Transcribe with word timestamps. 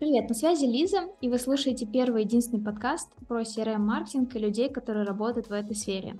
Привет, 0.00 0.30
на 0.30 0.34
связи 0.34 0.64
Лиза, 0.64 1.10
и 1.20 1.28
вы 1.28 1.38
слушаете 1.38 1.84
первый 1.84 2.24
единственный 2.24 2.64
подкаст 2.64 3.10
про 3.28 3.42
CRM-маркетинг 3.42 4.34
и 4.34 4.38
людей, 4.38 4.70
которые 4.70 5.04
работают 5.04 5.50
в 5.50 5.52
этой 5.52 5.76
сфере. 5.76 6.16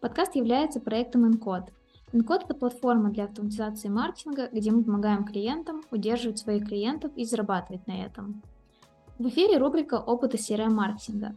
Подкаст 0.00 0.36
является 0.36 0.78
проектом 0.78 1.28
Encode. 1.28 1.70
Encode– 2.12 2.42
это 2.44 2.54
платформа 2.54 3.10
для 3.10 3.24
автоматизации 3.24 3.88
маркетинга, 3.88 4.48
где 4.52 4.70
мы 4.70 4.84
помогаем 4.84 5.24
клиентам 5.24 5.82
удерживать 5.90 6.38
своих 6.38 6.68
клиентов 6.68 7.10
и 7.16 7.24
зарабатывать 7.24 7.84
на 7.88 8.00
этом. 8.00 8.42
В 9.18 9.26
эфире 9.26 9.58
рубрика 9.58 9.96
«Опыта 9.96 10.36
CRM-маркетинга». 10.36 11.34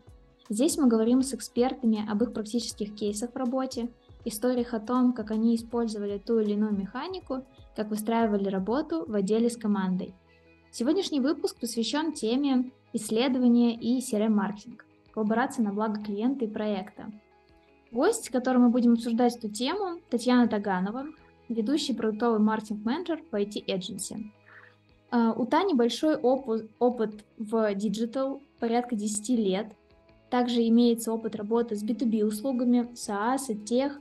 Здесь 0.47 0.77
мы 0.77 0.87
говорим 0.87 1.23
с 1.23 1.33
экспертами 1.33 2.07
об 2.07 2.21
их 2.21 2.33
практических 2.33 2.93
кейсах 2.93 3.31
в 3.33 3.35
работе, 3.35 3.89
историях 4.25 4.75
о 4.75 4.79
том, 4.79 5.11
как 5.11 5.31
они 5.31 5.55
использовали 5.55 6.19
ту 6.19 6.37
или 6.37 6.51
иную 6.51 6.71
механику, 6.71 7.45
как 7.75 7.89
выстраивали 7.89 8.47
работу 8.47 9.05
в 9.07 9.15
отделе 9.15 9.49
с 9.49 9.57
командой. 9.57 10.13
Сегодняшний 10.71 11.19
выпуск 11.19 11.59
посвящен 11.59 12.13
теме 12.13 12.71
исследования 12.93 13.73
и 13.75 13.99
CRM-маркетинг, 14.01 14.85
коллаборация 15.11 15.65
на 15.65 15.73
благо 15.73 15.99
клиента 15.99 16.45
и 16.45 16.47
проекта. 16.47 17.11
Гость, 17.91 18.25
с 18.25 18.29
которым 18.29 18.63
мы 18.63 18.69
будем 18.69 18.93
обсуждать 18.93 19.35
эту 19.35 19.49
тему, 19.49 19.99
Татьяна 20.11 20.47
Таганова, 20.47 21.07
ведущий 21.49 21.95
продуктовый 21.95 22.39
маркетинг-менеджер 22.39 23.23
в 23.31 23.35
IT 23.35 23.65
Agency. 23.65 24.25
А, 25.09 25.33
у 25.33 25.47
Тани 25.47 25.73
большой 25.73 26.15
опыт, 26.17 27.25
в 27.39 27.73
digital, 27.73 28.43
порядка 28.59 28.95
10 28.95 29.29
лет. 29.29 29.73
Также 30.29 30.61
имеется 30.67 31.11
опыт 31.11 31.35
работы 31.35 31.75
с 31.75 31.83
B2B 31.83 32.23
услугами, 32.23 32.87
SaaS, 32.93 33.55
тех. 33.63 33.99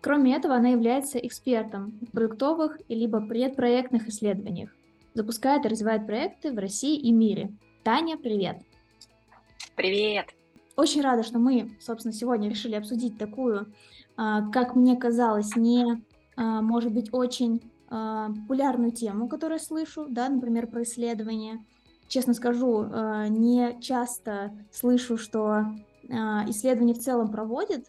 Кроме 0.00 0.34
этого, 0.34 0.54
она 0.54 0.70
является 0.70 1.18
экспертом 1.18 1.98
в 2.00 2.10
продуктовых 2.12 2.78
либо 2.88 3.20
предпроектных 3.20 4.08
исследованиях. 4.08 4.74
Запускает 5.14 5.64
и 5.64 5.68
развивает 5.68 6.06
проекты 6.06 6.52
в 6.52 6.58
России 6.58 6.96
и 6.96 7.10
мире. 7.10 7.52
Таня, 7.82 8.16
привет! 8.16 8.62
Привет! 9.74 10.26
Очень 10.76 11.02
рада, 11.02 11.24
что 11.24 11.40
мы, 11.40 11.76
собственно, 11.80 12.14
сегодня 12.14 12.48
решили 12.48 12.76
обсудить 12.76 13.18
такую, 13.18 13.72
а, 14.16 14.48
как 14.50 14.76
мне 14.76 14.96
казалось, 14.96 15.56
не, 15.56 16.04
а, 16.36 16.62
может 16.62 16.92
быть, 16.92 17.12
очень 17.12 17.60
а, 17.88 18.28
популярную 18.28 18.92
тему, 18.92 19.28
которую 19.28 19.58
я 19.58 19.64
слышу, 19.64 20.06
да, 20.08 20.28
например, 20.28 20.68
про 20.68 20.84
исследования. 20.84 21.64
Честно 22.06 22.34
скажу, 22.34 22.86
не 23.28 23.80
часто 23.80 24.52
слышу, 24.72 25.16
что 25.16 25.66
исследования 26.08 26.94
в 26.94 26.98
целом 26.98 27.30
проводят, 27.30 27.86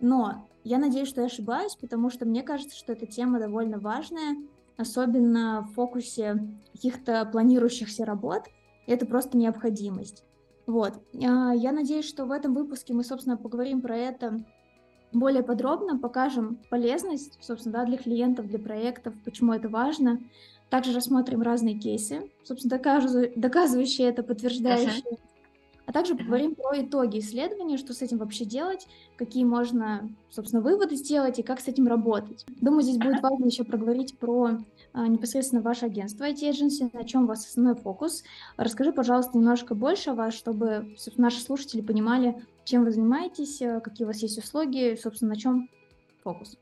но 0.00 0.48
я 0.64 0.78
надеюсь, 0.78 1.08
что 1.08 1.20
я 1.20 1.28
ошибаюсь, 1.28 1.76
потому 1.80 2.10
что 2.10 2.26
мне 2.26 2.42
кажется, 2.42 2.76
что 2.76 2.92
эта 2.92 3.06
тема 3.06 3.38
довольно 3.38 3.78
важная, 3.78 4.36
особенно 4.76 5.62
в 5.62 5.74
фокусе 5.74 6.48
каких-то 6.72 7.24
планирующихся 7.26 8.04
работ. 8.04 8.44
Это 8.86 9.06
просто 9.06 9.36
необходимость. 9.36 10.24
Вот. 10.66 10.94
Я 11.12 11.72
надеюсь, 11.72 12.08
что 12.08 12.24
в 12.24 12.32
этом 12.32 12.54
выпуске 12.54 12.94
мы, 12.94 13.04
собственно, 13.04 13.36
поговорим 13.36 13.80
про 13.80 13.96
это 13.96 14.44
более 15.12 15.42
подробно 15.42 15.98
покажем 15.98 16.58
полезность, 16.70 17.38
собственно, 17.42 17.78
да, 17.78 17.84
для 17.84 17.98
клиентов, 17.98 18.46
для 18.46 18.60
проектов, 18.60 19.14
почему 19.24 19.52
это 19.52 19.68
важно. 19.68 20.20
Также 20.68 20.94
рассмотрим 20.94 21.42
разные 21.42 21.76
кейсы, 21.76 22.30
собственно, 22.44 22.78
доказывающие 23.34 24.08
это, 24.08 24.22
подтверждающие. 24.22 25.02
Uh-huh. 25.02 25.18
А 25.90 25.92
также 25.92 26.14
поговорим 26.14 26.54
про 26.54 26.80
итоги 26.82 27.18
исследования, 27.18 27.76
что 27.76 27.94
с 27.94 28.00
этим 28.00 28.18
вообще 28.18 28.44
делать, 28.44 28.86
какие 29.16 29.42
можно, 29.42 30.08
собственно, 30.30 30.62
выводы 30.62 30.94
сделать 30.94 31.40
и 31.40 31.42
как 31.42 31.58
с 31.58 31.66
этим 31.66 31.88
работать. 31.88 32.46
Думаю, 32.60 32.82
здесь 32.82 32.96
будет 32.96 33.20
важно 33.20 33.46
еще 33.46 33.64
проговорить 33.64 34.16
про 34.16 34.50
а, 34.92 35.08
непосредственно 35.08 35.62
ваше 35.62 35.86
агентство 35.86 36.30
IT 36.30 36.48
Agency, 36.48 36.90
на 36.92 37.02
чем 37.02 37.24
у 37.24 37.26
вас 37.26 37.44
основной 37.44 37.74
фокус. 37.74 38.22
Расскажи, 38.56 38.92
пожалуйста, 38.92 39.36
немножко 39.36 39.74
больше 39.74 40.10
о 40.10 40.14
вас, 40.14 40.32
чтобы 40.34 40.94
наши 41.16 41.40
слушатели 41.40 41.80
понимали, 41.80 42.40
чем 42.62 42.84
вы 42.84 42.92
занимаетесь, 42.92 43.60
э, 43.60 43.80
какие 43.80 44.04
у 44.04 44.08
вас 44.08 44.18
есть 44.18 44.38
услуги, 44.38 44.96
собственно, 44.96 45.30
на 45.30 45.40
чем 45.40 45.68
фокус. 46.22 46.56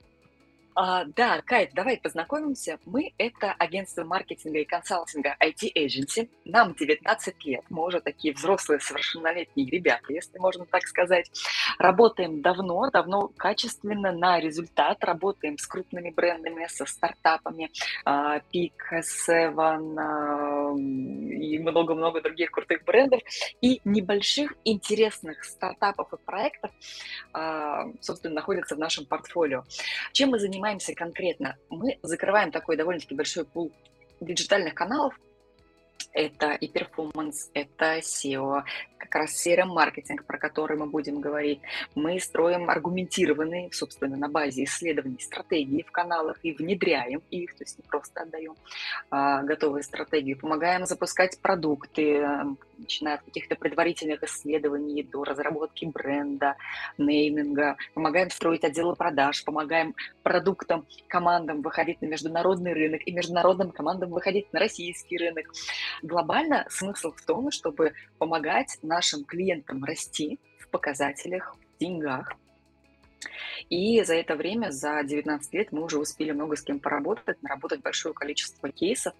А, 0.81 1.05
да, 1.07 1.43
Кайт, 1.45 1.73
давай 1.75 1.97
познакомимся. 1.97 2.79
Мы– 2.85 3.13
это 3.19 3.51
агентство 3.51 4.05
маркетинга 4.05 4.61
и 4.61 4.65
консалтинга 4.65 5.35
IT 5.45 5.73
Agency. 5.77 6.31
Нам 6.45 6.73
19 6.73 7.45
лет, 7.47 7.65
мы 7.69 7.85
уже 7.85 8.01
такие 8.01 8.33
взрослые, 8.33 8.79
совершеннолетние 8.79 9.69
ребята, 9.69 10.13
если 10.13 10.39
можно 10.39 10.67
так 10.67 10.87
сказать. 10.87 11.33
Работаем 11.81 12.43
давно, 12.43 12.89
давно 12.93 13.27
качественно 13.37 14.13
на 14.13 14.39
результат. 14.39 15.03
Работаем 15.03 15.59
с 15.59 15.67
крупными 15.67 16.11
брендами, 16.11 16.69
со 16.69 16.87
стартапами, 16.87 17.71
uh, 18.07 18.41
Peak, 18.55 18.71
Seven 19.03 19.97
uh, 19.97 20.79
и 20.79 21.59
много-много 21.59 22.21
других 22.21 22.53
крутых 22.53 22.85
брендов. 22.85 23.21
И 23.61 23.81
небольших 23.85 24.55
интересных 24.65 25.43
стартапов 25.43 26.13
и 26.13 26.17
проектов, 26.19 26.71
uh, 27.35 27.93
собственно, 28.01 28.37
находятся 28.37 28.77
в 28.77 28.79
нашем 28.79 29.07
портфолио. 29.07 29.65
Чем 30.13 30.31
мы 30.31 30.39
занимаемся? 30.39 30.68
Занимаемся 30.69 30.95
конкретно? 30.95 31.57
Мы 31.71 31.99
закрываем 32.03 32.51
такой 32.51 32.77
довольно-таки 32.77 33.15
большой 33.15 33.45
пул 33.45 33.73
диджитальных 34.21 34.75
каналов, 34.75 35.19
это 36.13 36.53
и 36.53 36.69
перформанс, 36.69 37.51
это 37.55 37.99
SEO, 37.99 38.63
как 38.99 39.15
раз 39.15 39.47
CRM-маркетинг, 39.47 40.25
про 40.25 40.39
который 40.39 40.77
мы 40.77 40.87
будем 40.87 41.21
говорить. 41.21 41.61
Мы 41.95 42.21
строим 42.21 42.69
аргументированные, 42.69 43.71
собственно, 43.73 44.17
на 44.17 44.29
базе 44.29 44.65
исследований 44.65 45.21
стратегии 45.21 45.83
в 45.83 45.91
каналах 45.91 46.39
и 46.43 46.53
внедряем 46.53 47.23
их, 47.31 47.55
то 47.55 47.65
есть 47.65 47.79
не 47.79 47.85
просто 47.85 48.23
отдаем 48.23 48.55
а, 49.11 49.43
готовые 49.43 49.83
стратегии, 49.83 50.35
помогаем 50.35 50.87
запускать 50.87 51.39
продукты, 51.41 52.27
начиная 52.79 53.17
от 53.17 53.23
каких-то 53.23 53.57
предварительных 53.57 54.23
исследований 54.23 55.03
до 55.03 55.25
разработки 55.25 55.85
бренда, 55.85 56.57
нейминга, 56.97 57.77
помогаем 57.95 58.31
строить 58.31 58.65
отделы 58.65 58.97
продаж, 58.97 59.45
помогаем 59.45 59.95
продуктам, 60.23 60.87
командам 61.09 61.63
выходить 61.63 62.01
на 62.01 62.07
международный 62.07 62.73
рынок 62.73 63.03
и 63.05 63.13
международным 63.13 63.71
командам 63.71 64.11
выходить 64.11 64.53
на 64.53 64.61
российский 64.61 65.19
рынок. 65.19 65.53
Глобально 66.03 66.67
смысл 66.71 67.13
в 67.13 67.25
том, 67.25 67.51
чтобы 67.51 67.93
помогать 68.19 68.79
нашим 68.83 69.25
клиентам 69.25 69.85
расти 69.85 70.39
в 70.59 70.69
показателях, 70.69 71.57
в 71.57 71.79
деньгах, 71.81 72.33
и 73.69 74.03
за 74.03 74.15
это 74.15 74.37
время, 74.37 74.71
за 74.71 75.03
19 75.03 75.53
лет, 75.55 75.73
мы 75.73 75.85
уже 75.85 75.99
успели 75.99 76.33
много 76.33 76.57
с 76.57 76.63
кем 76.63 76.81
поработать, 76.81 77.43
наработать 77.43 77.83
большое 77.83 78.15
количество 78.15 78.71
кейсов. 78.71 79.15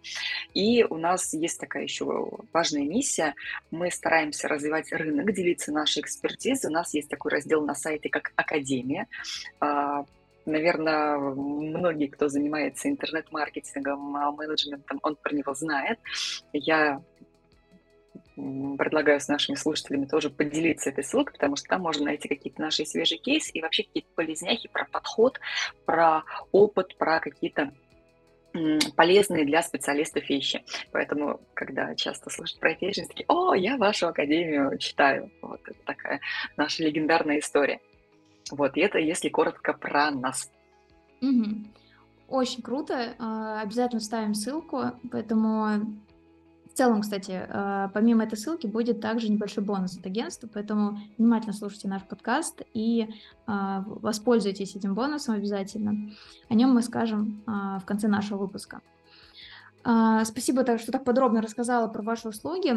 И 0.55 0.85
у 0.85 0.97
нас 0.97 1.35
есть 1.35 1.61
такая 1.61 1.85
еще 1.85 2.31
важная 2.53 2.83
миссия. 2.83 3.35
Мы 3.71 3.91
стараемся 3.91 4.49
развивать 4.49 4.93
рынок, 4.93 5.33
делиться 5.33 5.73
нашей 5.73 6.03
экспертизой. 6.03 6.71
У 6.71 6.75
нас 6.75 6.95
есть 6.95 7.09
такой 7.09 7.33
раздел 7.33 7.65
на 7.65 7.75
сайте, 7.75 8.09
как 8.09 8.33
«Академия». 8.37 9.07
А, 9.61 10.05
наверное, 10.47 11.19
многие, 11.19 12.07
кто 12.07 12.29
занимается 12.29 12.89
интернет-маркетингом, 12.89 14.17
а, 14.17 14.33
менеджментом, 14.33 14.99
он 15.03 15.17
про 15.17 15.35
него 15.35 15.55
знает. 15.55 15.99
Я 16.53 17.03
предлагаю 18.79 19.21
с 19.21 19.29
нашими 19.29 19.57
слушателями 19.57 20.07
тоже 20.07 20.31
поделиться 20.31 20.91
этой 20.91 21.05
ссылкой, 21.05 21.35
потому 21.35 21.57
что 21.57 21.69
там 21.69 21.83
можно 21.83 22.07
найти 22.07 22.29
какие-то 22.29 22.61
наши 22.61 22.85
свежие 22.85 23.19
кейсы 23.19 23.51
и 23.53 23.63
вообще 23.63 23.85
какие-то 23.85 24.09
полезняхи 24.15 24.69
про 24.69 24.85
подход, 24.85 25.41
про 25.85 26.23
опыт, 26.53 26.97
про 26.97 27.21
какие-то 27.21 27.73
полезные 28.97 29.45
для 29.45 29.63
специалистов 29.63 30.29
вещи. 30.29 30.65
Поэтому, 30.93 31.41
когда 31.55 31.95
часто 31.95 32.31
слышат 32.31 32.59
про 32.59 32.73
эти 32.73 33.05
такие, 33.05 33.27
о, 33.29 33.55
я 33.55 33.77
вашу 33.77 34.09
академию 34.09 34.77
читаю. 34.79 35.31
Вот 35.43 35.61
это 35.67 35.79
такая 35.85 36.21
наша 36.57 36.83
легендарная 36.83 37.41
история. 37.41 37.81
Вот, 38.51 38.77
и 38.77 38.81
это 38.81 38.99
если 38.99 39.29
коротко 39.29 39.75
про 39.75 40.11
нас. 40.11 40.51
Очень 42.29 42.63
круто. 42.63 43.15
А, 43.19 43.61
обязательно 43.61 44.01
ставим 44.01 44.35
ссылку, 44.35 44.85
поэтому 45.11 45.99
целом, 46.79 47.01
кстати, 47.01 47.33
э, 47.33 47.89
помимо 47.93 48.23
этой 48.23 48.39
ссылки 48.39 48.69
будет 48.69 49.01
также 49.01 49.29
небольшой 49.29 49.65
бонус 49.65 49.99
от 49.99 50.07
агентства, 50.07 50.49
поэтому 50.53 51.01
внимательно 51.19 51.53
слушайте 51.53 51.89
наш 51.89 52.05
подкаст 52.05 52.63
и 52.73 53.03
э, 53.03 53.09
воспользуйтесь 53.47 54.77
этим 54.77 54.95
бонусом 54.95 55.35
обязательно. 55.35 56.13
О 56.49 56.55
нем 56.55 56.71
мы 56.71 56.83
скажем 56.83 57.43
э, 57.49 57.51
в 57.81 57.85
конце 57.85 58.07
нашего 58.07 58.39
выпуска. 58.39 58.81
Спасибо, 60.25 60.77
что 60.77 60.93
так 60.93 61.05
подробно 61.05 61.41
рассказала 61.41 61.87
про 61.89 62.03
ваши 62.03 62.29
услуги. 62.29 62.75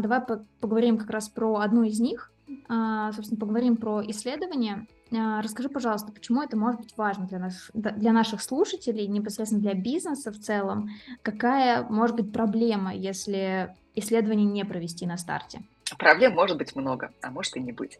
Давай 0.00 0.22
поговорим 0.60 0.96
как 0.96 1.10
раз 1.10 1.28
про 1.28 1.56
одну 1.56 1.82
из 1.82 2.00
них. 2.00 2.32
Собственно, 2.68 3.38
поговорим 3.38 3.76
про 3.76 4.02
исследования. 4.08 4.86
А, 5.16 5.42
расскажи, 5.42 5.68
пожалуйста, 5.68 6.12
почему 6.12 6.42
это 6.42 6.56
может 6.56 6.80
быть 6.80 6.96
важно 6.96 7.26
для, 7.26 7.38
нас, 7.38 7.70
для 7.72 8.12
наших 8.12 8.42
слушателей, 8.42 9.06
непосредственно 9.06 9.62
для 9.62 9.74
бизнеса 9.74 10.32
в 10.32 10.38
целом? 10.38 10.90
Какая 11.22 11.82
может 11.82 12.16
быть 12.16 12.32
проблема, 12.32 12.94
если 12.94 13.74
исследование 13.94 14.46
не 14.46 14.64
провести 14.64 15.06
на 15.06 15.16
старте? 15.16 15.62
Проблем 15.98 16.34
может 16.34 16.56
быть 16.56 16.74
много, 16.74 17.12
а 17.22 17.30
может 17.30 17.56
и 17.56 17.60
не 17.60 17.72
быть. 17.72 17.98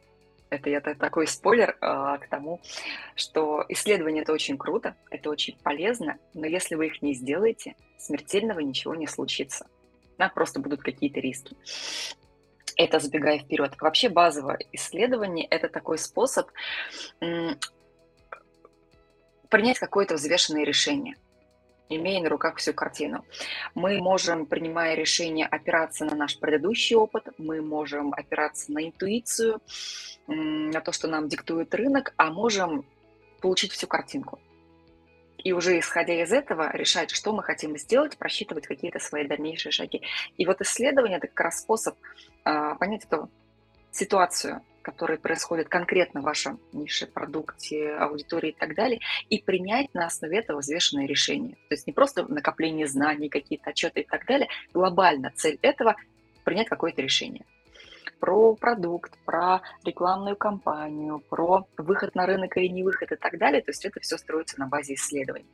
Это 0.51 0.71
я 0.71 0.81
такой 0.81 1.27
спойлер 1.27 1.77
э, 1.81 2.19
к 2.21 2.29
тому, 2.29 2.61
что 3.17 3.65
исследование 3.69 4.23
это 4.23 4.33
очень 4.33 4.57
круто, 4.57 4.95
это 5.11 5.31
очень 5.31 5.57
полезно, 5.63 6.17
но 6.33 6.47
если 6.47 6.77
вы 6.77 6.87
их 6.87 7.03
не 7.03 7.15
сделаете, 7.15 7.75
смертельного 7.99 8.61
ничего 8.61 8.95
не 8.95 9.07
случится. 9.07 9.67
Да, 10.19 10.29
просто 10.29 10.61
будут 10.61 10.83
какие-то 10.83 11.21
риски. 11.21 11.57
Это 12.77 12.99
забегая 12.99 13.39
вперед. 13.39 13.75
Вообще 13.81 14.09
базовое 14.09 14.59
исследование– 14.73 15.47
это 15.51 15.69
такой 15.69 15.99
способ 15.99 16.51
принять 19.49 19.79
какое-то 19.79 20.15
взвешенное 20.15 20.65
решение 20.65 21.17
имея 21.89 22.23
на 22.23 22.29
руках 22.29 22.57
всю 22.57 22.73
картину. 22.73 23.25
Мы 23.75 24.01
можем, 24.01 24.47
принимая 24.47 24.95
решение, 24.95 25.47
опираться 25.47 26.05
на 26.05 26.15
наш 26.15 26.39
предыдущий 26.39 26.97
опыт, 26.97 27.29
мы 27.39 27.61
можем 27.63 28.13
опираться 28.15 28.73
на 28.73 28.87
интуицию, 28.87 29.61
на 30.27 30.81
то, 30.81 30.93
что 30.93 31.09
нам 31.09 31.29
диктует 31.29 31.75
рынок, 31.75 32.15
а 32.17 32.31
можем 32.31 32.85
получить 33.41 33.73
всю 33.73 33.87
картинку. 33.87 34.41
И 35.45 35.53
уже 35.53 35.79
исходя 35.79 36.15
из 36.23 36.33
этого 36.33 36.75
решать, 36.75 37.11
что 37.11 37.33
мы 37.33 37.43
хотим 37.43 37.77
сделать, 37.77 38.17
просчитывать 38.17 38.67
какие-то 38.67 38.99
свои 38.99 39.27
дальнейшие 39.27 39.73
шаги. 39.73 40.03
И 40.39 40.47
вот 40.47 40.61
исследование– 40.63 41.19
это 41.19 41.29
как 41.29 41.41
раз 41.41 41.61
способ 41.61 41.97
э, 42.45 42.75
понять 42.81 43.05
эту 43.05 43.31
ситуацию, 43.93 44.63
которые 44.81 45.19
происходят 45.19 45.69
конкретно 45.69 46.23
в 46.23 46.25
вашем 46.25 46.59
нише, 46.73 47.07
продукте, 47.07 47.95
аудитории 47.95 48.51
и 48.51 48.57
так 48.59 48.75
далее, 48.75 49.01
и 49.29 49.39
принять 49.39 49.93
на 49.95 50.07
основе 50.07 50.39
этого 50.39 50.61
взвешенное 50.61 51.07
решение. 51.07 51.57
То 51.69 51.75
есть 51.75 51.87
не 51.87 51.93
просто 51.93 52.27
накопление 52.27 52.87
знаний, 52.87 53.29
какие-то 53.29 53.71
отчеты 53.71 54.01
и 54.01 54.05
так 54.05 54.27
далее. 54.27 54.49
Глобально 54.73 55.31
цель 55.37 55.59
этого– 55.61 55.95
принять 56.45 56.69
какое-то 56.69 57.03
решение 57.03 57.45
про 58.25 58.55
продукт, 58.55 59.19
про 59.27 59.61
рекламную 59.85 60.35
кампанию, 60.35 61.23
про 61.29 61.67
выход 61.77 62.15
на 62.15 62.25
рынок 62.25 62.57
или 62.57 62.69
не 62.69 62.83
выход 62.83 63.13
и 63.13 63.17
так 63.17 63.37
далее. 63.37 63.61
То 63.61 63.71
есть 63.71 63.85
это 63.85 64.01
все 64.01 64.17
строится 64.17 64.59
на 64.59 64.67
базе 64.67 64.95
исследований. 64.95 65.45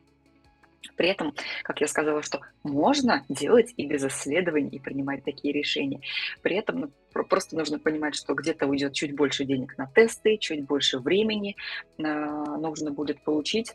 При 0.95 1.09
этом, 1.09 1.35
как 1.65 1.81
я 1.81 1.89
сказала, 1.89 2.23
что 2.23 2.43
можно 2.63 3.25
делать 3.29 3.75
и 3.77 3.87
без 3.87 4.05
исследований, 4.05 4.69
и 4.69 4.79
принимать 4.79 5.25
такие 5.25 5.53
решения. 5.53 6.01
При 6.43 6.55
этом 6.55 6.93
ну, 7.13 7.25
просто 7.25 7.57
нужно 7.57 7.81
понимать, 7.81 8.15
что 8.15 8.35
где-то 8.35 8.69
уйдет 8.69 8.93
чуть 8.93 9.17
больше 9.17 9.45
денег 9.45 9.77
на 9.77 9.87
тесты, 9.89 10.37
чуть 10.37 10.65
больше 10.65 11.01
времени 11.01 11.57
э, 11.99 12.03
нужно 12.03 12.93
будет 12.93 13.21
получить, 13.25 13.75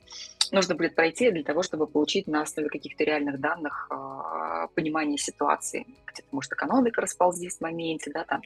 нужно 0.54 0.74
будет 0.74 0.96
пройти 0.96 1.32
для 1.32 1.44
того, 1.44 1.64
чтобы 1.64 1.86
получить 1.86 2.28
на 2.28 2.44
основе 2.44 2.70
каких-то 2.70 3.04
реальных 3.04 3.42
данных 3.42 3.90
э, 3.92 4.68
понимание 4.74 5.18
ситуации. 5.18 5.86
Где-то, 6.08 6.30
может, 6.32 6.54
экономика 6.54 7.02
расползлись 7.02 7.58
в 7.58 7.62
моменте, 7.62 8.10
да, 8.14 8.24
там 8.24 8.42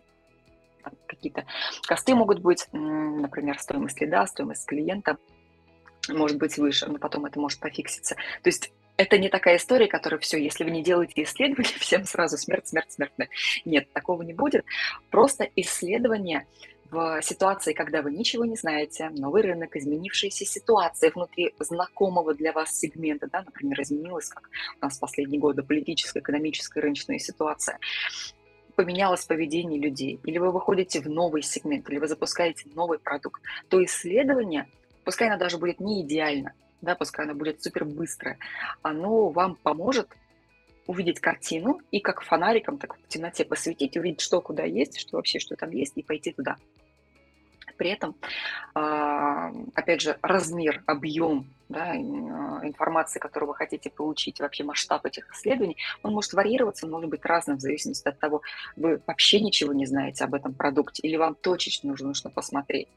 какие-то 1.07 1.45
косты 1.87 2.15
могут 2.15 2.39
быть, 2.39 2.67
например, 2.71 3.59
стоимость 3.59 3.99
лида, 4.01 4.25
стоимость 4.25 4.65
клиента– 4.65 5.17
может 6.13 6.37
быть 6.37 6.57
выше, 6.57 6.87
но 6.87 6.97
потом 6.97 7.25
это 7.25 7.39
может 7.39 7.59
пофикситься. 7.59 8.15
То 8.15 8.49
есть 8.49 8.71
это 8.97 9.17
не 9.17 9.29
такая 9.29 9.57
история, 9.57 9.87
которая 9.87 10.19
все, 10.19 10.41
если 10.41 10.63
вы 10.63 10.71
не 10.71 10.83
делаете 10.83 11.23
исследования, 11.23 11.69
всем 11.79 12.05
сразу 12.05 12.37
смерть, 12.37 12.67
смерть, 12.67 12.91
смерть. 12.91 13.13
Нет, 13.65 13.91
такого 13.93 14.23
не 14.23 14.33
будет. 14.33 14.65
Просто 15.09 15.47
исследование 15.55 16.47
в 16.91 17.21
ситуации, 17.21 17.73
когда 17.73 18.01
вы 18.01 18.11
ничего 18.11 18.45
не 18.45 18.55
знаете, 18.55 19.09
новый 19.11 19.43
рынок, 19.43 19.75
изменившаяся 19.75 20.43
ситуация 20.43 21.11
внутри 21.11 21.53
знакомого 21.59 22.33
для 22.33 22.51
вас 22.51 22.75
сегмента, 22.75 23.29
да, 23.31 23.43
например, 23.43 23.79
изменилась, 23.81 24.29
как 24.29 24.49
у 24.81 24.85
нас 24.85 24.97
в 24.97 24.99
последние 24.99 25.39
годы, 25.39 25.61
политическая, 25.61 26.19
экономическая, 26.19 26.81
рыночная 26.81 27.19
ситуация, 27.19 27.77
поменялось 28.79 29.25
поведение 29.25 29.77
людей, 29.77 30.21
или 30.23 30.37
вы 30.37 30.53
выходите 30.53 31.01
в 31.01 31.09
новый 31.09 31.41
сегмент, 31.41 31.89
или 31.89 31.97
вы 31.97 32.07
запускаете 32.07 32.63
новый 32.75 32.97
продукт, 32.97 33.41
то 33.67 33.83
исследование 33.83 34.67
пускай 35.03 35.27
она 35.27 35.35
даже 35.35 35.57
будет 35.57 35.81
не 35.81 36.01
идеально, 36.01 36.53
да, 36.79 36.95
пускай 36.95 37.25
она 37.25 37.33
будет 37.33 37.61
супер 37.61 37.83
быстрая, 37.83 38.37
оно 38.81 39.31
вам 39.31 39.55
поможет 39.55 40.07
увидеть 40.87 41.19
картину 41.19 41.81
и 41.91 41.99
как 41.99 42.21
фонариком, 42.21 42.77
так 42.77 42.95
в 42.95 43.07
темноте 43.09 43.43
посветить, 43.43 43.97
увидеть, 43.97 44.21
что 44.21 44.39
куда 44.39 44.63
есть, 44.63 44.97
что 44.97 45.17
вообще, 45.17 45.39
что 45.39 45.57
там 45.57 45.71
есть, 45.71 45.97
и 45.97 46.01
пойти 46.01 46.31
туда. 46.31 46.55
При 47.79 47.91
этом, 47.91 48.13
а, 48.75 49.53
опять 49.73 50.01
же, 50.01 50.17
размер, 50.21 50.83
объем 50.85 51.47
да, 51.69 51.95
информации, 51.95 53.19
которую 53.19 53.47
вы 53.47 53.55
хотите 53.55 53.89
получить, 53.89 54.41
вообще 54.41 54.65
масштаб 54.65 55.05
этих 55.05 55.31
исследований, 55.31 55.77
он 56.03 56.13
может 56.13 56.33
варьироваться, 56.33 56.85
он 56.85 56.91
может 56.91 57.09
быть 57.09 57.23
разным 57.23 57.57
в 57.57 57.61
зависимости 57.61 58.05
от 58.05 58.19
того, 58.19 58.41
вы 58.75 59.01
вообще 59.07 59.39
ничего 59.39 59.71
не 59.71 59.85
знаете 59.85 60.25
об 60.25 60.33
этом 60.33 60.53
продукте 60.53 61.07
или 61.07 61.15
вам 61.15 61.35
точечно 61.35 61.95
нужно 61.95 62.29
посмотреть 62.29 62.89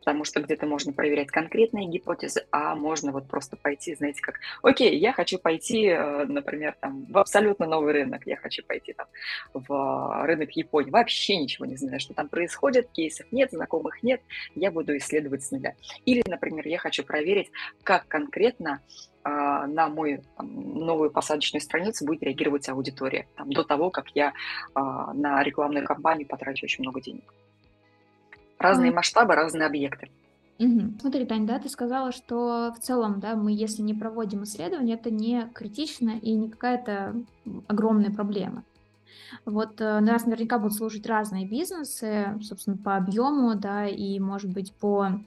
потому 0.00 0.24
что 0.24 0.40
где-то 0.40 0.66
можно 0.66 0.92
проверять 0.92 1.28
конкретные 1.28 1.86
гипотезы, 1.86 2.44
а 2.50 2.74
можно 2.74 3.12
вот 3.12 3.28
просто 3.28 3.56
пойти, 3.56 3.94
знаете, 3.94 4.20
как, 4.22 4.36
окей, 4.62 4.98
я 4.98 5.12
хочу 5.12 5.38
пойти, 5.38 5.86
э, 5.86 6.24
например, 6.24 6.74
там, 6.80 7.04
в 7.06 7.18
абсолютно 7.18 7.66
новый 7.66 7.92
рынок, 7.92 8.22
я 8.26 8.36
хочу 8.36 8.64
пойти 8.64 8.92
там 8.92 9.06
в 9.52 10.24
рынок 10.26 10.50
Японии, 10.52 10.90
вообще 10.90 11.36
ничего 11.36 11.66
не 11.66 11.76
знаю, 11.76 12.00
что 12.00 12.14
там 12.14 12.28
происходит, 12.28 12.90
кейсов 12.90 13.30
нет, 13.30 13.50
знакомых 13.50 14.02
нет, 14.02 14.20
я 14.54 14.70
буду 14.70 14.96
исследовать 14.96 15.44
с 15.44 15.50
нуля. 15.50 15.74
Или, 16.04 16.22
например, 16.26 16.66
я 16.66 16.78
хочу 16.78 17.04
проверить, 17.04 17.50
как 17.84 18.08
конкретно 18.08 18.80
а, 19.22 19.66
на 19.66 19.88
мою 19.88 20.22
там, 20.36 20.48
новую 20.54 21.10
посадочную 21.10 21.60
страницу 21.60 22.06
будет 22.06 22.22
реагировать 22.22 22.68
аудитория 22.68 23.26
там, 23.36 23.50
до 23.50 23.64
того, 23.64 23.90
как 23.90 24.08
я 24.14 24.32
а, 24.74 25.12
на 25.12 25.42
рекламную 25.42 25.84
кампанию 25.84 26.26
потрачу 26.26 26.64
очень 26.64 26.82
много 26.84 27.02
денег. 27.02 27.32
Разные 28.60 28.92
масштабы, 28.92 29.34
разные 29.34 29.66
объекты. 29.66 30.10
Угу. 30.58 30.98
Смотри, 31.00 31.24
Тань, 31.24 31.46
да, 31.46 31.58
ты 31.58 31.70
сказала, 31.70 32.12
что 32.12 32.74
в 32.76 32.80
целом, 32.80 33.18
да, 33.18 33.34
мы, 33.34 33.52
если 33.52 33.80
не 33.80 33.94
проводим 33.94 34.44
исследования, 34.44 34.94
это 34.94 35.10
не 35.10 35.48
критично 35.54 36.10
и 36.10 36.32
не 36.32 36.50
какая-то 36.50 37.16
огромная 37.66 38.10
проблема. 38.10 38.64
Вот 39.46 39.80
э, 39.80 40.00
нас 40.00 40.26
наверняка 40.26 40.58
будут 40.58 40.76
слушать 40.76 41.06
разные 41.06 41.48
бизнесы, 41.48 42.38
собственно, 42.42 42.76
по 42.76 42.96
объему, 42.96 43.54
да, 43.54 43.86
и, 43.86 44.18
может 44.18 44.52
быть, 44.52 44.74
по 44.74 45.20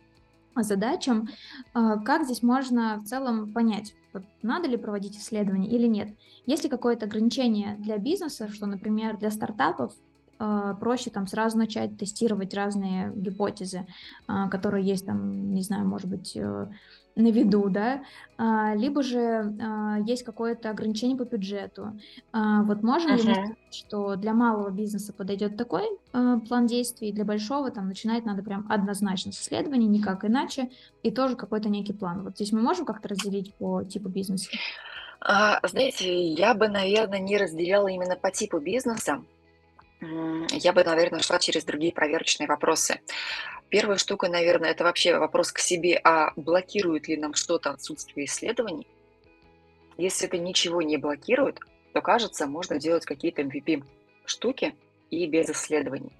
задачам. 0.56 1.29
Э, 1.74 1.95
как 2.06 2.25
здесь 2.25 2.44
можно 2.44 3.01
в 3.03 3.06
целом 3.07 3.51
понять, 3.51 3.95
вот 4.13 4.24
надо 4.44 4.68
ли 4.68 4.77
проводить 4.77 5.18
исследования 5.18 5.69
или 5.69 5.88
нет? 5.88 6.09
Есть 6.45 6.63
ли 6.63 6.69
какое-то 6.69 7.06
ограничение 7.07 7.75
для 7.79 7.97
бизнеса, 7.97 8.47
что, 8.50 8.68
например, 8.68 9.18
для 9.18 9.31
стартапов 9.31 9.94
а, 9.94 10.12
проще 10.38 11.09
там 11.09 11.27
сразу 11.27 11.57
начать 11.57 11.97
тестировать 11.97 12.53
разные 12.53 13.12
гипотезы, 13.15 13.85
а, 14.27 14.50
которые 14.50 14.85
есть 14.85 15.06
там, 15.06 15.53
не 15.53 15.62
знаю, 15.62 15.88
может 15.88 16.07
быть, 16.07 16.35
э, 16.35 16.68
на 17.15 17.31
виду, 17.31 17.69
да, 17.69 18.03
а, 18.38 18.74
либо 18.75 19.03
же 19.03 19.56
есть 20.06 20.24
какое-то 20.24 20.71
ограничение 20.71 21.15
по 21.15 21.25
бюджету. 21.25 22.00
Вот 22.33 22.81
можем 22.81 23.12
uh-huh. 23.12 23.18
ли 23.18 23.27
мы 23.27 23.33
сказать, 23.35 23.57
что 23.69 24.15
для 24.15 24.33
малого 24.33 24.71
бизнеса 24.71 25.13
подойдет 25.13 25.56
такой 25.56 25.83
план 26.12 26.65
действий, 26.65 27.12
для 27.12 27.24
большого 27.24 27.69
там 27.69 27.88
начинать 27.88 28.25
надо 28.25 28.41
прям 28.41 28.65
однозначно 28.69 29.31
с 29.31 29.39
исследований, 29.39 29.86
никак 29.86 30.25
иначе, 30.25 30.72
и 31.03 31.12
тоже 31.12 31.36
какой-то 31.36 31.69
некий 31.69 31.93
план. 31.93 32.24
Вот 32.24 32.36
здесь 32.36 32.51
мы 32.51 32.62
можем 32.62 32.86
как-то 32.86 33.10
разделить 33.10 33.53
по 33.55 33.84
типу 33.84 34.10
бизнеса? 34.10 34.50
Знаете, 35.22 36.27
я 36.29 36.53
бы, 36.55 36.67
наверное, 36.67 37.19
не 37.19 37.38
разделяла 37.38 37.88
именно 37.88 38.15
по 38.15 38.31
типу 38.31 38.60
бизнеса, 38.60 39.24
я 40.51 40.74
бы, 40.74 40.83
наверное, 40.83 41.22
шла 41.22 41.39
через 41.39 41.63
другие 41.63 41.93
проверочные 41.93 42.48
вопросы. 42.48 43.00
Первая 43.69 43.98
штука, 43.98 44.29
наверное, 44.29 44.72
это 44.72 44.83
вообще 44.83 45.17
вопрос 45.17 45.51
к 45.51 45.60
себе, 45.60 46.00
а 46.03 46.31
блокирует 46.36 47.07
ли 47.07 47.17
нам 47.17 47.33
что-то 47.33 47.72
отсутствие 47.72 48.25
исследований? 48.25 48.88
Если 49.98 50.27
это 50.27 50.38
ничего 50.38 50.81
не 50.81 50.98
блокирует, 50.98 51.60
то, 51.93 52.01
кажется, 52.01 52.48
можно 52.48 52.79
делать 52.79 53.05
какие-то 53.05 53.41
MVP 53.41 53.83
штуки 54.25 54.75
и 55.10 55.25
без 55.27 55.50
исследований. 55.50 56.12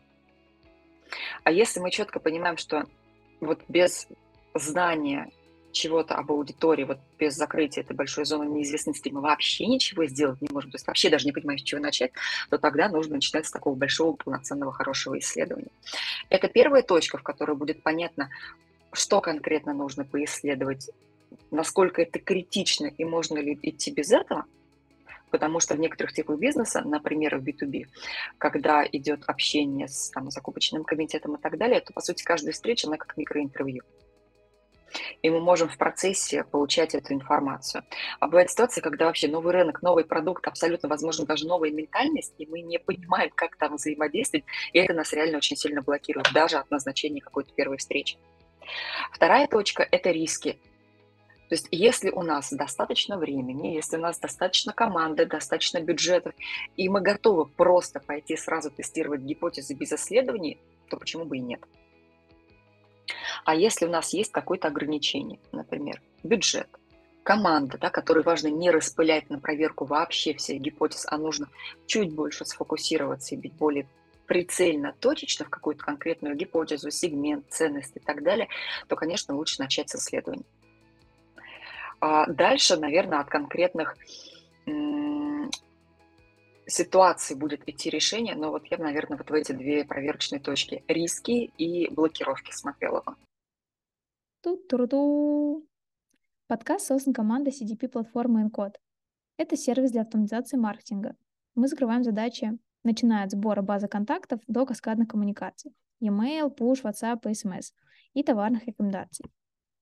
А 1.44 1.52
если 1.52 1.80
мы 1.80 1.92
четко 1.92 2.20
понимаем, 2.20 2.58
что 2.58 2.86
вот 3.40 3.62
без 3.68 4.08
знания 4.54 5.30
чего-то 5.74 6.16
об 6.16 6.32
аудитории, 6.32 6.86
вот 6.86 7.00
без 7.20 7.36
закрытия 7.36 7.84
этой 7.84 7.96
большой 7.96 8.26
зоны 8.26 8.46
неизвестности 8.46 9.10
мы 9.10 9.22
вообще 9.22 9.66
ничего 9.66 10.06
сделать 10.06 10.42
не 10.42 10.48
можем, 10.52 10.72
то 10.72 10.76
есть 10.76 10.88
вообще 10.88 11.10
даже 11.10 11.26
не 11.26 11.32
понимаем, 11.32 11.60
с 11.60 11.64
чего 11.64 11.82
начать, 11.82 12.12
то 12.50 12.58
тогда 12.58 12.88
нужно 12.88 13.16
начинать 13.16 13.46
с 13.46 13.52
такого 13.52 13.76
большого, 13.76 14.16
полноценного, 14.16 14.72
хорошего 14.72 15.20
исследования. 15.20 15.72
Это 16.30 16.48
первая 16.48 16.84
точка, 16.84 17.18
в 17.18 17.24
которой 17.24 17.58
будет 17.58 17.84
понятно, 17.84 18.30
что 18.94 19.20
конкретно 19.20 19.74
нужно 19.74 20.06
поисследовать, 20.06 20.90
насколько 21.52 22.02
это 22.02 22.20
критично 22.20 22.86
и 22.86 23.04
можно 23.04 23.40
ли 23.40 23.58
идти 23.62 23.92
без 23.92 24.12
этого, 24.12 24.46
потому 25.32 25.60
что 25.60 25.74
в 25.74 25.80
некоторых 25.80 26.14
типах 26.14 26.38
бизнеса, 26.38 26.82
например, 26.86 27.38
в 27.38 27.44
B2B, 27.44 27.88
когда 28.38 28.86
идет 28.86 29.24
общение 29.26 29.88
с 29.88 30.12
там, 30.12 30.30
закупочным 30.30 30.84
комитетом 30.84 31.36
и 31.36 31.42
так 31.42 31.58
далее, 31.58 31.82
то, 31.82 31.92
по 31.92 32.02
сути, 32.02 32.24
каждая 32.24 32.54
встреча, 32.54 32.88
она 32.88 32.98
как 32.98 33.18
микроинтервью 33.18 33.84
и 35.22 35.30
мы 35.30 35.40
можем 35.40 35.70
в 35.70 35.78
процессе 35.78 36.44
получать 36.44 36.96
эту 36.96 37.14
информацию. 37.14 37.84
А 38.20 38.28
бывает 38.28 38.50
ситуация, 38.50 38.82
когда 38.82 39.06
вообще 39.06 39.28
новый 39.28 39.54
рынок, 39.54 39.82
новый 39.82 40.06
продукт, 40.06 40.48
абсолютно, 40.48 40.90
возможно, 40.90 41.26
даже 41.26 41.48
новая 41.48 41.72
ментальность, 41.72 42.34
и 42.38 42.46
мы 42.46 42.62
не 42.62 42.80
понимаем, 42.80 43.32
как 43.36 43.56
там 43.58 43.76
взаимодействовать, 43.76 44.46
и 44.72 44.80
это 44.80 44.94
нас 44.94 45.14
реально 45.14 45.38
очень 45.38 45.58
сильно 45.58 45.82
блокирует, 45.82 46.28
даже 46.34 46.58
от 46.58 46.70
назначения 46.72 47.22
какой-то 47.22 47.52
первой 47.54 47.78
встречи. 47.78 48.18
Вторая 49.12 49.48
точка– 49.48 49.88
это 49.92 50.12
риски. 50.12 50.60
То 51.50 51.56
есть 51.56 51.68
если 51.72 52.10
у 52.10 52.24
нас 52.24 52.52
достаточно 52.52 53.18
времени, 53.18 53.76
если 53.76 53.98
у 53.98 54.00
нас 54.00 54.18
достаточно 54.18 54.74
команды, 54.74 55.26
достаточно 55.26 55.80
бюджетов, 55.82 56.34
и 56.78 56.90
мы 56.90 57.02
готовы 57.02 57.46
просто 57.46 58.00
пойти 58.00 58.36
сразу 58.36 58.72
тестировать 58.72 59.22
гипотезы 59.22 59.76
без 59.76 59.94
исследований, 59.94 60.58
то 60.90 60.98
почему 60.98 61.26
бы 61.26 61.38
и 61.38 61.42
нет? 61.42 61.62
А 63.46 63.56
если 63.56 63.86
у 63.86 63.90
нас 63.90 64.14
есть 64.14 64.32
какое-то 64.32 64.68
ограничение, 64.68 65.40
например, 65.52 66.02
бюджет, 66.24 66.68
команда, 67.24 67.78
да, 67.78 67.90
которой 67.90 68.24
важно 68.24 68.48
не 68.48 68.70
распылять 68.70 69.30
на 69.30 69.40
проверку 69.40 69.86
вообще 69.86 70.34
все 70.34 70.58
гипотез, 70.58 71.06
а 71.10 71.18
нужно 71.18 71.48
чуть 71.86 72.14
больше 72.14 72.46
сфокусироваться 72.46 73.36
и 73.36 73.38
быть 73.38 73.54
более 73.54 73.88
прицельно, 74.28 74.94
точечно 75.00 75.46
в 75.46 75.50
какую-то 75.50 75.84
конкретную 75.84 76.36
гипотезу, 76.36 76.92
сегмент, 76.92 77.46
ценность 77.50 77.96
и 77.96 78.00
так 78.00 78.24
далее, 78.24 78.48
то, 78.88 78.96
конечно, 78.96 79.36
лучше 79.36 79.62
начать 79.62 79.90
с 79.90 79.96
исследований. 79.96 80.46
А 82.00 82.26
дальше, 82.28 82.78
наверное, 82.78 83.20
от 83.20 83.30
конкретных 83.30 83.96
ситуаций 86.66 87.36
будет 87.36 87.68
идти 87.68 87.90
решение, 87.90 88.36
но 88.36 88.52
вот 88.52 88.66
я, 88.68 88.78
наверное, 88.78 89.18
вот 89.18 89.30
в 89.30 89.34
эти 89.34 89.52
две 89.52 89.84
проверочные 89.84 90.40
точки– 90.40 90.84
риски 90.88 91.52
и 91.58 91.90
блокировки 91.90 92.52
смотрела 92.52 93.02
бы. 93.02 93.16
Ту-ту-ту. 94.44 95.66
Подкаст 96.48 96.88
создан 96.88 97.14
командой 97.14 97.54
CDP-платформы 97.54 98.44
Encode. 98.44 98.76
Это 99.38 99.56
сервис 99.56 99.92
для 99.92 100.02
автоматизации 100.02 100.58
маркетинга. 100.58 101.16
Мы 101.56 101.70
закрываем 101.70 102.04
задачи, 102.04 102.60
начиная 102.84 103.24
от 103.24 103.32
сбора 103.32 103.62
базы 103.62 103.88
контактов 103.88 104.42
до 104.48 104.66
каскадных 104.66 105.08
коммуникаций, 105.08 105.74
e-mail, 106.02 106.54
push, 106.54 106.84
WhatsApp 106.84 107.22
SMS 107.22 107.68
и 108.14 108.22
товарных 108.22 108.68
рекомендаций. 108.68 109.24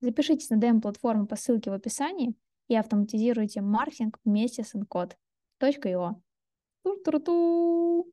Запишитесь 0.00 0.50
на 0.50 0.58
демо-платформу 0.58 1.26
по 1.26 1.34
ссылке 1.34 1.70
в 1.70 1.74
описании 1.74 2.36
и 2.68 2.76
автоматизируйте 2.76 3.62
маркетинг 3.62 4.20
вместе 4.24 4.62
с 4.62 4.76
encode.io. 4.76 6.22
Ту-ту-ту. 6.84 8.12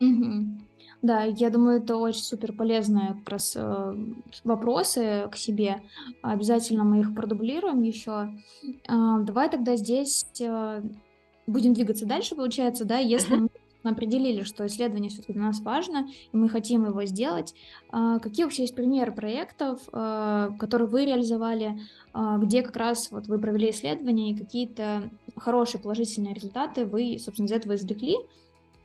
Угу. 0.00 0.73
Да, 1.02 1.24
я 1.24 1.50
думаю, 1.50 1.82
это 1.82 1.96
очень 1.96 2.22
супер 2.22 2.52
полезные 2.52 3.14
как 3.14 3.28
раз 3.28 3.54
э, 3.56 3.94
вопросы 4.42 5.28
к 5.30 5.36
себе. 5.36 5.82
Обязательно 6.22 6.84
мы 6.84 7.00
их 7.00 7.14
продублируем 7.14 7.82
еще. 7.82 8.32
Э, 8.88 9.18
давай 9.20 9.50
тогда 9.50 9.76
здесь 9.76 10.26
э, 10.40 10.82
будем 11.46 11.74
двигаться 11.74 12.06
дальше, 12.06 12.34
получается, 12.34 12.84
да, 12.84 12.98
если 12.98 13.36
мы 13.36 13.48
определили, 13.90 14.42
что 14.42 14.66
исследование 14.66 15.10
все-таки 15.10 15.34
для 15.34 15.42
нас 15.42 15.60
важно, 15.60 16.08
и 16.32 16.36
мы 16.36 16.48
хотим 16.48 16.86
его 16.86 17.04
сделать. 17.04 17.54
А, 17.90 18.18
какие 18.18 18.44
вообще 18.44 18.62
есть 18.62 18.74
примеры 18.74 19.12
проектов, 19.12 19.80
а, 19.92 20.50
которые 20.58 20.88
вы 20.88 21.04
реализовали, 21.04 21.78
а, 22.12 22.38
где 22.38 22.62
как 22.62 22.76
раз 22.76 23.10
вот 23.10 23.26
вы 23.26 23.38
провели 23.38 23.70
исследование 23.70 24.30
и 24.30 24.38
какие-то 24.38 25.10
хорошие 25.36 25.80
положительные 25.80 26.34
результаты 26.34 26.86
вы, 26.86 27.18
собственно, 27.20 27.46
из 27.46 27.52
этого 27.52 27.74
извлекли? 27.74 28.16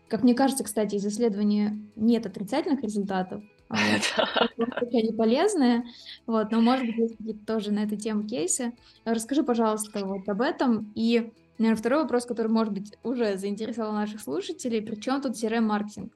Как 0.10 0.24
мне 0.24 0.34
кажется, 0.34 0.64
кстати, 0.64 0.96
из 0.96 1.06
исследования 1.06 1.80
нет 1.96 2.26
отрицательных 2.26 2.82
результатов, 2.82 3.44
они 3.70 5.14
полезные, 5.14 5.84
вот, 6.26 6.52
но, 6.52 6.60
может 6.60 6.86
быть, 6.86 6.98
есть 6.98 7.18
какие-то 7.18 7.46
тоже 7.46 7.72
на 7.72 7.84
эту 7.84 7.96
тему 7.96 8.24
кейсы. 8.24 8.74
Расскажи, 9.06 9.44
пожалуйста, 9.44 10.06
вот 10.06 10.28
об 10.28 10.42
этом. 10.42 10.92
И 10.96 11.32
Наверное, 11.60 11.78
второй 11.78 12.04
вопрос, 12.04 12.26
который, 12.26 12.48
может 12.48 12.74
быть, 12.74 12.94
уже 13.04 13.38
заинтересовал 13.38 13.92
наших 13.92 14.22
слушателей, 14.22 14.82
при 14.82 14.96
чем 14.96 15.22
тут 15.22 15.34
CRM-маркетинг? 15.36 16.14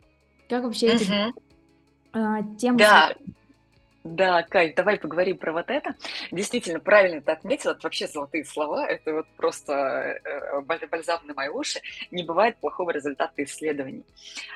Как 0.48 0.64
вообще 0.64 0.88
эти 0.88 1.12
uh, 2.14 2.56
темы... 2.56 2.78
Да, 2.78 3.14
да, 4.04 4.44
Кай, 4.44 4.74
давай 4.74 5.00
поговорим 5.00 5.38
про 5.38 5.54
вот 5.54 5.70
это. 5.70 5.96
Действительно, 6.30 6.82
правильно 6.82 7.22
ты 7.22 7.32
отметила, 7.32 7.72
это 7.72 7.82
вообще 7.84 8.08
золотые 8.08 8.44
слова, 8.44 8.86
это 8.86 9.14
вот 9.14 9.28
просто 9.38 9.74
э, 9.74 10.62
бальзам 10.62 11.22
на 11.26 11.34
мои 11.34 11.48
уши. 11.48 11.80
Не 12.12 12.24
бывает 12.24 12.58
плохого 12.58 12.90
результата 12.92 13.42
исследований. 13.44 14.04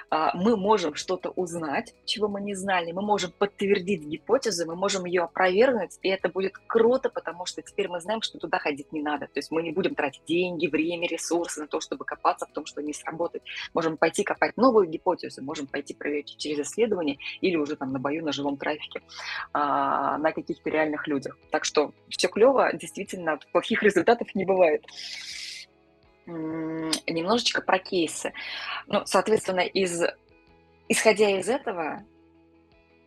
А, 0.09 0.35
мы 0.35 0.57
можем 0.57 0.95
что-то 0.95 1.29
узнать, 1.29 1.93
чего 2.03 2.27
мы 2.27 2.41
не 2.41 2.55
знали, 2.55 2.91
мы 2.91 3.01
можем 3.01 3.31
подтвердить 3.31 4.03
гипотезу, 4.03 4.65
мы 4.65 4.75
можем 4.75 5.05
ее 5.05 5.23
опровергнуть, 5.23 5.97
и 6.01 6.09
это 6.09 6.27
будет 6.27 6.57
круто, 6.67 7.09
потому 7.09 7.45
что 7.45 7.61
теперь 7.61 7.87
мы 7.87 8.01
знаем, 8.01 8.21
что 8.21 8.39
туда 8.39 8.59
ходить 8.59 8.91
не 8.91 9.01
надо. 9.01 9.27
То 9.27 9.39
есть 9.39 9.49
мы 9.49 9.63
не 9.63 9.71
будем 9.71 9.95
тратить 9.95 10.23
деньги, 10.27 10.67
время, 10.67 11.07
ресурсы 11.07 11.61
на 11.61 11.67
то, 11.67 11.79
чтобы 11.79 12.03
копаться 12.03 12.45
в 12.45 12.51
том, 12.51 12.65
что 12.65 12.81
не 12.81 12.93
сработает. 12.93 13.45
Можем 13.73 13.95
пойти 13.95 14.23
копать 14.25 14.57
новую 14.57 14.87
гипотезу, 14.89 15.41
можем 15.41 15.67
пойти 15.67 15.93
проверить 15.93 16.35
через 16.37 16.67
исследование 16.67 17.17
или 17.39 17.55
уже 17.55 17.77
там 17.77 17.93
на 17.93 17.99
бою, 17.99 18.25
на 18.25 18.33
живом 18.33 18.57
трафике 18.57 19.01
а, 19.53 20.17
на 20.17 20.31
каких-то 20.31 20.69
реальных 20.69 21.07
людях. 21.07 21.37
Так 21.51 21.65
что 21.65 21.93
все 22.09 22.27
клево, 22.27 22.71
действительно, 22.73 23.39
плохих 23.51 23.83
результатов 23.83 24.33
не 24.35 24.45
бывает. 24.45 24.85
Немножечко 26.25 27.61
про 27.61 27.79
кейсы. 27.79 28.33
Ну, 28.87 29.05
соответственно, 29.05 29.61
из, 29.61 30.03
исходя 30.89 31.29
из 31.39 31.47
этого, 31.47 32.03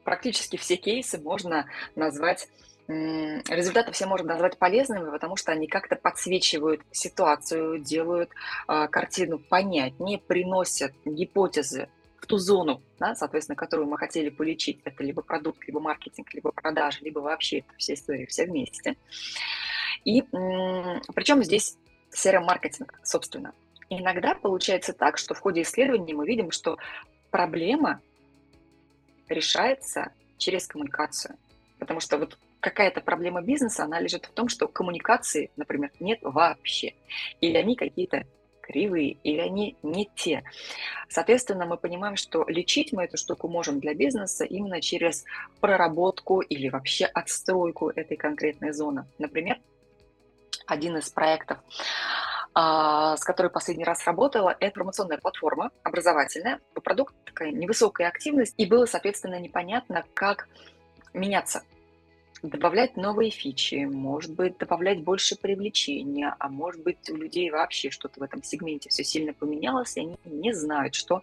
практически 0.04 0.56
все 0.56 0.76
кейсы 0.76 1.18
можно 1.18 1.66
назвать 1.94 2.48
результаты 2.88 3.92
все 3.92 4.06
можно 4.06 4.30
назвать 4.32 4.58
полезными, 4.58 5.10
потому 5.10 5.36
что 5.36 5.52
они 5.52 5.68
как-то 5.68 5.94
подсвечивают 5.96 6.82
ситуацию, 6.90 7.78
делают 7.78 8.30
э, 8.66 8.88
картину 8.88 9.38
понятнее, 9.38 10.18
приносят 10.18 10.92
гипотезы 11.04 11.88
в 12.20 12.26
ту 12.26 12.38
зону, 12.38 12.82
да, 12.98 13.14
соответственно, 13.14 13.56
которую 13.56 13.88
мы 13.88 13.96
хотели 13.98 14.28
полечить. 14.28 14.80
Это 14.84 15.02
либо 15.02 15.22
продукт, 15.22 15.66
либо 15.66 15.80
маркетинг, 15.80 16.32
либо 16.34 16.52
продажи, 16.52 16.98
либо 17.02 17.20
вообще 17.20 17.58
это 17.58 17.72
вся 17.78 17.94
история, 17.94 18.26
все 18.26 18.46
вместе. 18.46 18.96
И 20.04 20.22
причем 21.14 21.42
здесь 21.42 21.76
CRM-маркетинг, 22.12 23.00
собственно. 23.02 23.54
Иногда 23.88 24.34
получается 24.34 24.92
так, 24.92 25.18
что 25.18 25.34
в 25.34 25.40
ходе 25.40 25.62
исследований 25.62 26.14
мы 26.14 26.26
видим, 26.26 26.50
что 26.50 26.78
проблема 27.30 28.00
решается 29.28 30.12
через 30.38 30.66
коммуникацию. 30.66 31.36
Потому 31.78 32.00
что 32.00 32.18
вот 32.18 32.38
какая-то 32.60 33.00
проблема 33.00 33.42
бизнеса, 33.42 33.84
она 33.84 34.00
лежит 34.00 34.26
в 34.26 34.30
том, 34.30 34.48
что 34.48 34.68
коммуникации, 34.68 35.50
например, 35.56 35.90
нет 35.98 36.18
вообще. 36.22 36.94
Или 37.40 37.56
они 37.56 37.74
какие-то 37.74 38.26
кривые, 38.70 39.18
или 39.24 39.40
они 39.40 39.76
не 39.82 40.08
те. 40.14 40.44
Соответственно, 41.08 41.66
мы 41.66 41.76
понимаем, 41.76 42.16
что 42.16 42.44
лечить 42.46 42.92
мы 42.92 43.04
эту 43.04 43.16
штуку 43.16 43.48
можем 43.48 43.80
для 43.80 43.94
бизнеса 43.94 44.44
именно 44.44 44.80
через 44.80 45.24
проработку 45.60 46.40
или 46.40 46.68
вообще 46.68 47.06
отстройку 47.06 47.90
этой 47.90 48.16
конкретной 48.16 48.72
зоны. 48.72 49.06
Например, 49.18 49.58
один 50.66 50.96
из 50.96 51.10
проектов, 51.10 51.58
а, 52.54 53.16
с 53.16 53.24
которой 53.24 53.48
последний 53.48 53.84
раз 53.84 54.06
работала, 54.06 54.50
это 54.50 54.66
информационная 54.66 55.18
платформа 55.18 55.70
образовательная. 55.82 56.60
Продукт 56.84 57.14
такая 57.24 57.50
невысокая 57.50 58.08
активность, 58.08 58.54
и 58.56 58.66
было, 58.66 58.86
соответственно, 58.86 59.40
непонятно, 59.40 60.04
как 60.14 60.48
меняться 61.12 61.62
добавлять 62.42 62.96
новые 62.96 63.30
фичи, 63.30 63.84
может 63.84 64.34
быть, 64.34 64.56
добавлять 64.58 65.02
больше 65.02 65.36
привлечения, 65.36 66.34
а 66.38 66.48
может 66.48 66.82
быть, 66.82 67.10
у 67.10 67.16
людей 67.16 67.50
вообще 67.50 67.90
что-то 67.90 68.20
в 68.20 68.22
этом 68.22 68.42
сегменте 68.42 68.88
все 68.88 69.04
сильно 69.04 69.32
поменялось, 69.32 69.96
и 69.96 70.00
они 70.00 70.16
не 70.24 70.52
знают, 70.52 70.94
что 70.94 71.22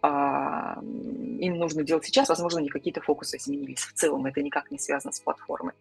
а, 0.00 0.78
им 0.80 1.58
нужно 1.58 1.82
делать 1.82 2.04
сейчас. 2.04 2.28
Возможно, 2.28 2.62
у 2.62 2.68
какие-то 2.68 3.00
фокусы 3.00 3.36
изменились. 3.36 3.80
В 3.80 3.92
целом 3.94 4.26
это 4.26 4.40
никак 4.42 4.70
не 4.70 4.78
связано 4.78 5.12
с 5.12 5.20
платформой. 5.20 5.74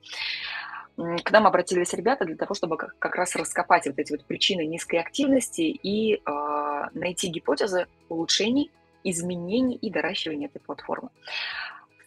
К 0.98 1.32
нам 1.32 1.48
обратились 1.48 1.94
ребята 1.94 2.26
для 2.26 2.36
того, 2.36 2.54
чтобы 2.54 2.78
как 2.78 3.16
раз 3.16 3.36
раскопать 3.36 3.88
вот 3.88 3.98
эти 3.98 4.12
вот 4.12 4.26
причины 4.26 4.66
низкой 4.66 4.98
активности 4.98 5.62
и 5.62 6.16
э, 6.16 6.20
найти 6.94 7.28
гипотезы 7.30 7.88
улучшений, 8.10 8.72
изменений 9.04 9.76
и 9.76 9.90
доращивания 9.90 10.48
этой 10.48 10.60
платформы 10.60 11.10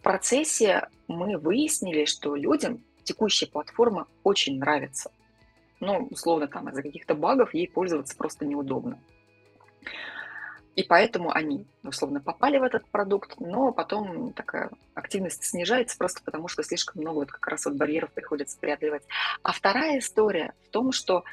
процессе 0.05 0.89
мы 1.09 1.37
выяснили, 1.39 2.05
что 2.05 2.37
людям 2.37 2.85
текущая 3.03 3.47
платформа 3.47 4.07
очень 4.23 4.59
нравится. 4.59 5.11
Ну, 5.81 6.07
условно, 6.11 6.47
там 6.47 6.69
из-за 6.69 6.83
каких-то 6.83 7.15
багов 7.15 7.55
ей 7.55 7.69
пользоваться 7.69 8.17
просто 8.17 8.45
неудобно. 8.45 9.01
И 10.77 10.83
поэтому 10.83 11.31
они, 11.33 11.67
условно, 11.85 12.21
попали 12.21 12.59
в 12.59 12.65
этот 12.65 12.87
продукт, 12.87 13.39
но 13.39 13.73
потом 13.73 14.33
такая 14.33 14.71
активность 14.95 15.45
снижается 15.45 15.97
просто 15.97 16.21
потому, 16.25 16.49
что 16.49 16.63
слишком 16.63 17.01
много 17.01 17.17
вот 17.19 17.31
как 17.31 17.47
раз 17.47 17.65
вот 17.65 17.75
барьеров 17.75 18.13
приходится 18.13 18.59
преодолевать. 18.59 19.05
А 19.43 19.53
вторая 19.53 20.01
история 20.01 20.53
в 20.67 20.71
том, 20.71 20.91
что 20.93 21.25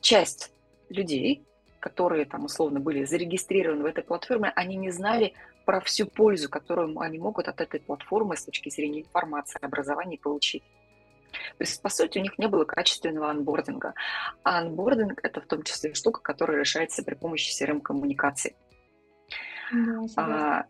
часть 0.00 0.52
людей, 0.88 1.44
которые 1.78 2.24
там 2.24 2.44
условно 2.44 2.80
были 2.80 3.04
зарегистрированы 3.04 3.84
в 3.84 3.86
этой 3.86 4.02
платформе, 4.02 4.52
они 4.56 4.76
не 4.76 4.90
знали, 4.90 5.34
про 5.70 5.80
всю 5.80 6.04
пользу, 6.04 6.48
которую 6.48 6.98
они 6.98 7.18
могут 7.20 7.46
от 7.46 7.60
этой 7.60 7.78
платформы 7.78 8.36
с 8.36 8.44
точки 8.44 8.70
зрения 8.70 9.02
информации, 9.02 9.64
образования 9.64 10.18
получить. 10.18 10.64
То 11.58 11.62
есть, 11.62 11.80
по 11.80 11.88
сути, 11.88 12.18
у 12.18 12.22
них 12.22 12.36
не 12.38 12.48
было 12.48 12.64
качественного 12.64 13.30
анбординга. 13.30 13.94
А 14.42 14.58
анбординг– 14.58 15.20
это 15.22 15.40
в 15.40 15.46
том 15.46 15.62
числе 15.62 15.94
штука, 15.94 16.22
которая 16.22 16.58
решается 16.58 17.04
при 17.04 17.14
помощи 17.14 17.52
CRM-коммуникаций. 17.56 18.56
Да, 20.16 20.66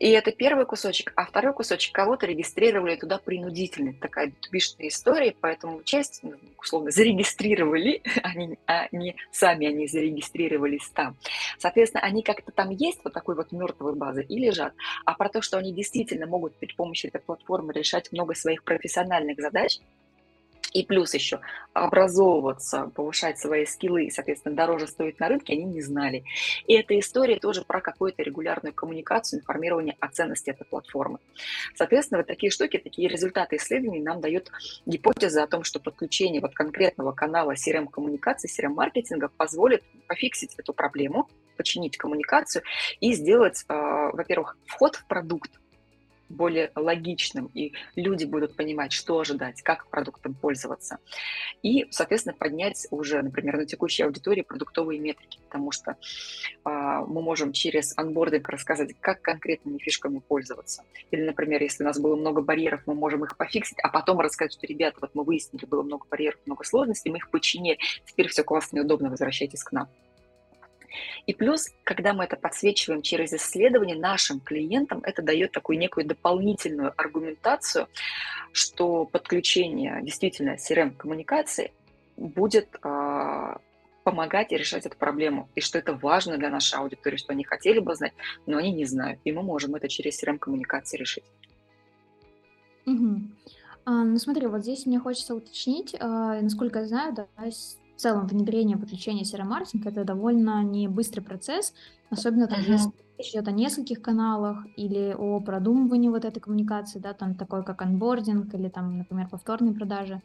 И 0.00 0.08
это 0.12 0.32
первый 0.32 0.64
кусочек. 0.64 1.12
А 1.14 1.26
второй 1.26 1.52
кусочек 1.52 1.94
кого-то 1.94 2.26
регистрировали 2.26 2.96
туда 2.96 3.18
принудительно. 3.18 3.92
Такая 3.92 4.32
тубишная 4.40 4.88
история, 4.88 5.36
поэтому 5.38 5.82
часть, 5.82 6.20
ну, 6.22 6.32
условно, 6.58 6.90
зарегистрировали, 6.90 8.02
они, 8.22 8.58
они 8.64 9.14
сами 9.30 9.66
они 9.66 9.86
зарегистрировались 9.86 10.88
там. 10.94 11.16
Соответственно, 11.58 12.02
они 12.02 12.22
как-то 12.22 12.50
там 12.50 12.70
есть, 12.70 13.00
вот 13.04 13.12
такой 13.12 13.36
вот 13.36 13.52
мертвой 13.52 13.94
базы, 13.94 14.24
и 14.24 14.38
лежат. 14.38 14.72
А 15.04 15.12
про 15.12 15.28
то, 15.28 15.42
что 15.42 15.58
они 15.58 15.70
действительно 15.70 16.26
могут 16.26 16.56
при 16.56 16.72
помощи 16.72 17.06
этой 17.06 17.20
платформы 17.20 17.74
решать 17.74 18.10
много 18.10 18.34
своих 18.34 18.64
профессиональных 18.64 19.38
задач, 19.38 19.80
и 20.72 20.84
плюс 20.84 21.14
еще 21.14 21.40
образовываться, 21.72 22.90
повышать 22.94 23.38
свои 23.38 23.64
скиллы 23.64 24.04
и, 24.04 24.10
соответственно, 24.10 24.56
дороже 24.56 24.86
стоить 24.86 25.20
на 25.20 25.28
рынке, 25.28 25.52
они 25.52 25.64
не 25.64 25.82
знали. 25.82 26.24
И 26.66 26.74
эта 26.74 26.98
история 26.98 27.38
тоже 27.38 27.62
про 27.62 27.80
какую-то 27.80 28.22
регулярную 28.22 28.74
коммуникацию, 28.74 29.40
информирование 29.40 29.96
о 30.00 30.08
ценности 30.08 30.50
этой 30.50 30.64
платформы. 30.64 31.18
Соответственно, 31.74 32.18
вот 32.18 32.26
такие 32.26 32.50
штуки, 32.50 32.78
такие 32.78 33.08
результаты 33.08 33.56
исследований 33.56 34.00
нам 34.00 34.20
дают 34.20 34.50
гипотезы 34.86 35.40
о 35.40 35.46
том, 35.46 35.64
что 35.64 35.80
подключение 35.80 36.40
вот 36.40 36.54
конкретного 36.54 37.12
канала 37.12 37.54
CRM-коммуникации, 37.54 38.48
CRM-маркетинга 38.48 39.28
позволит 39.36 39.82
пофиксить 40.06 40.54
эту 40.56 40.72
проблему, 40.72 41.28
починить 41.56 41.96
коммуникацию 41.96 42.62
и 43.00 43.12
сделать, 43.12 43.64
э, 43.68 43.74
во-первых, 43.74 44.56
вход 44.66 44.96
в 44.96 45.06
продукт 45.06 45.59
более 46.30 46.70
логичным, 46.74 47.50
и 47.52 47.72
люди 47.96 48.24
будут 48.24 48.56
понимать, 48.56 48.92
что 48.92 49.18
ожидать, 49.18 49.62
как 49.62 49.88
продуктом 49.90 50.34
пользоваться. 50.34 50.98
И, 51.62 51.86
соответственно, 51.90 52.34
поднять 52.34 52.86
уже, 52.90 53.20
например, 53.20 53.58
на 53.58 53.66
текущей 53.66 54.04
аудитории 54.04 54.42
продуктовые 54.42 55.00
метрики, 55.00 55.40
потому 55.44 55.72
что 55.72 55.92
э, 55.92 55.96
мы 56.64 57.20
можем 57.20 57.52
через 57.52 57.92
анбординг 57.98 58.48
рассказать, 58.48 58.94
как 59.00 59.20
конкретными 59.20 59.78
фишками 59.78 60.20
пользоваться. 60.20 60.84
Или, 61.10 61.22
например, 61.22 61.62
если 61.62 61.82
у 61.82 61.86
нас 61.86 61.98
было 61.98 62.16
много 62.16 62.40
барьеров, 62.40 62.82
мы 62.86 62.94
можем 62.94 63.24
их 63.24 63.36
пофиксить, 63.36 63.78
а 63.82 63.88
потом 63.88 64.20
рассказать, 64.20 64.52
что, 64.52 64.66
ребята, 64.66 64.98
вот 65.00 65.10
мы 65.14 65.24
выяснили, 65.24 65.66
было 65.66 65.82
много 65.82 66.06
барьеров, 66.08 66.40
много 66.46 66.64
сложностей, 66.64 67.10
мы 67.10 67.18
их 67.18 67.30
починили, 67.30 67.78
теперь 68.06 68.28
все 68.28 68.44
классно 68.44 68.78
и 68.78 68.80
удобно, 68.82 69.10
возвращайтесь 69.10 69.64
к 69.64 69.72
нам. 69.72 69.88
И 71.26 71.34
плюс, 71.34 71.68
когда 71.84 72.12
мы 72.12 72.24
это 72.24 72.36
подсвечиваем 72.36 73.02
через 73.02 73.32
исследование 73.32 73.96
нашим 73.96 74.40
клиентам, 74.40 75.00
это 75.02 75.22
дает 75.22 75.52
такую 75.52 75.78
некую 75.78 76.06
дополнительную 76.06 76.92
аргументацию, 76.96 77.88
что 78.52 79.04
подключение 79.04 80.00
действительно 80.02 80.56
CRM-коммуникации 80.56 81.72
будет 82.16 82.68
э, 82.82 83.54
помогать 84.04 84.52
и 84.52 84.56
решать 84.56 84.86
эту 84.86 84.96
проблему, 84.96 85.48
и 85.54 85.60
что 85.60 85.78
это 85.78 85.94
важно 85.94 86.36
для 86.36 86.50
нашей 86.50 86.78
аудитории, 86.78 87.16
что 87.16 87.32
они 87.32 87.44
хотели 87.44 87.78
бы 87.78 87.94
знать, 87.94 88.12
но 88.46 88.58
они 88.58 88.72
не 88.72 88.84
знают, 88.84 89.20
и 89.24 89.32
мы 89.32 89.42
можем 89.42 89.74
это 89.74 89.88
через 89.88 90.22
CRM-коммуникации 90.22 90.96
решить. 90.96 91.24
Угу. 92.86 93.20
А, 93.84 94.04
ну 94.04 94.18
смотри, 94.18 94.46
вот 94.46 94.62
здесь 94.62 94.86
мне 94.86 94.98
хочется 94.98 95.34
уточнить, 95.34 95.94
а, 95.98 96.40
насколько 96.40 96.80
я 96.80 96.86
знаю, 96.86 97.14
да, 97.14 97.26
в 98.00 98.02
целом 98.02 98.26
внедрение 98.26 98.78
подключения 98.78 99.26
серомаркетинг 99.26 99.84
это 99.84 100.04
довольно 100.04 100.62
не 100.62 100.88
быстрый 100.88 101.20
процесс, 101.20 101.74
особенно 102.08 102.46
там, 102.46 102.60
uh-huh. 102.60 102.72
если 102.72 102.90
речь 103.18 103.30
идет 103.32 103.46
о 103.46 103.52
нескольких 103.52 104.00
каналах 104.00 104.64
или 104.74 105.14
о 105.18 105.38
продумывании 105.40 106.08
вот 106.08 106.24
этой 106.24 106.40
коммуникации, 106.40 106.98
да, 106.98 107.12
там 107.12 107.34
такой 107.34 107.62
как 107.62 107.82
анбординг 107.82 108.54
или 108.54 108.70
там, 108.70 108.96
например, 108.96 109.28
повторные 109.28 109.74
продажи. 109.74 110.22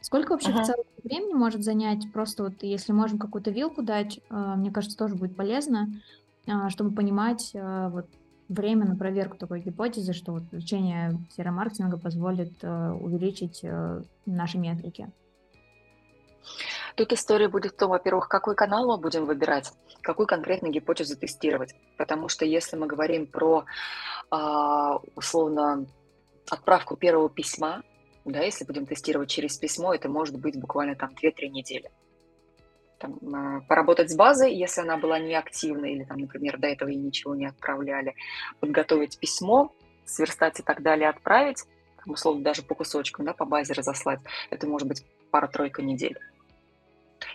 Сколько 0.00 0.32
вообще 0.32 0.50
uh-huh. 0.50 0.64
в 0.64 0.66
целом 0.66 0.84
времени 1.04 1.32
может 1.34 1.62
занять? 1.62 2.12
Просто 2.12 2.42
вот 2.42 2.54
если 2.62 2.90
можем 2.90 3.20
какую-то 3.20 3.52
вилку 3.52 3.82
дать, 3.82 4.18
э, 4.28 4.54
мне 4.56 4.72
кажется, 4.72 4.98
тоже 4.98 5.14
будет 5.14 5.36
полезно, 5.36 5.94
э, 6.46 6.70
чтобы 6.70 6.92
понимать 6.92 7.52
э, 7.54 7.88
вот 7.88 8.06
время 8.48 8.84
на 8.84 8.96
проверку 8.96 9.36
такой 9.36 9.60
гипотезы, 9.60 10.12
что 10.12 10.32
вот 10.32 10.42
включение 10.42 11.20
серомаркетинга 11.36 11.98
позволит 11.98 12.64
увеличить 12.64 13.64
наши 14.26 14.58
метрики. 14.58 15.08
Тут 16.96 17.12
история 17.12 17.48
будет 17.48 17.72
в 17.72 17.76
том, 17.76 17.90
во-первых, 17.90 18.28
какой 18.28 18.54
канал 18.54 18.86
мы 18.86 18.98
будем 18.98 19.24
выбирать, 19.24 19.72
какую 20.02 20.26
конкретную 20.26 20.72
гипотезу 20.72 21.16
тестировать. 21.16 21.74
Потому 21.96 22.28
что 22.28 22.44
если 22.44 22.76
мы 22.76 22.86
говорим 22.86 23.26
про, 23.26 23.64
а, 24.30 24.98
условно, 25.14 25.86
отправку 26.50 26.96
первого 26.96 27.30
письма, 27.30 27.82
да, 28.24 28.40
если 28.40 28.64
будем 28.64 28.86
тестировать 28.86 29.30
через 29.30 29.56
письмо, 29.56 29.94
это 29.94 30.08
может 30.08 30.38
быть 30.38 30.58
буквально 30.58 30.94
там 30.94 31.10
2-3 31.14 31.48
недели. 31.48 31.90
Там, 32.98 33.18
а, 33.34 33.60
поработать 33.62 34.10
с 34.10 34.14
базой, 34.14 34.54
если 34.54 34.82
она 34.82 34.96
была 34.96 35.18
неактивна, 35.18 35.86
или 35.86 36.04
там, 36.04 36.18
например, 36.18 36.58
до 36.58 36.68
этого 36.68 36.88
ей 36.88 36.98
ничего 36.98 37.34
не 37.34 37.46
отправляли, 37.46 38.14
подготовить 38.60 39.18
письмо, 39.18 39.72
сверстать 40.04 40.60
и 40.60 40.62
так 40.62 40.82
далее, 40.82 41.08
отправить, 41.08 41.64
там, 42.04 42.14
условно, 42.14 42.42
даже 42.42 42.62
по 42.62 42.74
кусочкам, 42.74 43.24
да, 43.24 43.32
по 43.32 43.44
базе 43.44 43.72
разослать, 43.72 44.20
это 44.50 44.66
может 44.66 44.86
быть 44.86 45.04
пара-тройка 45.30 45.82
недель. 45.82 46.18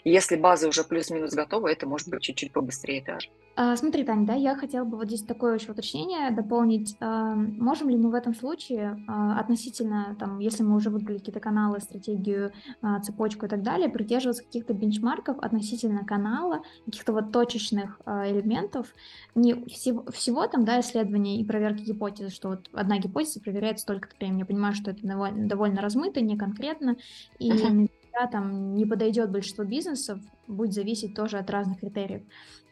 Если 0.04 0.36
база 0.36 0.68
уже 0.68 0.84
плюс-минус 0.84 1.34
готова, 1.34 1.68
это 1.68 1.88
может 1.88 2.10
быть 2.10 2.22
чуть-чуть 2.22 2.52
побыстрее 2.52 3.04
даже. 3.04 3.30
А, 3.60 3.76
смотри, 3.76 4.04
Таня, 4.04 4.24
да, 4.24 4.36
я 4.36 4.56
хотела 4.56 4.86
бы 4.86 4.98
вот 4.98 5.08
здесь 5.08 5.24
такое 5.24 5.56
еще 5.56 5.72
уточнение 5.72 6.30
дополнить. 6.30 6.96
А, 7.00 7.34
можем 7.34 7.90
ли 7.90 7.98
мы 7.98 8.12
в 8.12 8.14
этом 8.14 8.36
случае 8.36 9.04
а, 9.08 9.40
относительно, 9.40 10.16
там, 10.20 10.38
если 10.38 10.62
мы 10.62 10.76
уже 10.76 10.92
выбрали 10.92 11.18
какие-то 11.18 11.40
каналы, 11.40 11.80
стратегию, 11.80 12.52
цепочку 13.04 13.48
и 13.48 13.50
так 13.50 13.64
далее, 13.64 13.90
придерживаться 13.90 14.44
каких-то 14.44 14.76
бенчмарков 14.76 15.40
относительно 15.40 16.06
канала, 16.06 16.62
каких-то 16.86 17.14
вот 17.14 17.32
точечных 17.32 18.00
элементов, 18.06 18.94
не 19.34 19.66
всего, 19.66 20.06
всего 20.12 20.46
там, 20.46 20.64
да, 20.64 20.80
исследования 20.80 21.42
и 21.42 21.46
проверки 21.46 21.82
гипотезы, 21.82 22.30
что 22.30 22.50
вот 22.50 22.70
одна 22.74 23.00
гипотеза 23.00 23.40
проверяется 23.40 23.84
столько-то 23.84 24.16
времени. 24.20 24.42
Я 24.42 24.46
понимаю, 24.46 24.76
что 24.76 24.92
это 24.92 25.02
довольно, 25.02 25.48
довольно 25.48 25.82
размыто, 25.82 26.22
не 26.22 26.38
конкретно, 26.38 26.96
и 27.40 27.52
uh-huh 27.52 27.90
да, 28.20 28.28
там 28.28 28.76
не 28.76 28.86
подойдет 28.86 29.32
большинство 29.32 29.64
бизнесов, 29.64 30.20
будет 30.48 30.74
зависеть 30.74 31.16
тоже 31.16 31.38
от 31.38 31.50
разных 31.50 31.80
критериев. 31.80 32.24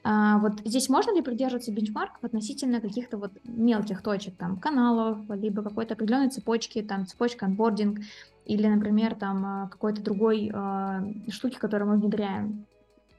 А, 0.04 0.38
вот 0.38 0.60
здесь 0.64 0.90
можно 0.90 1.16
ли 1.16 1.22
придерживаться 1.22 1.72
бенчмарков 1.72 2.24
относительно 2.24 2.80
каких-то 2.80 3.18
вот 3.18 3.32
мелких 3.44 4.02
точек, 4.02 4.36
там, 4.38 4.58
каналов, 4.58 5.18
либо 5.30 5.64
какой-то 5.64 5.96
определенной 5.96 6.30
цепочки, 6.30 6.82
там, 6.82 7.08
цепочка 7.08 7.46
анбординг, 7.46 8.00
или, 8.46 8.68
например, 8.68 9.16
там, 9.16 9.46
а, 9.46 9.68
какой-то 9.70 10.02
другой 10.02 10.52
э, 10.54 11.32
штуки, 11.32 11.58
которую 11.58 11.90
мы 11.90 11.98
внедряем? 11.98 12.68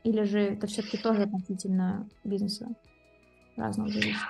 Или 0.04 0.22
же 0.22 0.38
это 0.38 0.68
все-таки 0.68 0.98
тоже 0.98 1.22
относительно 1.22 2.08
бизнеса 2.22 2.68
разного 3.56 3.88
зависит? 3.88 4.20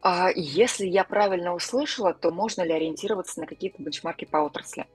А 0.00 0.30
если 0.34 0.86
я 0.86 1.04
правильно 1.04 1.54
услышала, 1.54 2.14
то 2.14 2.30
можно 2.30 2.62
ли 2.62 2.72
ориентироваться 2.72 3.40
на 3.40 3.46
какие-то 3.46 3.82
бенчмарки 3.82 4.24
по 4.24 4.38
отрасли? 4.38 4.86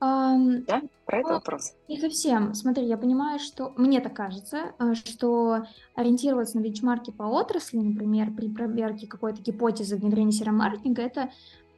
Ам, 0.00 0.64
Да? 0.64 0.82
Про 1.06 1.20
это 1.20 1.28
ну, 1.28 1.34
вопрос. 1.34 1.74
не 1.88 1.98
совсем. 1.98 2.54
Смотри, 2.54 2.84
я 2.86 2.98
понимаю, 2.98 3.38
что 3.38 3.72
мне 3.76 4.00
так 4.00 4.14
кажется, 4.14 4.72
э, 4.78 4.94
что 4.94 5.64
ориентироваться 5.94 6.58
на 6.58 6.62
бенчмарки 6.62 7.10
по 7.10 7.22
отрасли, 7.22 7.78
например, 7.78 8.30
при 8.30 8.48
проверке 8.48 9.06
какой-то 9.06 9.40
гипотезы 9.40 9.96
внедрения 9.96 10.32
серомаркетинга, 10.32 11.02
это 11.02 11.30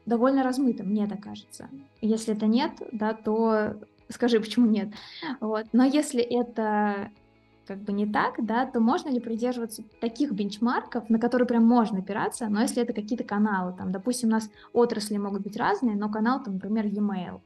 довольно 0.07 0.43
размыто, 0.43 0.83
мне 0.83 1.07
так 1.07 1.23
кажется. 1.23 1.69
Если 2.01 2.35
это 2.35 2.47
нет, 2.47 2.73
да, 2.93 3.15
то 3.15 3.77
скажи, 4.09 4.41
почему 4.41 4.67
нет. 4.67 4.89
Вот. 5.41 5.67
Но 5.73 5.85
если 5.85 6.21
это 6.21 7.11
как 7.67 7.79
бы 7.79 7.93
не 7.93 8.05
так, 8.05 8.45
да, 8.45 8.67
то 8.67 8.81
можно 8.81 9.11
ли 9.11 9.21
придерживаться 9.21 9.85
таких 10.01 10.33
бенчмарков, 10.33 11.09
на 11.09 11.21
которые 11.21 11.47
прям 11.47 11.65
можно 11.65 12.01
опираться, 12.01 12.49
но 12.49 12.63
если 12.63 12.83
это 12.83 12.93
какие-то 12.93 13.23
каналы, 13.23 13.73
там, 13.79 13.93
допустим, 13.93 14.29
у 14.29 14.33
нас 14.33 14.51
отрасли 14.73 15.17
могут 15.19 15.43
быть 15.43 15.57
разные, 15.57 15.95
но 15.95 16.11
канал, 16.11 16.43
там, 16.43 16.55
например, 16.55 16.87
e-mail, 16.87 17.41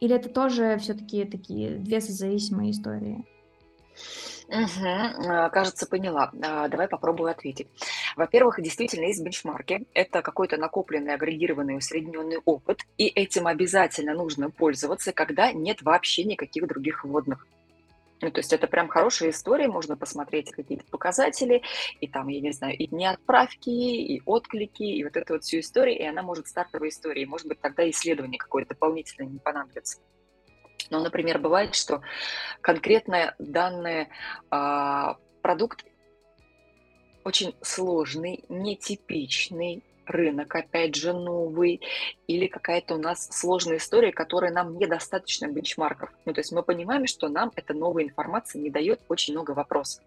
или 0.00 0.14
это 0.14 0.28
тоже 0.28 0.78
все-таки 0.78 1.24
такие 1.24 1.70
две 1.70 2.00
зависимые 2.00 2.72
истории? 2.72 3.24
Угу, 4.48 5.50
кажется, 5.52 5.86
поняла. 5.86 6.30
А, 6.42 6.68
давай 6.68 6.86
попробую 6.86 7.30
ответить. 7.30 7.68
Во-первых, 8.16 8.60
действительно 8.60 9.06
есть 9.06 9.22
бенчмарки. 9.22 9.86
Это 9.94 10.20
какой-то 10.22 10.56
накопленный, 10.58 11.14
агрегированный, 11.14 11.76
усредненный 11.76 12.38
опыт, 12.44 12.80
и 12.98 13.06
этим 13.06 13.46
обязательно 13.46 14.12
нужно 14.14 14.50
пользоваться, 14.50 15.12
когда 15.12 15.50
нет 15.52 15.82
вообще 15.82 16.24
никаких 16.24 16.66
других 16.66 17.04
вводных. 17.04 17.46
Ну, 18.20 18.30
то 18.30 18.40
есть 18.40 18.52
это 18.52 18.66
прям 18.66 18.88
хорошая 18.88 19.30
история, 19.30 19.68
можно 19.68 19.96
посмотреть 19.96 20.50
какие-то 20.50 20.84
показатели, 20.86 21.62
и 22.00 22.06
там, 22.06 22.28
я 22.28 22.40
не 22.40 22.52
знаю, 22.52 22.76
и 22.76 22.86
дни 22.86 23.06
отправки, 23.06 23.68
и 23.68 24.22
отклики, 24.24 24.82
и 24.82 25.04
вот 25.04 25.16
эту 25.16 25.34
вот 25.34 25.44
всю 25.44 25.58
историю, 25.58 25.98
и 25.98 26.04
она 26.04 26.22
может 26.22 26.46
стартовой 26.46 26.88
историей, 26.88 27.26
может 27.26 27.48
быть, 27.48 27.60
тогда 27.60 27.88
исследование 27.90 28.38
какое-то 28.38 28.70
дополнительное 28.70 29.30
не 29.30 29.38
понадобится. 29.38 29.98
Но, 30.90 31.00
например, 31.00 31.38
бывает, 31.38 31.74
что 31.74 32.02
конкретно 32.60 33.34
данный 33.38 34.08
а, 34.50 35.16
продукт 35.42 35.84
очень 37.24 37.56
сложный, 37.62 38.44
нетипичный, 38.48 39.82
рынок, 40.06 40.54
опять 40.54 40.94
же, 40.94 41.12
новый, 41.12 41.80
или 42.26 42.46
какая-то 42.46 42.94
у 42.94 42.98
нас 42.98 43.28
сложная 43.30 43.76
история, 43.76 44.12
которая 44.12 44.52
нам 44.52 44.78
недостаточно 44.78 45.46
бенчмарков. 45.46 46.10
Ну, 46.24 46.32
то 46.32 46.40
есть 46.40 46.52
мы 46.52 46.62
понимаем, 46.62 47.06
что 47.06 47.28
нам 47.28 47.52
эта 47.56 47.74
новая 47.74 48.04
информация 48.04 48.60
не 48.60 48.70
дает 48.70 49.00
очень 49.08 49.34
много 49.34 49.52
вопросов. 49.52 50.02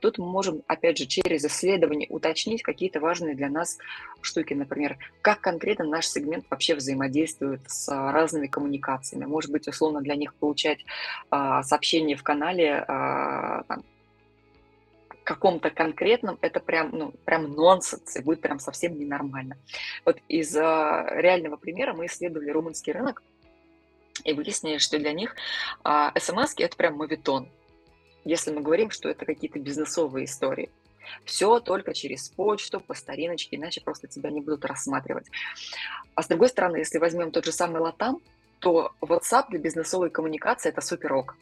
Тут 0.00 0.18
мы 0.18 0.26
можем, 0.26 0.62
опять 0.66 0.98
же, 0.98 1.06
через 1.06 1.44
исследование 1.44 2.08
уточнить 2.08 2.62
какие-то 2.62 3.00
важные 3.00 3.34
для 3.34 3.48
нас 3.48 3.78
штуки, 4.20 4.54
например, 4.54 4.98
как 5.22 5.40
конкретно 5.40 5.84
наш 5.84 6.06
сегмент 6.06 6.44
вообще 6.50 6.74
взаимодействует 6.74 7.60
с 7.66 7.88
разными 7.88 8.46
коммуникациями. 8.46 9.24
Может 9.24 9.50
быть, 9.50 9.68
условно 9.68 10.00
для 10.00 10.14
них 10.14 10.34
получать 10.34 10.84
а, 11.30 11.62
сообщения 11.62 12.16
в 12.16 12.22
канале 12.22 12.84
а, 12.86 13.62
там, 13.64 13.82
каком-то 15.26 15.70
конкретном 15.70 16.38
это 16.40 16.60
прям, 16.60 16.90
ну, 16.92 17.12
прям 17.24 17.52
нонсенс, 17.52 18.16
и 18.16 18.22
будет 18.22 18.40
прям 18.40 18.60
совсем 18.60 18.96
ненормально. 18.98 19.58
Вот 20.04 20.18
из 20.28 20.56
а, 20.56 21.06
реального 21.10 21.56
примера 21.56 21.92
мы 21.94 22.06
исследовали 22.06 22.50
румынский 22.50 22.92
рынок, 22.92 23.22
и 24.24 24.32
выяснили, 24.32 24.78
что 24.78 24.98
для 24.98 25.12
них 25.12 25.34
а, 25.84 26.12
смс 26.18 26.54
это 26.56 26.76
прям 26.76 26.96
мовитон. 26.96 27.48
Если 28.24 28.52
мы 28.52 28.60
говорим, 28.60 28.90
что 28.90 29.08
это 29.08 29.26
какие-то 29.26 29.58
бизнесовые 29.58 30.24
истории. 30.24 30.70
Все 31.24 31.60
только 31.60 31.92
через 31.92 32.28
почту, 32.30 32.80
по 32.80 32.94
стариночке, 32.94 33.56
иначе 33.56 33.80
просто 33.80 34.08
тебя 34.08 34.30
не 34.30 34.40
будут 34.40 34.64
рассматривать. 34.64 35.26
А 36.14 36.22
с 36.22 36.28
другой 36.28 36.48
стороны, 36.48 36.78
если 36.78 36.98
возьмем 36.98 37.30
тот 37.30 37.44
же 37.44 37.52
самый 37.52 37.80
Латам, 37.80 38.20
то 38.58 38.92
WhatsApp 39.00 39.46
для 39.50 39.58
бизнесовой 39.58 40.10
коммуникации– 40.10 40.68
это 40.70 40.80
супер 40.80 41.12
ок. 41.14 41.36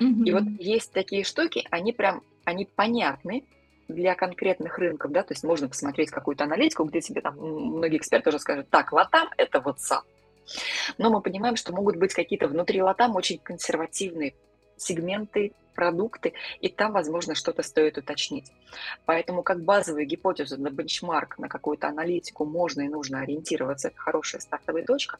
Mm-hmm. 0.00 0.24
И 0.24 0.32
вот 0.32 0.44
есть 0.58 0.92
такие 0.92 1.24
штуки, 1.24 1.66
они 1.70 1.92
прям 1.92 2.22
они 2.44 2.66
понятны 2.66 3.44
для 3.88 4.14
конкретных 4.14 4.78
рынков, 4.78 5.12
да, 5.12 5.22
то 5.22 5.32
есть 5.32 5.44
можно 5.44 5.68
посмотреть 5.68 6.10
какую-то 6.10 6.44
аналитику, 6.44 6.84
где 6.84 7.00
тебе 7.00 7.20
там 7.20 7.36
многие 7.36 7.98
эксперты 7.98 8.30
уже 8.30 8.38
скажут, 8.38 8.68
так, 8.70 8.92
латам– 8.92 9.28
это 9.36 9.58
WhatsApp. 9.58 10.02
Но 10.98 11.10
мы 11.10 11.20
понимаем, 11.20 11.56
что 11.56 11.72
могут 11.72 11.96
быть 11.96 12.14
какие-то 12.14 12.48
внутри 12.48 12.82
латам 12.82 13.16
очень 13.16 13.38
консервативные 13.38 14.34
сегменты, 14.76 15.52
продукты, 15.74 16.34
и 16.60 16.68
там, 16.68 16.92
возможно, 16.92 17.34
что-то 17.34 17.62
стоит 17.62 17.98
уточнить. 17.98 18.50
Поэтому 19.06 19.42
как 19.42 19.62
базовую 19.62 20.06
гипотезу 20.06 20.60
на 20.60 20.70
бенчмарк, 20.70 21.38
на 21.38 21.48
какую-то 21.48 21.88
аналитику 21.88 22.44
можно 22.44 22.82
и 22.82 22.88
нужно 22.88 23.20
ориентироваться, 23.20 23.88
это 23.88 23.98
хорошая 23.98 24.40
стартовая 24.40 24.84
точка. 24.84 25.18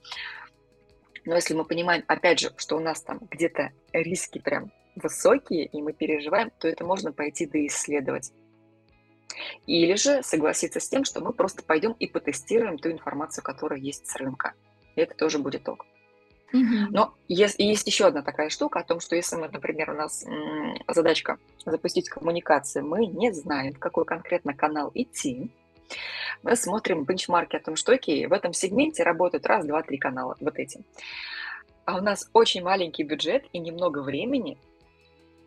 Но 1.25 1.35
если 1.35 1.55
мы 1.55 1.65
понимаем, 1.65 2.05
опять 2.07 2.41
же, 2.41 2.53
что 2.57 2.77
у 2.77 2.81
нас 2.81 3.03
там 3.03 3.21
где-то 3.31 3.73
риски 3.93 4.39
прям 4.39 4.71
высокие, 4.97 5.67
и 5.67 5.83
мы 5.83 5.93
переживаем, 5.93 6.51
то 6.59 6.69
это 6.69 6.85
можно 6.85 7.13
пойти 7.13 7.47
доисследовать. 7.47 8.33
Или 9.67 9.95
же 9.95 10.23
согласиться 10.23 10.81
с 10.81 10.89
тем, 10.89 11.05
что 11.05 11.21
мы 11.21 11.33
просто 11.33 11.63
пойдем 11.63 11.93
и 11.93 12.07
потестируем 12.07 12.79
ту 12.79 12.91
информацию, 12.91 13.43
которая 13.43 13.81
есть 13.81 14.07
с 14.07 14.17
рынка. 14.17 14.55
И 14.95 15.01
это 15.01 15.15
тоже 15.15 15.39
будет 15.39 15.69
ок. 15.69 15.87
Но 16.53 17.15
есть, 17.27 17.59
есть 17.59 17.87
еще 17.87 18.07
одна 18.07 18.23
такая 18.23 18.49
штука 18.49 18.79
о 18.79 18.85
том, 18.85 19.01
что 19.01 19.17
если 19.17 19.35
мы, 19.35 19.49
например, 19.49 19.91
у 19.91 19.95
нас 19.95 20.25
м, 20.25 20.77
задачка 20.87 21.39
запустить 21.67 22.09
коммуникацию, 22.09 22.87
мы 22.87 23.07
не 23.07 23.33
знаем, 23.33 23.73
в 23.73 23.81
какой 23.81 24.05
конкретно 24.05 24.55
канал 24.55 24.93
идти, 24.95 25.51
мы 26.45 26.55
смотрим 26.55 27.05
бенчмарки 27.05 27.57
о 27.57 27.61
том, 27.61 27.75
что 27.75 27.93
окей, 27.93 28.27
в 28.27 28.33
этом 28.33 28.53
сегменте 28.53 29.03
работают 29.03 29.47
раз, 29.47 29.67
два, 29.67 29.83
три 29.83 29.99
канала, 29.99 30.37
вот 30.39 30.57
эти. 30.59 30.85
А 31.87 31.99
у 31.99 32.01
нас 32.01 32.31
очень 32.33 32.63
маленький 32.63 33.03
бюджет 33.03 33.45
и 33.53 33.59
немного 33.59 34.01
времени, 34.01 34.57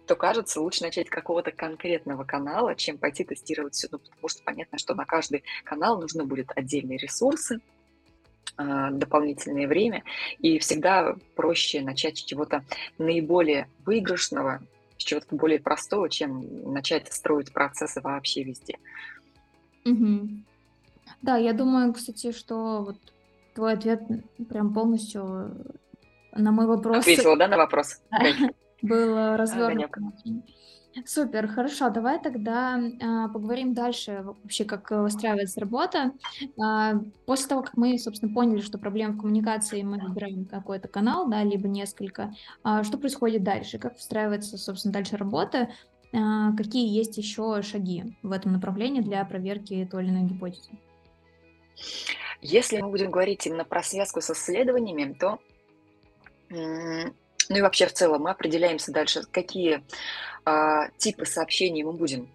то 0.08 0.16
кажется, 0.16 0.62
лучше 0.62 0.84
начать 0.84 1.08
с 1.08 1.12
какого-то 1.12 1.52
конкретного 1.52 2.24
канала, 2.24 2.76
чем 2.76 2.98
пойти 2.98 3.24
тестировать 3.24 3.74
все, 3.76 3.88
ну, 3.92 4.00
потому 4.00 4.28
что 4.28 4.42
понятно, 4.44 4.78
что 4.78 4.96
на 4.96 5.06
каждый 5.06 5.44
канал 5.64 6.00
нужно 6.00 6.26
будет 6.26 6.52
отдельные 6.56 6.98
ресурсы, 6.98 7.60
а, 8.56 8.90
дополнительное 8.92 9.68
время, 9.68 10.04
и 10.40 10.58
всегда 10.60 11.16
проще 11.36 11.82
начать 11.82 12.18
с 12.18 12.24
чего-то 12.24 12.64
наиболее 12.98 13.70
выигрышного, 13.86 14.62
с 14.98 15.04
чего-то 15.04 15.36
более 15.36 15.60
простого, 15.60 16.10
чем 16.10 16.72
начать 16.74 17.12
строить 17.14 17.54
процессы 17.54 18.02
вообще 18.02 18.44
везде. 18.44 18.78
Угу. 19.86 20.30
Да, 21.22 21.38
я 21.38 21.54
думаю, 21.54 21.94
кстати, 21.94 22.32
что 22.32 22.84
вот 22.84 22.98
твой 23.54 23.74
ответ 23.74 24.02
прям 24.50 24.74
полностью 24.74 25.66
на 26.32 26.52
мой 26.52 26.66
вопрос. 26.66 27.00
Ответила, 27.00 27.36
да, 27.36 27.48
на 27.48 27.58
вопрос? 27.58 28.02
был 28.82 29.36
развернут. 29.36 29.92
Супер, 31.06 31.48
хорошо. 31.48 31.90
Давай 31.90 32.20
тогда 32.20 32.80
а, 33.02 33.28
поговорим 33.28 33.74
дальше 33.74 34.22
вообще, 34.24 34.66
как 34.66 34.90
выстраивается 34.90 35.60
работа. 35.60 36.14
А, 36.60 36.94
после 37.26 37.48
того, 37.48 37.62
как 37.62 37.78
мы, 37.78 38.00
собственно, 38.00 38.34
поняли, 38.34 38.62
что 38.62 38.78
проблема 38.78 39.14
в 39.14 39.20
коммуникации, 39.20 39.84
мы 39.84 40.00
выбираем 40.00 40.46
какой-то 40.46 40.88
канал, 40.88 41.30
да, 41.30 41.44
либо 41.44 41.68
несколько. 41.68 42.34
А, 42.64 42.84
что 42.84 42.98
происходит 42.98 43.44
дальше? 43.44 43.78
Как 43.78 43.94
выстраивается, 43.94 44.58
собственно, 44.58 44.94
дальше 44.94 45.18
работа? 45.18 45.70
А, 46.14 46.54
какие 46.56 46.90
есть 46.90 47.18
еще 47.18 47.62
шаги 47.62 48.16
в 48.24 48.32
этом 48.32 48.54
направлении 48.54 49.02
для 49.02 49.24
проверки 49.26 49.88
той 49.90 50.04
или 50.04 50.10
иной 50.10 50.24
гипотезы? 50.24 50.72
Если 52.42 52.82
мы 52.82 52.90
будем 52.90 53.12
говорить 53.12 53.46
именно 53.46 53.66
про 53.66 53.84
связку 53.84 54.22
с 54.22 54.32
исследованиями, 54.32 55.14
то 55.14 55.40
ну 57.50 57.58
и 57.58 57.62
вообще 57.62 57.88
в 57.88 57.94
целом 57.94 58.24
мы 58.24 58.32
определяемся 58.32 58.92
дальше, 58.92 59.24
какие 59.32 59.84
а, 60.46 60.90
типы 60.98 61.26
сообщений 61.26 61.84
мы 61.84 61.94
будем 61.94 62.30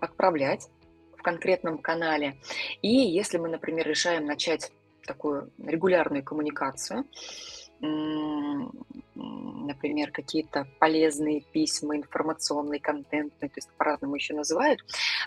отправлять 0.00 0.68
в 1.16 1.22
конкретном 1.22 1.78
канале. 1.78 2.36
И 2.82 2.88
если 2.88 3.38
мы, 3.38 3.48
например, 3.48 3.86
решаем 3.86 4.26
начать 4.26 4.70
такую 5.06 5.50
регулярную 5.58 6.22
коммуникацию, 6.22 7.04
например, 9.14 10.10
какие-то 10.10 10.66
полезные 10.78 11.40
письма, 11.40 11.96
информационный 11.96 12.78
контент, 12.78 13.32
то 13.38 13.48
есть 13.54 13.68
по-разному 13.76 14.14
еще 14.14 14.34
называют, 14.34 14.80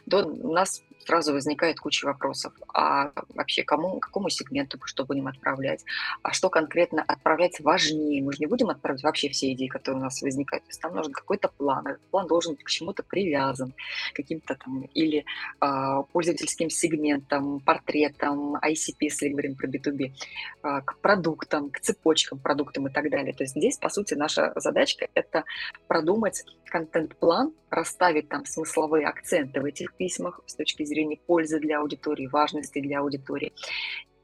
то 0.10 0.23
нас 0.26 0.82
сразу 1.07 1.33
возникает 1.33 1.79
куча 1.79 2.05
вопросов. 2.05 2.53
А 2.73 3.11
вообще 3.29 3.63
кому, 3.63 3.99
какому 3.99 4.29
сегменту 4.29 4.77
что 4.83 5.05
будем 5.05 5.27
отправлять? 5.27 5.85
А 6.21 6.33
что 6.33 6.49
конкретно 6.49 7.01
отправлять 7.01 7.59
важнее? 7.61 8.21
Мы 8.21 8.33
же 8.33 8.39
не 8.39 8.45
будем 8.45 8.69
отправлять 8.69 9.03
вообще 9.03 9.29
все 9.29 9.53
идеи, 9.53 9.67
которые 9.67 10.01
у 10.01 10.03
нас 10.03 10.21
возникают. 10.21 10.65
То 10.65 10.69
есть 10.69 10.81
там 10.81 10.93
нужен 10.93 11.13
какой-то 11.13 11.47
план. 11.47 11.87
Этот 11.87 12.05
план 12.09 12.27
должен 12.27 12.55
быть 12.55 12.63
к 12.63 12.69
чему-то 12.69 13.03
привязан, 13.03 13.73
каким-то 14.13 14.55
там 14.55 14.81
или 14.93 15.23
а, 15.61 16.03
пользовательским 16.03 16.69
сегментам, 16.69 17.61
портретам, 17.61 18.57
ICP, 18.57 18.97
если 18.99 19.29
говорим 19.29 19.55
про 19.55 19.67
B2B, 19.67 20.11
а, 20.61 20.81
к 20.81 20.97
продуктам, 20.99 21.69
к 21.69 21.79
цепочкам 21.79 22.39
продуктам 22.39 22.87
и 22.87 22.91
так 22.91 23.09
далее. 23.09 23.33
То 23.33 23.43
есть 23.43 23.55
здесь, 23.55 23.77
по 23.77 23.89
сути, 23.89 24.13
наша 24.13 24.51
задачка– 24.55 25.07
это 25.13 25.45
продумать 25.87 26.43
контент-план, 26.65 27.53
расставить 27.69 28.29
там 28.29 28.45
смысловые 28.45 29.07
акценты 29.07 29.61
в 29.61 29.65
этих 29.65 29.93
письмах 29.93 30.41
с 30.45 30.55
точки 30.55 30.83
зрения 30.83 30.96
пользы 31.25 31.60
для 31.60 31.79
аудитории, 31.79 32.27
важности 32.27 32.79
для 32.79 32.99
аудитории. 32.99 33.53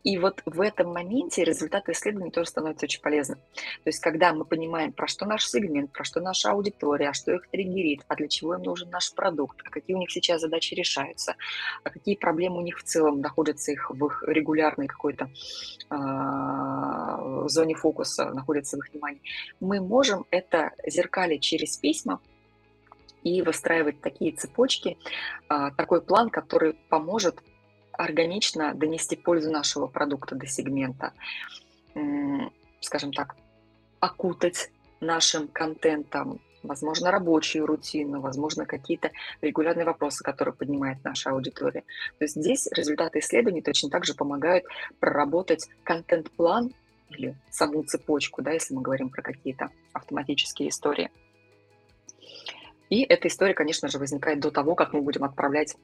И 0.04 0.18
вот 0.18 0.42
в 0.46 0.60
этом 0.60 0.92
моменте 0.94 1.46
результаты 1.46 1.94
исследований 1.94 2.32
тоже 2.32 2.50
становятся 2.50 2.86
очень 2.86 3.02
полезны. 3.02 3.36
То 3.36 3.88
есть, 3.88 4.00
когда 4.00 4.34
мы 4.34 4.44
понимаем, 4.44 4.92
про 4.92 5.08
что 5.08 5.26
наш 5.26 5.48
сегмент, 5.48 5.94
про 5.94 6.04
что 6.04 6.20
наша 6.20 6.52
аудитория, 6.52 7.14
что 7.14 7.34
их 7.34 7.48
триггерит, 7.50 8.02
а 8.10 8.16
для 8.16 8.28
чего 8.28 8.56
им 8.56 8.64
нужен 8.64 8.90
наш 8.90 9.14
продукт, 9.14 9.62
а 9.66 9.70
какие 9.70 9.96
у 9.96 10.00
них 10.00 10.12
сейчас 10.12 10.42
задачи 10.42 10.74
решаются, 10.74 11.36
а 11.84 11.90
какие 11.90 12.16
проблемы 12.16 12.58
у 12.58 12.62
них 12.62 12.80
в 12.80 12.84
целом 12.84 13.22
находятся 13.22 13.72
их 13.72 13.90
в 13.90 14.06
их 14.06 14.24
регулярной 14.28 14.88
какой-то 14.88 15.30
э, 15.90 17.48
зоне 17.48 17.76
фокуса, 17.76 18.30
находятся 18.32 18.76
в 18.76 18.80
их 18.82 18.92
внимании, 18.92 19.22
мы 19.62 19.80
можем 19.80 20.26
это 20.32 20.72
зеркалить 20.86 21.44
через 21.44 21.78
письма, 21.78 22.20
и 23.24 23.42
выстраивать 23.42 24.02
такие 24.02 24.32
цепочки, 24.34 24.98
а, 25.48 25.72
такой 25.72 26.02
план, 26.02 26.30
который 26.30 26.74
поможет 26.90 27.42
органично 27.94 28.74
донести 28.74 29.16
пользу 29.16 29.52
нашего 29.52 29.88
продукта 29.88 30.36
до 30.36 30.48
сегмента, 30.48 31.14
скажем 32.82 33.14
так, 33.14 33.36
окутать 34.00 34.72
нашим 35.00 35.48
контентом, 35.48 36.42
возможно, 36.64 37.12
рабочую 37.12 37.66
рутину, 37.66 38.20
возможно, 38.20 38.66
какие-то 38.66 39.12
регулярные 39.42 39.86
вопросы, 39.86 40.24
которые 40.24 40.54
поднимает 40.56 41.04
наша 41.04 41.32
аудитория. 41.32 41.84
То 42.18 42.26
есть 42.26 42.36
здесь 42.36 42.68
результаты 42.72 43.20
исследований 43.20 43.62
точно 43.62 43.90
так 43.90 44.06
же 44.06 44.14
помогают 44.14 44.66
проработать 45.00 45.70
контент-план 45.84 46.74
или 47.10 47.36
саму 47.52 47.84
цепочку, 47.84 48.42
да, 48.42 48.52
если 48.52 48.74
мы 48.74 48.82
говорим 48.82 49.10
про 49.10 49.22
какие-то 49.22 49.70
автоматические 49.94 50.70
истории. 50.70 51.12
И 52.94 53.02
эта 53.10 53.28
история, 53.28 53.56
конечно 53.56 53.88
же, 53.88 53.98
возникает 53.98 54.40
до 54.40 54.52
того, 54.52 54.76
как 54.76 54.94
мы 54.94 55.02
будем 55.02 55.24
отправлять 55.24 55.76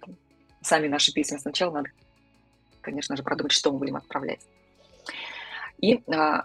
сами 0.61 0.87
наши 0.87 1.11
письма. 1.11 1.39
Сначала 1.39 1.71
надо, 1.71 1.89
конечно 2.81 3.17
же, 3.17 3.23
продумать, 3.23 3.51
что 3.51 3.71
мы 3.71 3.79
будем 3.79 3.95
отправлять. 3.95 4.41
И 5.79 6.03
а, 6.07 6.43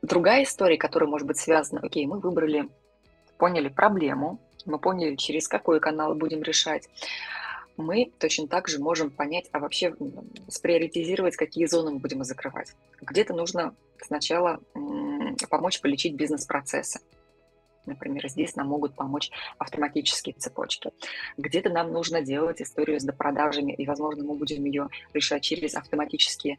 другая 0.00 0.44
история, 0.44 0.78
которая 0.78 1.10
может 1.10 1.26
быть 1.26 1.36
связана, 1.36 1.82
окей, 1.82 2.06
мы 2.06 2.18
выбрали, 2.18 2.70
поняли 3.36 3.68
проблему, 3.68 4.40
мы 4.64 4.78
поняли, 4.78 5.16
через 5.16 5.48
какой 5.48 5.80
канал 5.80 6.14
будем 6.14 6.42
решать. 6.42 6.88
мы 7.76 8.10
точно 8.18 8.48
так 8.48 8.68
же 8.68 8.78
можем 8.78 9.10
понять, 9.10 9.50
а 9.52 9.58
вообще 9.58 9.94
сприоритизировать, 10.48 11.36
какие 11.36 11.66
зоны 11.66 11.90
мы 11.90 11.98
будем 11.98 12.24
закрывать. 12.24 12.74
Где-то 13.02 13.34
нужно 13.34 13.74
сначала 14.00 14.60
помочь 15.50 15.82
полечить 15.82 16.14
бизнес-процессы. 16.14 17.00
Например, 17.90 18.28
здесь 18.28 18.56
нам 18.56 18.68
могут 18.68 18.94
помочь 18.94 19.30
автоматические 19.58 20.34
цепочки. 20.38 20.90
Где-то 21.36 21.70
нам 21.70 21.92
нужно 21.92 22.22
делать 22.22 22.62
историю 22.62 23.00
с 23.00 23.04
допродажами, 23.04 23.72
и, 23.72 23.84
возможно, 23.84 24.24
мы 24.24 24.34
будем 24.34 24.64
ее 24.64 24.88
решать 25.12 25.42
через 25.42 25.74
автоматические 25.74 26.58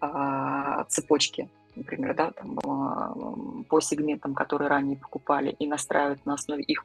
э, 0.00 0.84
цепочки. 0.88 1.48
Например, 1.76 2.14
да, 2.14 2.30
там, 2.32 2.58
э, 2.58 3.64
по 3.68 3.80
сегментам, 3.80 4.34
которые 4.34 4.68
ранее 4.68 4.96
покупали, 4.96 5.54
и 5.60 5.66
настраивать 5.66 6.26
на 6.26 6.34
основе 6.34 6.64
их 6.64 6.84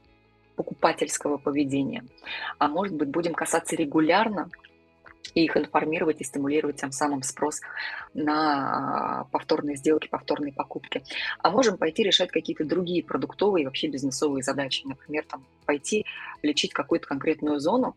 покупательского 0.55 1.37
поведения. 1.37 2.03
А 2.59 2.67
может 2.67 2.95
быть, 2.95 3.09
будем 3.09 3.33
касаться 3.33 3.75
регулярно 3.75 4.49
и 5.33 5.45
их 5.45 5.57
информировать 5.57 6.21
и 6.21 6.23
стимулировать 6.23 6.77
тем 6.77 6.91
самым 6.91 7.23
спрос 7.23 7.61
на 8.13 9.21
а, 9.21 9.23
повторные 9.25 9.75
сделки, 9.75 10.07
повторные 10.07 10.53
покупки. 10.53 11.03
А 11.39 11.49
можем 11.49 11.77
пойти 11.77 12.03
решать 12.03 12.31
какие-то 12.31 12.65
другие 12.65 13.03
продуктовые 13.03 13.63
и 13.63 13.65
вообще 13.65 13.87
бизнесовые 13.87 14.43
задачи. 14.43 14.83
Например, 14.85 15.25
там, 15.27 15.45
пойти 15.65 16.05
лечить 16.41 16.73
какую-то 16.73 17.07
конкретную 17.07 17.59
зону 17.59 17.95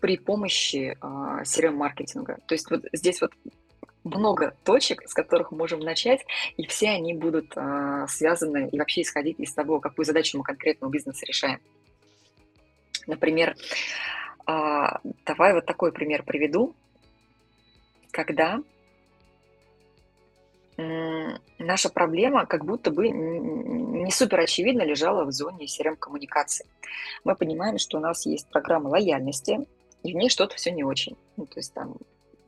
при 0.00 0.18
помощи 0.18 0.98
CRM-маркетинга. 1.00 2.38
То 2.46 2.54
есть 2.54 2.70
вот 2.70 2.84
здесь 2.92 3.20
вот 3.20 3.32
много 4.04 4.54
точек, 4.64 5.02
с 5.08 5.14
которых 5.14 5.50
можем 5.50 5.80
начать, 5.80 6.24
и 6.56 6.66
все 6.66 6.90
они 6.90 7.14
будут 7.14 7.52
э, 7.56 8.06
связаны 8.08 8.68
и 8.70 8.78
вообще 8.78 9.00
исходить 9.00 9.40
из 9.40 9.52
того, 9.54 9.80
какую 9.80 10.04
задачу 10.04 10.36
мы 10.38 10.44
конкретно 10.44 10.86
у 10.86 10.90
бизнеса 10.90 11.24
решаем. 11.26 11.58
Например, 13.06 13.56
э, 14.46 14.86
давай 15.26 15.54
вот 15.54 15.66
такой 15.66 15.92
пример 15.92 16.22
приведу, 16.22 16.74
когда 18.10 18.60
наша 20.76 21.88
проблема 21.88 22.46
как 22.46 22.64
будто 22.64 22.90
бы 22.90 23.08
не 23.08 24.10
супер 24.10 24.40
очевидно 24.40 24.82
лежала 24.82 25.24
в 25.24 25.30
зоне 25.30 25.66
CRM-коммуникации. 25.66 26.66
Мы 27.22 27.36
понимаем, 27.36 27.78
что 27.78 27.98
у 27.98 28.00
нас 28.00 28.26
есть 28.26 28.48
программа 28.48 28.88
лояльности, 28.88 29.66
и 30.02 30.12
в 30.12 30.16
ней 30.16 30.28
что-то 30.28 30.56
все 30.56 30.70
не 30.70 30.84
очень. 30.84 31.16
Ну, 31.36 31.46
то 31.46 31.58
есть 31.58 31.72
там 31.72 31.96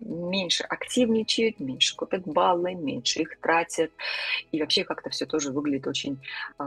меньше 0.01 0.63
активничают, 0.65 1.59
меньше 1.59 1.97
купят 1.97 2.27
баллы, 2.27 2.75
меньше 2.75 3.21
их 3.23 3.41
тратят. 3.41 3.91
И 4.53 4.61
вообще 4.61 4.85
как-то 4.85 5.09
все 5.11 5.25
тоже 5.25 5.53
выглядит 5.53 5.87
очень 5.87 6.21
э, 6.59 6.63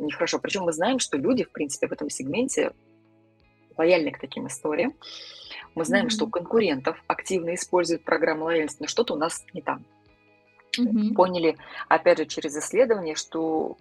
нехорошо. 0.00 0.38
Причем 0.38 0.62
мы 0.62 0.72
знаем, 0.72 0.98
что 0.98 1.18
люди, 1.18 1.44
в 1.44 1.50
принципе, 1.50 1.88
в 1.88 1.92
этом 1.92 2.08
сегменте 2.08 2.72
лояльны 3.76 4.10
к 4.10 4.18
таким 4.18 4.46
историям. 4.46 4.94
Мы 5.74 5.84
знаем, 5.84 6.06
mm-hmm. 6.06 6.10
что 6.10 6.26
у 6.26 6.30
конкурентов 6.30 7.02
активно 7.06 7.54
используют 7.54 8.04
программу 8.04 8.44
лояльности, 8.44 8.82
но 8.82 8.88
что-то 8.88 9.14
у 9.14 9.18
нас 9.18 9.44
не 9.52 9.62
там. 9.62 9.84
Mm-hmm. 10.78 11.14
Поняли, 11.14 11.56
опять 11.88 12.18
же, 12.18 12.26
через 12.26 12.56
исследование, 12.56 13.14
что 13.14 13.76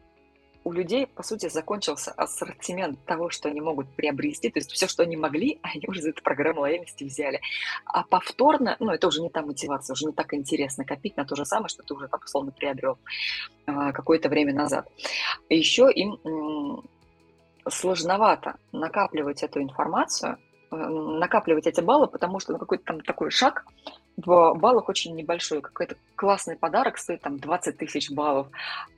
у 0.63 0.71
людей, 0.71 1.07
по 1.07 1.23
сути, 1.23 1.49
закончился 1.49 2.11
ассортимент 2.11 3.03
того, 3.05 3.29
что 3.29 3.49
они 3.49 3.61
могут 3.61 3.87
приобрести, 3.95 4.49
то 4.49 4.59
есть 4.59 4.71
все, 4.71 4.87
что 4.87 5.03
они 5.03 5.17
могли, 5.17 5.59
они 5.63 5.83
уже 5.87 6.01
за 6.01 6.09
эту 6.09 6.21
программу 6.21 6.61
лояльности 6.61 7.03
взяли. 7.03 7.41
А 7.85 8.03
повторно, 8.03 8.75
ну, 8.79 8.91
это 8.91 9.07
уже 9.07 9.21
не 9.21 9.29
та 9.29 9.41
мотивация, 9.41 9.93
уже 9.93 10.05
не 10.05 10.13
так 10.13 10.33
интересно 10.33 10.85
копить 10.85 11.17
на 11.17 11.25
то 11.25 11.35
же 11.35 11.45
самое, 11.45 11.69
что 11.69 11.83
ты 11.83 11.93
уже, 11.93 12.07
так, 12.07 12.23
условно, 12.23 12.51
приобрел 12.51 12.97
а, 13.65 13.91
какое-то 13.91 14.29
время 14.29 14.53
назад. 14.53 14.87
Еще 15.49 15.91
им 15.91 16.19
сложновато 17.69 18.55
накапливать 18.71 19.43
эту 19.43 19.61
информацию, 19.61 20.37
э, 20.71 20.75
накапливать 20.75 21.67
эти 21.67 21.81
баллы, 21.81 22.07
потому 22.07 22.39
что 22.39 22.53
ну, 22.53 22.59
какой-то 22.59 22.83
там 22.85 23.01
такой 23.01 23.31
шаг– 23.31 23.65
в 24.17 24.53
баллах 24.55 24.89
очень 24.89 25.15
небольшой. 25.15 25.61
Какой-то 25.61 25.95
классный 26.15 26.55
подарок 26.55 26.97
стоит 26.97 27.21
там 27.21 27.37
20 27.37 27.77
тысяч 27.77 28.11
баллов. 28.11 28.47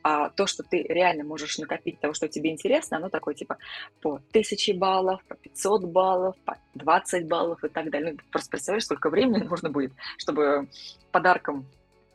А 0.04 0.30
то, 0.30 0.48
что 0.48 0.64
ты 0.64 0.84
реально 0.84 1.24
можешь 1.24 1.58
накопить 1.58 2.00
того, 2.00 2.14
что 2.14 2.28
тебе 2.28 2.52
интересно, 2.52 2.98
оно 2.98 3.10
такое 3.10 3.34
типа 3.34 3.58
по 4.02 4.16
1000 4.16 4.74
баллов, 4.74 5.24
по 5.28 5.36
500 5.36 5.86
баллов, 5.86 6.36
по 6.46 6.58
20 6.76 7.28
баллов 7.28 7.64
и 7.64 7.70
так 7.70 7.90
далее. 7.90 8.14
Ну, 8.14 8.20
просто 8.32 8.50
представляешь, 8.50 8.86
сколько 8.86 9.10
времени 9.10 9.44
нужно 9.50 9.70
будет, 9.70 9.94
чтобы 10.18 10.68
подарком 11.12 11.66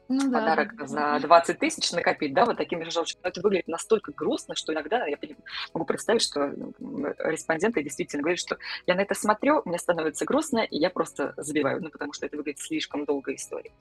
ну, 0.08 0.32
подарок 0.32 0.74
да, 0.74 0.86
за 0.86 1.18
20 1.20 1.58
тысяч 1.58 1.92
накопить, 1.92 2.32
да, 2.32 2.46
вот 2.46 2.56
такими 2.56 2.84
же 2.84 2.90
жалобами. 2.90 3.16
Это 3.22 3.40
выглядит 3.42 3.68
настолько 3.68 4.12
грустно, 4.12 4.54
что 4.54 4.72
иногда 4.72 5.06
я 5.06 5.18
могу 5.74 5.84
представить, 5.84 6.22
что 6.22 6.54
респонденты 7.18 7.82
действительно 7.82 8.22
говорят, 8.22 8.38
что 8.38 8.56
я 8.86 8.94
на 8.94 9.00
это 9.00 9.14
смотрю, 9.14 9.62
мне 9.66 9.78
становится 9.78 10.24
грустно, 10.24 10.60
и 10.60 10.78
я 10.78 10.90
просто 10.90 11.34
забиваю, 11.36 11.82
ну, 11.82 11.90
потому 11.90 12.12
что 12.14 12.26
это 12.26 12.36
выглядит 12.36 12.60
слишком 12.60 13.04
долгой 13.04 13.34
историей. 13.34 13.74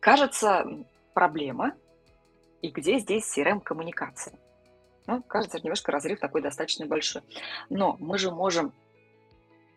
Кажется, 0.00 0.64
проблема, 1.12 1.74
и 2.62 2.70
где 2.70 2.98
здесь 2.98 3.36
CRM-коммуникация? 3.36 4.38
Ну, 5.06 5.22
кажется, 5.22 5.58
немножко 5.58 5.90
разрыв 5.90 6.20
такой 6.20 6.42
достаточно 6.42 6.86
большой. 6.86 7.22
Но 7.70 7.96
мы 7.98 8.18
же 8.18 8.30
можем 8.30 8.72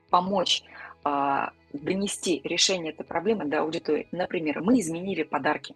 помочь 0.09 0.63
а, 1.03 1.53
донести 1.73 2.41
решение 2.43 2.91
этой 2.91 3.05
проблемы 3.05 3.45
до 3.45 3.61
аудитории. 3.61 4.07
Например, 4.11 4.61
мы 4.61 4.79
изменили 4.79 5.23
подарки. 5.23 5.75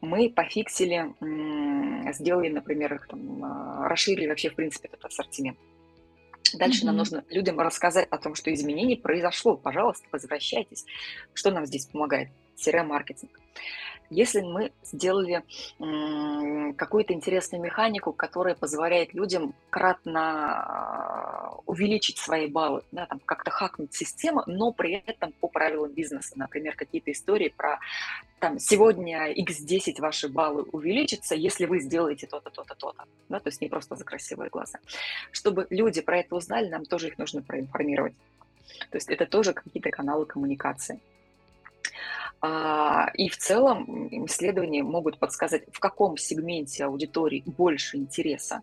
Мы 0.00 0.30
пофиксили, 0.30 1.14
сделали, 2.12 2.48
например, 2.48 3.00
там, 3.08 3.44
а, 3.44 3.88
расширили 3.88 4.26
вообще, 4.26 4.48
в 4.48 4.54
принципе, 4.54 4.88
этот 4.88 5.04
ассортимент. 5.04 5.58
Дальше 6.54 6.82
mm-hmm. 6.82 6.86
нам 6.86 6.96
нужно 6.96 7.24
людям 7.28 7.60
рассказать 7.60 8.08
о 8.10 8.18
том, 8.18 8.34
что 8.34 8.52
изменение 8.52 8.96
произошло. 8.96 9.56
Пожалуйста, 9.56 10.06
возвращайтесь. 10.10 10.86
Что 11.34 11.50
нам 11.50 11.66
здесь 11.66 11.86
помогает? 11.86 12.30
CRM-маркетинг. 12.60 13.30
Если 14.10 14.40
мы 14.40 14.72
сделали 14.82 15.44
какую-то 16.74 17.12
интересную 17.12 17.62
механику, 17.62 18.12
которая 18.12 18.56
позволяет 18.56 19.14
людям 19.14 19.54
кратно 19.70 20.20
а, 20.20 21.54
увеличить 21.66 22.18
свои 22.18 22.48
баллы, 22.48 22.82
да, 22.90 23.06
там 23.06 23.20
как-то 23.24 23.52
хакнуть 23.52 23.94
систему, 23.94 24.42
но 24.46 24.72
при 24.72 24.94
этом 25.06 25.32
по 25.40 25.46
правилам 25.46 25.92
бизнеса, 25.92 26.32
например, 26.34 26.74
какие-то 26.74 27.12
истории 27.12 27.54
про 27.56 27.78
там 28.40 28.58
сегодня 28.58 29.32
x10 29.32 30.00
ваши 30.00 30.28
баллы 30.28 30.64
увеличатся, 30.72 31.36
если 31.36 31.66
вы 31.66 31.78
сделаете 31.78 32.26
то-то, 32.26 32.50
то-то, 32.50 32.74
то-то, 32.74 33.04
да, 33.28 33.38
то 33.38 33.48
есть 33.48 33.60
не 33.60 33.68
просто 33.68 33.94
за 33.94 34.04
красивые 34.04 34.50
глаза. 34.50 34.80
Чтобы 35.30 35.68
люди 35.70 36.00
про 36.00 36.18
это 36.18 36.34
узнали, 36.34 36.68
нам 36.68 36.84
тоже 36.84 37.08
их 37.08 37.18
нужно 37.18 37.42
проинформировать. 37.42 38.14
То 38.90 38.96
есть 38.96 39.08
это 39.08 39.26
тоже 39.26 39.52
какие-то 39.52 39.90
каналы 39.90 40.26
коммуникации. 40.26 41.00
А, 42.42 43.10
и 43.14 43.28
в 43.28 43.36
целом 43.36 44.08
исследования 44.26 44.82
могут 44.82 45.18
подсказать, 45.18 45.64
в 45.72 45.78
каком 45.78 46.16
сегменте 46.16 46.84
аудитории 46.84 47.42
больше 47.44 47.98
интереса 47.98 48.62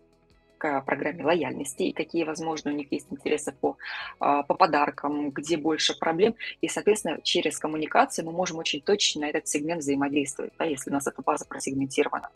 к 0.58 0.80
программе 0.80 1.24
лояльности 1.24 1.84
и 1.84 1.92
какие, 1.92 2.24
возможно, 2.24 2.72
у 2.72 2.74
них 2.74 2.90
есть 2.90 3.06
интересы 3.10 3.52
по, 3.52 3.76
а, 4.18 4.42
по 4.42 4.54
подаркам, 4.54 5.30
где 5.30 5.56
больше 5.56 5.96
проблем. 5.96 6.34
И, 6.60 6.68
соответственно, 6.68 7.20
через 7.22 7.58
коммуникацию 7.58 8.26
мы 8.26 8.32
можем 8.32 8.58
очень 8.58 8.80
точно 8.80 9.20
на 9.20 9.30
этот 9.30 9.46
сегмент 9.46 9.82
взаимодействовать, 9.82 10.52
да, 10.58 10.64
если 10.64 10.90
у 10.90 10.92
нас 10.92 11.06
эта 11.06 11.22
база 11.22 11.44
просегментирована. 11.44 12.30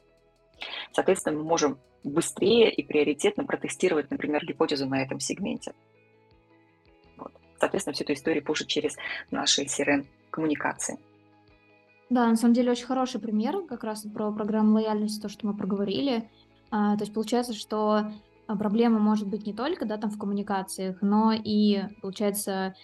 Соответственно, 0.92 1.38
мы 1.38 1.44
можем 1.44 1.78
быстрее 2.04 2.70
и 2.70 2.84
приоритетно 2.84 3.44
протестировать, 3.44 4.12
например, 4.12 4.44
гипотезу 4.46 4.86
на 4.86 5.02
этом 5.02 5.18
сегменте. 5.18 5.72
Вот. 7.16 7.32
Соответственно, 7.58 7.94
всю 7.94 8.04
эту 8.04 8.12
историю 8.12 8.44
пушит 8.44 8.68
через 8.68 8.96
наши 9.32 9.64
CRM-коммуникации. 9.64 10.98
Да, 12.12 12.26
на 12.26 12.36
самом 12.36 12.52
деле 12.52 12.70
очень 12.70 12.84
хороший 12.84 13.18
пример 13.22 13.62
как 13.66 13.84
раз 13.84 14.02
про 14.02 14.30
программу 14.32 14.74
лояльности, 14.74 15.18
то, 15.18 15.30
что 15.30 15.46
мы 15.46 15.56
проговорили. 15.56 16.28
А, 16.70 16.94
то 16.94 17.04
есть 17.04 17.14
получается, 17.14 17.54
что 17.54 18.12
а, 18.46 18.56
проблема 18.58 18.98
может 18.98 19.26
быть 19.28 19.46
не 19.46 19.54
только 19.54 19.86
да, 19.86 19.96
там 19.96 20.10
в 20.10 20.18
коммуникациях, 20.18 20.98
но 21.00 21.32
и, 21.32 21.84
получается, 22.02 22.74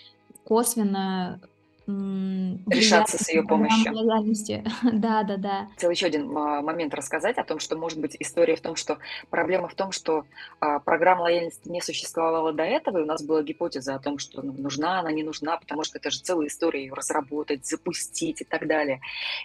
косвенно 0.44 1.42
решаться 1.88 3.22
с 3.22 3.28
ее 3.28 3.42
помощью. 3.42 3.94
Лояльности. 3.94 4.62
да, 4.92 5.22
да, 5.22 5.36
да. 5.36 5.68
Хотел 5.74 5.90
еще 5.90 6.06
один 6.06 6.36
а, 6.36 6.60
момент 6.60 6.94
рассказать 6.94 7.38
о 7.38 7.44
том, 7.44 7.58
что 7.58 7.76
может 7.76 7.98
быть 7.98 8.16
история 8.18 8.56
в 8.56 8.60
том, 8.60 8.76
что 8.76 8.98
проблема 9.30 9.68
в 9.68 9.74
том, 9.74 9.92
что 9.92 10.24
а, 10.60 10.80
программа 10.80 11.22
лояльности 11.22 11.68
не 11.68 11.80
существовала 11.80 12.52
до 12.52 12.62
этого, 12.62 12.98
и 12.98 13.02
у 13.02 13.06
нас 13.06 13.22
была 13.22 13.42
гипотеза 13.42 13.94
о 13.94 13.98
том, 13.98 14.18
что 14.18 14.42
ну, 14.42 14.52
нужна 14.52 15.00
она, 15.00 15.10
не 15.12 15.22
нужна, 15.22 15.56
потому 15.56 15.82
что 15.82 15.98
это 15.98 16.10
же 16.10 16.20
целая 16.20 16.48
история 16.48 16.82
ее 16.82 16.92
разработать, 16.92 17.66
запустить 17.66 18.42
и 18.42 18.44
так 18.44 18.66
далее. 18.66 19.00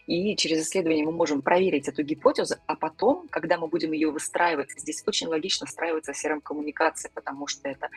И 0.06 0.36
через 0.36 0.68
исследование 0.68 1.06
мы 1.06 1.14
можем 1.14 1.42
проверить 1.42 1.88
эту 1.88 2.04
гипотезу, 2.04 2.56
а 2.68 2.76
потом, 2.76 3.28
когда 3.30 3.58
мы 3.58 3.68
будем 3.68 3.94
ее 3.94 4.12
выстраивать, 4.12 4.72
здесь 4.78 5.02
очень 5.08 5.28
логично 5.28 5.66
встраивается 5.66 6.12
CRM-коммуникация, 6.12 7.10
потому 7.14 7.48
что 7.48 7.70
это 7.70 7.90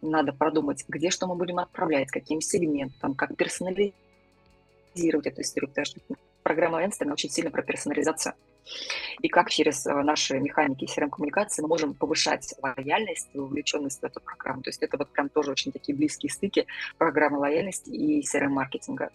надо 0.00 0.32
продумать, 0.32 0.84
где 0.88 1.10
что 1.10 1.28
мы 1.28 1.36
будем 1.36 1.60
отправлять, 1.60 2.10
каким 2.10 2.40
сегментом, 2.40 3.14
как 3.14 3.36
персонализировать 3.36 3.91
персонализировать 4.92 5.26
эту 5.26 5.40
историю, 5.42 5.68
потому 5.68 5.84
что 5.84 6.00
программа 6.42 6.84
Энстона 6.84 7.12
очень 7.12 7.30
сильно 7.30 7.50
про 7.50 7.62
персонализацию. 7.62 8.34
и 9.20 9.28
как 9.28 9.50
через 9.50 9.86
э, 9.86 10.02
наши 10.02 10.38
механики 10.38 10.84
CRM-коммуникации 10.84 11.62
мы 11.62 11.68
можем 11.68 11.94
повышать 11.94 12.54
лояльность 12.62 13.28
и 13.32 13.38
вовлеченность 13.38 14.00
в 14.00 14.04
эту 14.04 14.20
программу. 14.20 14.62
То 14.62 14.70
есть 14.70 14.82
это 14.82 14.96
вот 14.96 15.12
прям 15.12 15.28
тоже 15.28 15.50
очень 15.50 15.72
такие 15.72 15.96
близкие 15.96 16.30
стыки 16.30 16.66
программы 16.98 17.38
лояльности 17.38 17.90
и 17.90 18.22
CRM-маркетинга. 18.22 19.10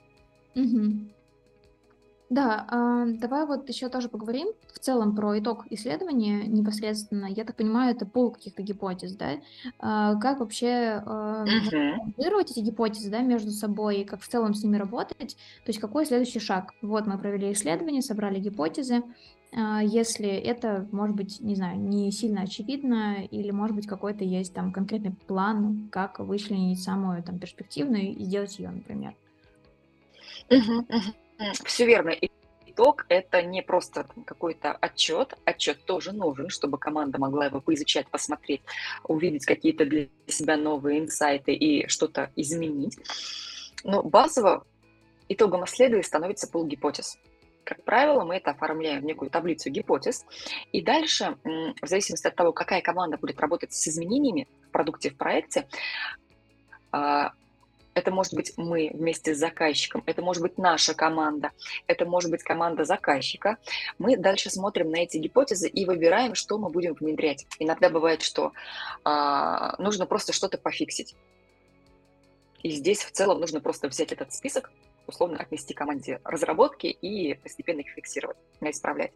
Угу. 0.55 1.09
Да, 2.29 2.65
а, 2.69 3.05
давай 3.05 3.45
вот 3.45 3.69
еще 3.69 3.87
тоже 3.87 4.09
поговорим 4.09 4.49
в 4.73 4.79
целом 4.79 5.15
про 5.15 5.39
итог 5.39 5.65
исследования 5.69 6.45
непосредственно. 6.45 7.25
Я 7.25 7.45
так 7.45 7.55
понимаю, 7.55 7.95
это 7.95 8.05
пул 8.05 8.31
каких-то 8.31 8.63
гипотез, 8.63 9.15
да? 9.15 9.37
А, 9.79 10.15
как 10.15 10.39
вообще 10.39 11.01
а, 11.05 11.45
эти 12.17 12.59
гипотезы, 12.59 13.09
да, 13.09 13.21
между 13.21 13.51
собой, 13.51 14.01
и 14.01 14.03
как 14.03 14.21
в 14.21 14.27
целом 14.27 14.53
с 14.53 14.63
ними 14.63 14.75
работать? 14.75 15.37
То 15.63 15.69
есть 15.69 15.79
какой 15.79 16.05
следующий 16.05 16.39
шаг? 16.39 16.73
Вот 16.81 17.07
мы 17.07 17.17
провели 17.17 17.53
исследование, 17.53 18.01
собрали 18.01 18.39
гипотезы. 18.39 19.03
А, 19.53 19.81
если 19.81 20.27
это, 20.27 20.85
может 20.91 21.15
быть, 21.15 21.39
не 21.39 21.55
знаю, 21.55 21.79
не 21.79 22.11
сильно 22.11 22.41
очевидно, 22.41 23.23
или, 23.23 23.51
может 23.51 23.75
быть, 23.75 23.87
какой-то 23.87 24.25
есть 24.25 24.53
там 24.53 24.73
конкретный 24.73 25.15
план, 25.27 25.87
как 25.91 26.19
вычленить 26.19 26.83
самую 26.83 27.23
там 27.23 27.39
перспективную 27.39 28.15
и 28.15 28.23
сделать 28.25 28.59
ее, 28.59 28.69
например. 28.69 29.15
Угу, 30.49 30.79
угу. 30.79 31.13
Все 31.63 31.86
верно. 31.86 32.13
Итог– 32.65 33.06
это 33.10 33.41
не 33.41 33.62
просто 33.62 34.08
какой-то 34.26 34.71
отчет. 34.71 35.34
Отчет 35.45 35.84
тоже 35.86 36.12
нужен, 36.12 36.50
чтобы 36.50 36.78
команда 36.78 37.19
могла 37.19 37.47
его 37.47 37.60
поизучать, 37.60 38.08
посмотреть, 38.08 38.62
увидеть 39.04 39.45
какие-то 39.45 39.86
для 39.86 40.08
себя 40.28 40.58
новые 40.58 41.00
инсайты 41.00 41.54
и 41.54 41.88
что-то 41.88 42.32
изменить. 42.36 42.97
Но 43.84 44.04
базово 44.04 44.65
итогом 45.28 45.65
исследования 45.65 46.04
становится 46.04 46.47
полгипотез. 46.47 47.17
Как 47.63 47.84
правило, 47.84 48.23
мы 48.23 48.38
это 48.38 48.52
оформляем 48.52 49.02
в 49.02 49.06
некую 49.06 49.30
таблицу 49.30 49.69
гипотез, 49.69 50.26
и 50.71 50.82
дальше, 50.82 51.38
в 51.43 51.88
зависимости 51.88 52.28
от 52.28 52.36
того, 52.36 52.54
какая 52.54 52.82
команда 52.82 53.17
будет 53.17 53.41
работать 53.41 53.73
с 53.73 53.88
изменениями 53.89 54.47
в 54.67 54.71
продукте, 54.71 55.10
в 55.10 55.17
проекте, 55.17 55.67
а, 56.91 57.34
это 57.97 58.12
может 58.12 58.36
быть 58.36 58.53
мы 58.57 58.91
вместе 58.93 59.33
с 59.33 59.39
заказчиком, 59.39 60.03
это 60.05 60.21
может 60.21 60.43
быть 60.43 60.60
наша 60.60 60.93
команда, 60.93 61.49
это 61.88 62.05
может 62.05 62.29
быть 62.29 62.43
команда 62.43 62.86
заказчика. 62.86 63.57
Мы 63.97 64.17
дальше 64.17 64.51
смотрим 64.51 64.91
на 64.91 64.97
эти 64.97 65.17
гипотезы 65.17 65.67
и 65.67 65.83
выбираем, 65.83 66.36
что 66.36 66.60
мы 66.60 66.69
будем 66.69 66.93
внедрять. 66.93 67.47
Иногда 67.57 67.89
бывает, 67.89 68.21
что 68.21 68.53
а, 69.03 69.75
нужно 69.81 70.05
просто 70.05 70.31
что-то 70.31 70.60
пофиксить. 70.60 71.15
И 72.62 72.69
здесь 72.69 73.03
в 73.03 73.12
целом 73.12 73.39
нужно 73.39 73.62
просто 73.62 73.88
взять 73.88 74.12
этот 74.12 74.31
список, 74.31 74.71
условно 75.07 75.39
отнести 75.39 75.73
команде 75.73 76.21
разработки 76.23 76.86
и 76.86 77.33
постепенно 77.33 77.79
их 77.79 77.89
фиксировать, 77.89 78.38
исправлять. 78.62 79.12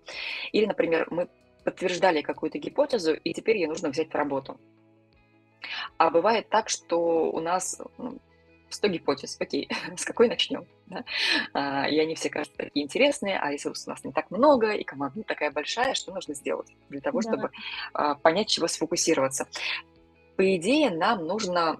Или, 0.53 0.65
например, 0.65 1.07
мы 1.11 1.29
подтверждали 1.63 2.21
какую-то 2.21 2.57
гипотезу, 2.57 3.13
и 3.13 3.31
теперь 3.33 3.57
ее 3.57 3.67
нужно 3.67 3.89
взять 3.89 4.09
в 4.09 4.15
работу. 4.15 4.59
А 5.97 6.09
бывает 6.09 6.49
так, 6.49 6.69
что 6.69 7.31
у 7.31 7.39
нас 7.39 7.79
ну, 7.99 8.17
100 8.73 8.87
гипотез, 8.87 9.37
окей, 9.39 9.69
с 9.97 10.05
какой 10.05 10.27
начнем? 10.27 10.65
Да? 10.87 11.03
А, 11.53 11.87
и 11.87 11.97
они 11.99 12.15
все 12.15 12.29
кажутся 12.29 12.57
такие 12.57 12.85
интересные, 12.85 13.39
а 13.39 13.51
ресурсов 13.51 13.87
у 13.87 13.89
нас 13.91 14.03
не 14.03 14.11
так 14.11 14.31
много, 14.31 14.71
и 14.71 14.83
команда 14.83 15.19
не 15.19 15.23
такая 15.23 15.51
большая, 15.51 15.93
что 15.93 16.13
нужно 16.13 16.33
сделать 16.33 16.71
для 16.89 17.01
того, 17.01 17.21
да. 17.21 17.29
чтобы 17.29 17.51
а, 17.93 18.15
понять, 18.15 18.49
чего 18.49 18.67
сфокусироваться? 18.67 19.47
По 20.37 20.55
идее, 20.55 20.89
нам 20.89 21.25
нужно, 21.27 21.75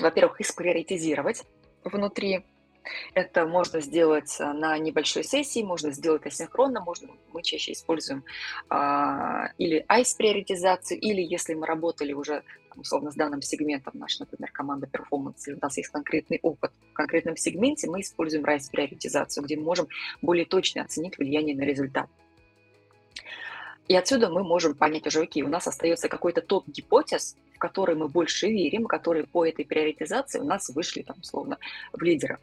во-первых, 0.00 0.40
их 0.40 0.54
приоритизировать 0.54 1.44
внутри 1.84 2.44
это 3.14 3.46
можно 3.46 3.80
сделать 3.80 4.36
э, 4.40 4.52
на 4.52 4.78
небольшой 4.78 5.24
сессии, 5.24 5.62
можно 5.62 5.92
сделать 5.92 6.26
асинхронно, 6.26 6.80
можно, 6.80 7.08
мы 7.32 7.42
чаще 7.42 7.72
используем 7.72 8.24
а, 8.68 9.48
или 9.58 9.84
ICE-приоритизацию, 9.88 10.98
или 10.98 11.20
если 11.20 11.54
мы 11.54 11.66
работали 11.66 12.12
уже 12.12 12.42
условно 12.76 13.10
с 13.10 13.14
данным 13.14 13.42
сегментом, 13.42 13.94
наша, 13.96 14.20
например, 14.20 14.50
команда 14.52 14.86
performance, 14.86 15.52
у 15.52 15.58
нас 15.60 15.76
есть 15.76 15.90
конкретный 15.90 16.38
опыт 16.42 16.72
в 16.90 16.92
конкретном 16.94 17.36
сегменте, 17.36 17.88
мы 17.88 18.00
используем 18.00 18.44
RISE-приоритизацию, 18.44 19.44
где 19.44 19.56
мы 19.56 19.64
можем 19.64 19.88
более 20.22 20.46
точно 20.46 20.82
оценить 20.82 21.18
влияние 21.18 21.56
на 21.56 21.62
результат. 21.62 22.08
И 23.88 23.96
отсюда 23.96 24.30
мы 24.30 24.44
можем 24.44 24.74
понять 24.74 25.06
уже, 25.06 25.22
окей, 25.22 25.42
у 25.42 25.48
нас 25.48 25.66
остается 25.66 26.08
какой-то 26.08 26.42
топ 26.42 26.64
который 27.60 27.94
мы 27.94 28.08
больше 28.08 28.48
верим, 28.48 28.86
которые 28.86 29.26
по 29.26 29.46
этой 29.46 29.64
приоритизации 29.64 30.40
у 30.40 30.44
нас 30.44 30.68
вышли, 30.70 31.02
там, 31.02 31.18
условно, 31.20 31.58
в 31.92 32.02
лидера. 32.02 32.40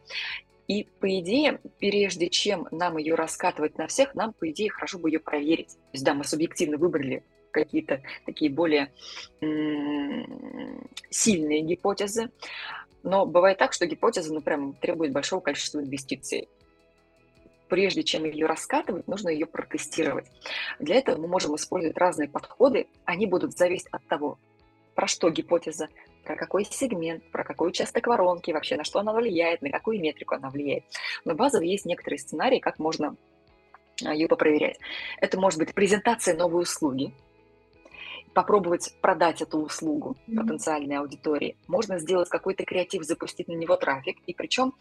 И, 0.67 0.85
по 0.99 1.19
идее, 1.19 1.59
прежде 1.79 2.29
чем 2.29 2.67
нам 2.71 2.97
ее 2.97 3.15
раскатывать 3.15 3.77
на 3.77 3.87
всех, 3.87 4.15
нам, 4.15 4.33
по 4.33 4.49
идее, 4.49 4.69
хорошо 4.69 4.99
бы 4.99 5.09
ее 5.09 5.19
проверить. 5.19 5.69
То 5.69 5.93
есть, 5.93 6.05
да, 6.05 6.13
мы 6.13 6.23
субъективно 6.23 6.77
выбрали 6.77 7.23
какие-то 7.51 8.01
такие 8.25 8.51
более 8.51 8.91
сильные 11.09 11.61
гипотезы, 11.61 12.29
но 13.03 13.25
бывает 13.25 13.57
так, 13.57 13.73
что 13.73 13.85
гипотеза, 13.85 14.33
ну, 14.33 14.41
прям 14.41 14.73
требует 14.73 15.11
большого 15.11 15.39
количества 15.39 15.79
инвестиций 15.79 16.47
прежде 17.67 18.03
чем 18.03 18.25
ее 18.25 18.45
раскатывать, 18.45 19.07
нужно 19.07 19.29
ее 19.29 19.45
протестировать. 19.45 20.27
Для 20.79 20.95
этого 20.95 21.19
мы 21.19 21.27
можем 21.27 21.55
использовать 21.55 21.97
разные 21.97 22.29
подходы. 22.29 22.87
Они 23.05 23.25
будут 23.25 23.57
зависеть 23.57 23.87
от 23.91 24.05
того, 24.07 24.39
про 24.97 25.05
что 25.05 25.29
гипотеза, 25.29 25.89
про 26.23 26.35
какой 26.35 26.65
сегмент, 26.65 27.23
про 27.31 27.43
какой 27.43 27.69
участок 27.69 28.07
воронки, 28.07 28.49
вообще 28.49 28.77
на 28.77 28.83
что 28.83 28.97
она 28.97 29.13
влияет, 29.13 29.61
на 29.61 29.69
какую 29.69 29.99
метрику 30.01 30.33
она 30.33 30.49
влияет. 30.49 30.85
Но 31.23 31.35
базово 31.35 31.61
есть 31.61 31.85
некоторые 31.85 32.17
сценарии, 32.17 32.57
как 32.57 32.79
можно 32.79 33.15
а, 34.03 34.11
ее 34.11 34.27
попроверять. 34.27 34.79
Это 35.21 35.39
может 35.39 35.59
быть 35.59 35.75
презентация 35.75 36.35
новой 36.35 36.63
услуги, 36.63 37.13
попробовать 38.37 38.93
продать 39.01 39.41
эту 39.41 39.57
услугу 39.57 40.15
mm-hmm. 40.27 40.35
потенциальной 40.35 40.97
аудитории. 40.97 41.57
Можно 41.65 41.97
сделать 41.97 42.29
какой-то 42.29 42.65
креатив, 42.65 43.03
запустить 43.03 43.47
на 43.47 43.53
него 43.53 43.75
трафик. 43.77 44.17
И 44.27 44.33
причем 44.35 44.75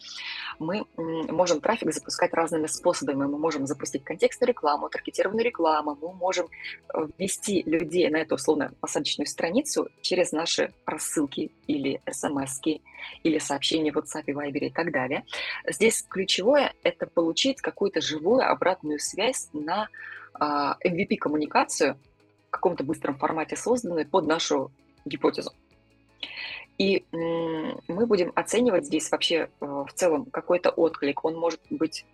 мы 0.58 0.84
можем 0.98 1.62
трафик 1.62 1.90
запускать 1.90 2.34
разными 2.34 2.66
способами. 2.66 3.24
Мы 3.24 3.38
можем 3.38 3.66
запустить 3.66 4.04
контекстную 4.04 4.48
рекламу, 4.48 4.90
таргетированную 4.90 5.42
рекламу. 5.42 5.96
Мы 6.02 6.12
можем 6.12 6.48
э, 6.92 7.06
ввести 7.16 7.62
людей 7.62 8.10
на 8.10 8.18
эту 8.18 8.34
условно 8.34 8.74
посадочную 8.78 9.26
страницу 9.26 9.88
через 10.02 10.32
наши 10.32 10.74
рассылки 10.84 11.50
или 11.66 12.02
смс 12.10 12.60
или 13.22 13.38
сообщения 13.38 13.90
в 13.90 13.96
WhatsApp, 13.96 14.26
Viber 14.26 14.66
и 14.66 14.70
так 14.70 14.92
далее. 14.92 15.24
Здесь 15.66 16.04
ключевое– 16.06 16.74
это 16.82 17.06
получить 17.06 17.62
какую-то 17.62 18.02
живую 18.02 18.46
обратную 18.46 18.98
связь 18.98 19.48
на 19.54 19.88
MVP-коммуникацию, 20.38 21.92
а, 21.92 21.96
каком-то 22.56 22.84
быстром 22.84 23.16
формате 23.18 23.56
созданы 23.56 24.04
под 24.04 24.26
нашу 24.26 24.70
гипотезу. 25.04 25.52
И 26.78 27.04
мы 27.12 28.06
будем 28.06 28.32
оценивать 28.34 28.84
здесь 28.84 29.10
вообще 29.10 29.48
э, 29.48 29.48
в 29.60 29.88
целом 29.94 30.26
какой-то 30.26 30.68
отклик. 30.70 31.24
Он 31.24 31.34
может 31.34 31.60
быть 31.70 32.04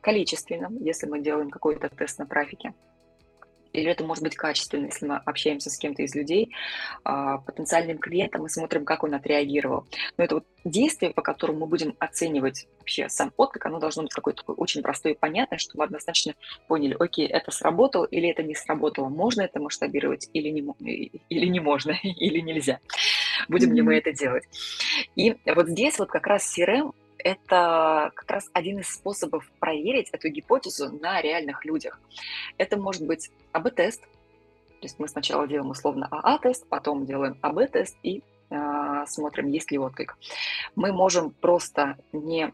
количественным, 0.00 0.82
если 0.82 1.06
мы 1.06 1.20
делаем 1.20 1.50
какой-то 1.50 1.88
тест 1.88 2.18
на 2.18 2.26
трафике 2.26 2.74
или 3.72 3.90
это 3.90 4.04
может 4.04 4.22
быть 4.22 4.36
качественно, 4.36 4.86
если 4.86 5.06
мы 5.06 5.16
общаемся 5.16 5.70
с 5.70 5.78
кем-то 5.78 6.02
из 6.02 6.14
людей, 6.14 6.52
а, 7.04 7.38
потенциальным 7.38 7.98
клиентом, 7.98 8.46
и 8.46 8.48
смотрим, 8.48 8.84
как 8.84 9.04
он 9.04 9.14
отреагировал. 9.14 9.86
Но 10.16 10.24
это 10.24 10.36
вот 10.36 10.44
действие, 10.64 11.12
по 11.12 11.22
которому 11.22 11.60
мы 11.60 11.66
будем 11.66 11.94
оценивать 11.98 12.66
вообще 12.78 13.08
сам 13.08 13.32
отклик, 13.36 13.66
оно 13.66 13.78
должно 13.78 14.02
быть 14.02 14.12
какое-то 14.12 14.42
такое 14.42 14.56
очень 14.56 14.82
простое 14.82 15.14
и 15.14 15.16
понятное, 15.16 15.58
чтобы 15.58 15.80
мы 15.80 15.84
однозначно 15.86 16.34
поняли, 16.68 16.96
окей, 16.98 17.26
это 17.26 17.50
сработало 17.50 18.04
или 18.04 18.28
это 18.28 18.42
не 18.42 18.54
сработало, 18.54 19.08
можно 19.08 19.42
это 19.42 19.60
масштабировать 19.60 20.28
или 20.32 20.48
не, 20.48 21.10
или 21.28 21.46
не 21.46 21.60
можно, 21.60 21.92
или 22.02 22.40
нельзя. 22.40 22.80
Будем 23.48 23.70
mm-hmm. 23.70 23.74
ли 23.74 23.82
мы 23.82 23.94
это 23.96 24.12
делать? 24.12 24.44
И 25.14 25.36
вот 25.46 25.68
здесь 25.68 25.98
вот 25.98 26.08
как 26.08 26.26
раз 26.26 26.58
CRM 26.58 26.92
это 27.26 28.12
как 28.14 28.30
раз 28.30 28.48
один 28.52 28.78
из 28.78 28.88
способов 28.88 29.50
проверить 29.58 30.10
эту 30.12 30.28
гипотезу 30.28 30.96
на 31.00 31.20
реальных 31.20 31.64
людях. 31.64 32.00
Это 32.56 32.76
может 32.76 33.04
быть 33.04 33.32
АБ-тест, 33.50 34.02
то 34.02 34.82
есть 34.82 35.00
мы 35.00 35.08
сначала 35.08 35.48
делаем 35.48 35.70
условно 35.70 36.06
АА-тест, 36.08 36.68
потом 36.68 37.04
делаем 37.04 37.36
АБ-тест 37.42 37.96
и 38.04 38.22
смотрим, 39.06 39.48
есть 39.48 39.70
ли 39.70 39.78
отклик. 39.78 40.16
Мы 40.74 40.92
можем 40.92 41.30
просто 41.30 41.96
не 42.12 42.52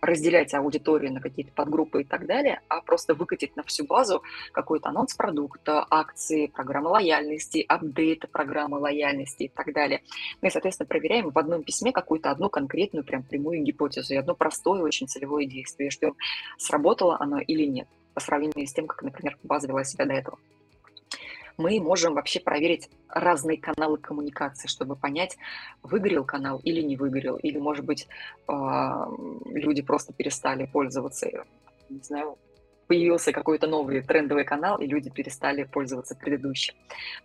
разделять 0.00 0.54
аудиторию 0.54 1.12
на 1.12 1.20
какие-то 1.20 1.52
подгруппы 1.52 2.02
и 2.02 2.04
так 2.04 2.26
далее, 2.26 2.60
а 2.68 2.80
просто 2.80 3.14
выкатить 3.14 3.56
на 3.56 3.62
всю 3.62 3.84
базу 3.84 4.22
какой-то 4.52 4.88
анонс 4.88 5.14
продукта, 5.14 5.86
акции, 5.88 6.46
программы 6.46 6.90
лояльности, 6.90 7.64
апдейты 7.68 8.26
программы 8.28 8.78
лояльности 8.78 9.44
и 9.44 9.48
так 9.48 9.72
далее. 9.72 10.02
Мы, 10.42 10.50
соответственно, 10.50 10.86
проверяем 10.86 11.30
в 11.30 11.38
одном 11.38 11.62
письме 11.62 11.92
какую-то 11.92 12.30
одну 12.30 12.48
конкретную, 12.48 13.04
прям 13.04 13.22
прямую 13.22 13.62
гипотезу 13.62 14.14
и 14.14 14.16
одно 14.16 14.34
простое 14.34 14.82
очень 14.82 15.08
целевое 15.08 15.46
действие, 15.46 15.90
что 15.90 16.14
сработало 16.56 17.16
оно 17.20 17.38
или 17.38 17.64
нет, 17.64 17.88
по 18.14 18.20
сравнению 18.20 18.66
с 18.66 18.72
тем, 18.72 18.86
как, 18.86 19.02
например, 19.02 19.38
база 19.42 19.68
вела 19.68 19.84
себя 19.84 20.04
до 20.04 20.14
этого 20.14 20.38
мы 21.58 21.80
можем 21.80 22.14
вообще 22.14 22.40
проверить 22.40 22.88
разные 23.08 23.58
каналы 23.58 23.98
коммуникации, 23.98 24.68
чтобы 24.68 24.96
понять, 24.96 25.36
выгорел 25.82 26.24
канал 26.24 26.60
или 26.62 26.80
не 26.80 26.96
выгорел, 26.96 27.36
или, 27.36 27.58
может 27.58 27.84
быть, 27.84 28.08
а, 28.46 29.08
люди 29.46 29.82
просто 29.82 30.12
перестали 30.12 30.66
пользоваться, 30.66 31.28
не 31.90 32.00
знаю, 32.00 32.38
появился 32.86 33.32
какой-то 33.32 33.66
новый 33.66 34.02
трендовый 34.02 34.44
канал, 34.44 34.78
и 34.78 34.86
люди 34.86 35.10
перестали 35.10 35.64
пользоваться 35.64 36.16
предыдущим. 36.16 36.74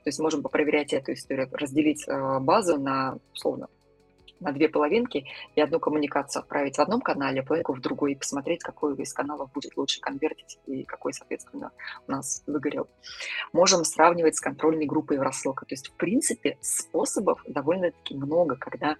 То 0.03 0.09
есть 0.09 0.19
можем 0.19 0.43
попроверять 0.43 0.93
эту 0.93 1.13
историю, 1.13 1.47
разделить 1.53 2.03
э, 2.07 2.39
базу 2.39 2.77
на, 2.77 3.17
условно, 3.33 3.69
на 4.43 4.51
две 4.51 4.69
половинки 4.69 5.25
и 5.55 5.61
одну 5.61 5.79
коммуникацию 5.79 6.41
отправить 6.41 6.77
в 6.77 6.81
одном 6.81 7.01
канале, 7.01 7.41
а 7.41 7.43
половинку 7.43 7.73
в 7.73 7.81
другой 7.81 8.13
и 8.13 8.15
посмотреть, 8.15 8.61
какой 8.61 8.95
из 8.95 9.13
каналов 9.13 9.51
будет 9.51 9.75
лучше 9.77 9.99
конвертить 9.99 10.59
и 10.67 10.83
какой, 10.83 11.13
соответственно, 11.13 11.71
у 12.07 12.11
нас 12.11 12.43
выгорел. 12.45 12.87
Можем 13.53 13.83
сравнивать 13.83 14.35
с 14.35 14.41
контрольной 14.41 14.85
группой 14.85 15.17
рассылка. 15.17 15.65
То 15.65 15.73
есть, 15.73 15.89
в 15.89 15.93
принципе, 15.93 16.57
способов 16.61 17.41
довольно-таки 17.47 18.15
много, 18.15 18.55
когда 18.55 18.97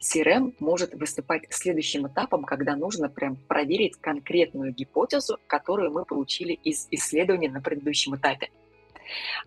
CRM 0.00 0.54
может 0.60 0.94
выступать 0.94 1.42
следующим 1.50 2.06
этапом, 2.06 2.44
когда 2.44 2.76
нужно 2.76 3.08
прям 3.08 3.36
проверить 3.36 3.96
конкретную 3.96 4.72
гипотезу, 4.72 5.38
которую 5.46 5.90
мы 5.90 6.04
получили 6.04 6.52
из 6.52 6.86
исследования 6.90 7.50
на 7.50 7.60
предыдущем 7.60 8.16
этапе. 8.16 8.50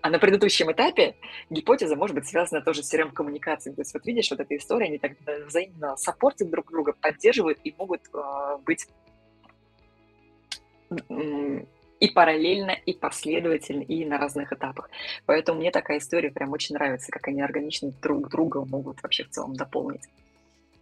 А 0.02 0.10
на 0.10 0.20
предыдущем 0.20 0.72
этапе 0.72 1.16
гипотеза 1.50 1.96
может 1.96 2.16
быть 2.16 2.28
связана 2.28 2.62
тоже 2.62 2.84
с 2.84 2.94
CRM-коммуникацией. 2.94 3.76
То 3.76 3.82
есть 3.82 3.94
вот 3.94 4.06
видишь, 4.06 4.30
вот 4.32 4.40
эта 4.40 4.56
история, 4.56 4.88
они 4.88 4.98
так 4.98 5.14
взаимно 5.48 5.98
саппортят 5.98 6.50
друг 6.50 6.72
друга, 6.72 6.94
поддерживают 6.94 7.60
и 7.64 7.74
могут 7.78 8.02
э, 8.14 8.58
быть 8.66 8.88
и 12.00 12.08
параллельно, 12.08 12.72
и 12.72 12.94
последовательно, 12.94 13.84
и 13.84 14.06
на 14.06 14.18
разных 14.18 14.54
этапах. 14.54 14.90
Поэтому 15.26 15.60
мне 15.60 15.72
такая 15.72 15.98
история 16.00 16.32
прям 16.32 16.52
очень 16.52 16.76
нравится, 16.76 17.12
как 17.12 17.28
они 17.28 17.42
органично 17.42 17.92
друг 18.02 18.30
друга 18.30 18.66
могут 18.66 19.02
вообще 19.04 19.26
в 19.26 19.30
целом 19.30 19.56
дополнить. 19.56 20.08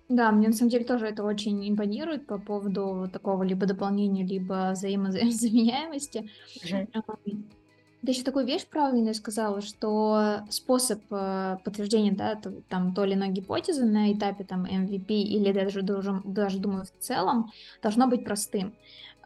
Да, 0.10 0.32
мне 0.32 0.48
на 0.48 0.54
самом 0.54 0.70
деле 0.70 0.86
тоже 0.86 1.08
это 1.08 1.24
очень 1.24 1.70
импонирует 1.70 2.28
по 2.28 2.38
поводу 2.38 3.10
такого 3.12 3.44
либо 3.44 3.66
дополнения, 3.66 4.24
либо 4.24 4.72
взаимозаменяемости. 4.72 6.30
Mm-hmm. 6.64 7.44
Ты 8.06 8.12
еще 8.12 8.24
такую 8.24 8.46
вещь 8.46 8.66
правильно 8.68 9.14
сказала, 9.14 9.62
что 9.62 10.42
способ 10.50 11.02
э, 11.10 11.58
подтверждения, 11.64 12.12
да, 12.12 12.36
то, 12.36 12.52
там, 12.70 12.94
той 12.94 13.08
или 13.08 13.16
иной 13.16 13.30
гипотезы 13.30 13.86
на 13.86 14.14
этапе 14.14 14.44
там 14.44 14.66
MVP 14.66 15.08
или 15.10 15.52
даже, 15.52 15.82
даже, 15.82 16.22
даже 16.24 16.60
думаю, 16.60 16.86
в 16.86 17.04
целом, 17.04 17.52
должно 17.82 18.08
быть 18.08 18.24
простым. 18.24 18.74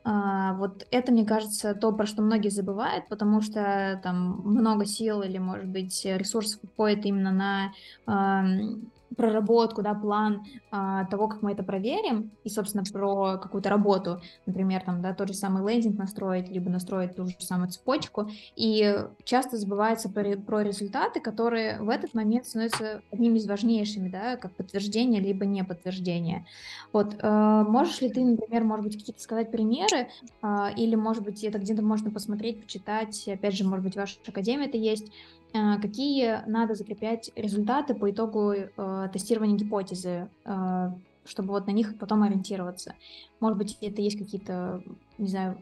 Uh, 0.03 0.57
вот 0.57 0.87
это, 0.89 1.11
мне 1.11 1.25
кажется, 1.25 1.75
то, 1.75 1.91
про 1.91 2.07
что 2.07 2.23
многие 2.23 2.49
забывают, 2.49 3.07
потому 3.07 3.39
что 3.41 3.99
там 4.01 4.41
много 4.43 4.87
сил 4.87 5.21
или, 5.21 5.37
может 5.37 5.67
быть, 5.67 6.03
ресурсов 6.03 6.59
уходит 6.63 7.05
именно 7.05 7.31
на 7.31 7.73
uh, 8.07 8.81
проработку, 9.15 9.81
да, 9.81 9.93
план 9.93 10.43
а, 10.71 11.05
того, 11.05 11.27
как 11.27 11.41
мы 11.41 11.51
это 11.51 11.63
проверим, 11.63 12.31
и, 12.43 12.49
собственно, 12.49 12.83
про 12.83 13.37
какую-то 13.37 13.69
работу, 13.69 14.21
например, 14.45 14.83
там, 14.83 15.01
да, 15.01 15.13
тот 15.13 15.27
же 15.27 15.33
самый 15.33 15.69
лендинг 15.69 15.97
настроить, 15.97 16.49
либо 16.49 16.69
настроить 16.69 17.15
ту 17.15 17.27
же 17.27 17.35
самую 17.39 17.69
цепочку, 17.69 18.29
и 18.55 19.05
часто 19.23 19.57
забывается 19.57 20.09
про, 20.09 20.37
про 20.37 20.61
результаты, 20.61 21.19
которые 21.19 21.81
в 21.81 21.89
этот 21.89 22.13
момент 22.13 22.45
становятся 22.45 23.01
одними 23.11 23.37
из 23.37 23.47
важнейшими, 23.47 24.09
да, 24.09 24.37
как 24.37 24.53
подтверждение, 24.55 25.21
либо 25.21 25.45
не 25.45 25.63
подтверждение. 25.63 26.45
Вот, 26.93 27.15
э, 27.19 27.65
можешь 27.67 28.01
ли 28.01 28.09
ты, 28.09 28.23
например, 28.23 28.63
может 28.63 28.85
быть, 28.85 28.97
какие-то 28.97 29.21
сказать 29.21 29.51
примеры, 29.51 30.09
э, 30.41 30.67
или, 30.75 30.95
может 30.95 31.23
быть, 31.23 31.43
это 31.43 31.59
где-то 31.59 31.81
можно 31.81 32.11
посмотреть, 32.11 32.61
почитать, 32.61 33.27
опять 33.27 33.55
же, 33.55 33.65
может 33.65 33.83
быть, 33.83 33.93
в 33.93 33.97
вашей 33.97 34.19
академии 34.27 34.67
это 34.67 34.77
есть, 34.77 35.11
Э, 35.53 35.77
какие 35.81 36.41
надо 36.47 36.75
закреплять 36.75 37.31
результаты 37.35 37.93
по 37.93 38.09
итогу 38.09 38.53
э, 38.53 39.00
тестирования 39.09 39.57
гипотезы, 39.57 40.29
э, 40.45 40.87
чтобы 41.25 41.49
вот 41.49 41.67
на 41.67 41.71
них 41.71 41.97
потом 41.97 42.23
ориентироваться. 42.23 42.95
Может 43.39 43.57
быть, 43.57 43.77
это 43.81 44.01
есть 44.01 44.17
какие-то, 44.17 44.83
не 45.17 45.27
знаю, 45.27 45.57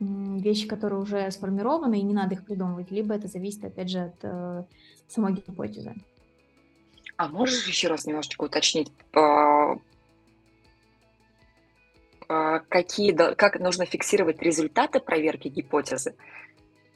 вещи, 0.00 0.68
которые 0.68 1.00
уже 1.00 1.30
сформированы, 1.30 1.98
и 1.98 2.02
не 2.02 2.14
надо 2.14 2.34
их 2.34 2.44
придумывать, 2.44 2.90
либо 2.90 3.14
это 3.14 3.26
зависит, 3.26 3.64
опять 3.64 3.90
же, 3.90 4.00
от 4.00 4.16
э, 4.22 4.64
самой 5.08 5.34
гипотезы. 5.34 5.94
А 7.16 7.28
можешь 7.28 7.66
еще 7.66 7.88
раз 7.88 8.06
немножечко 8.06 8.44
уточнить, 8.44 8.92
по, 9.10 9.80
по 12.28 12.64
какие, 12.68 13.12
как 13.34 13.58
нужно 13.58 13.86
фиксировать 13.86 14.40
результаты 14.40 15.00
проверки 15.00 15.48
гипотезы? 15.48 16.14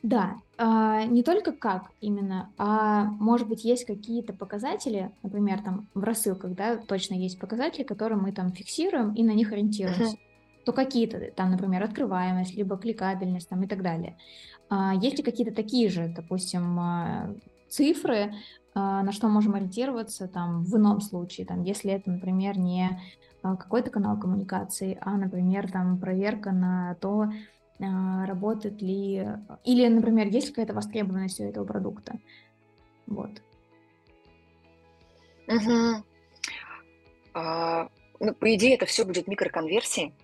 Да, 0.03 0.35
а, 0.59 1.05
не 1.05 1.23
только 1.23 1.53
как 1.53 1.91
именно, 2.01 2.51
а 2.59 3.05
может 3.05 3.49
быть 3.49 3.65
есть 3.65 3.85
какие-то 3.85 4.33
показатели, 4.33 5.13
например, 5.23 5.63
там 5.63 5.89
в 5.95 6.03
рассылках, 6.03 6.55
да, 6.55 6.77
точно 6.77 7.15
есть 7.15 7.39
показатели, 7.39 7.85
которые 7.85 8.19
мы 8.21 8.33
там 8.33 8.53
фиксируем 8.53 9.15
и 9.15 9.23
на 9.23 9.31
них 9.31 9.53
ориентируемся. 9.53 10.17
Uh-huh. 10.17 10.65
То 10.65 10.73
какие-то 10.73 11.31
там, 11.37 11.53
например, 11.53 11.85
открываемость, 11.85 12.55
либо 12.55 12.77
кликабельность 12.77 13.49
там 13.49 13.63
и 13.63 13.69
так 13.69 13.83
далее. 13.83 14.17
А, 14.69 14.93
есть 14.95 15.19
ли 15.19 15.23
какие-то 15.23 15.55
такие 15.55 15.89
же, 15.89 16.09
допустим, 16.09 16.79
а, 16.81 17.35
цифры, 17.69 18.35
а, 18.75 19.03
на 19.03 19.13
что 19.13 19.29
можем 19.29 19.55
ориентироваться 19.55 20.27
там 20.27 20.65
в 20.65 20.77
ином 20.77 21.01
случае, 21.01 21.47
там, 21.47 21.63
если 21.63 21.93
это, 21.93 22.11
например, 22.11 22.59
не 22.59 22.99
а, 23.43 23.57
какой-то 23.57 23.91
канал 23.91 24.19
коммуникации, 24.19 24.99
а, 25.01 25.17
например, 25.17 25.71
там 25.71 25.99
проверка 25.99 26.53
на 26.53 26.95
то, 27.01 27.31
работает 27.79 28.81
ли, 28.81 29.27
или, 29.65 29.89
например, 29.89 30.29
есть 30.29 30.49
какая-то 30.51 30.75
востребованность 30.75 31.41
у 31.41 31.45
этого 31.45 31.65
продукта. 31.65 32.19
Вот. 33.07 33.43
Угу. 35.49 36.05
А, 37.35 37.89
ну, 38.21 38.35
по 38.35 38.55
идее, 38.55 38.75
это 38.75 38.87
все 38.87 39.05
будет 39.05 39.27
микроконверсии. 39.27 40.15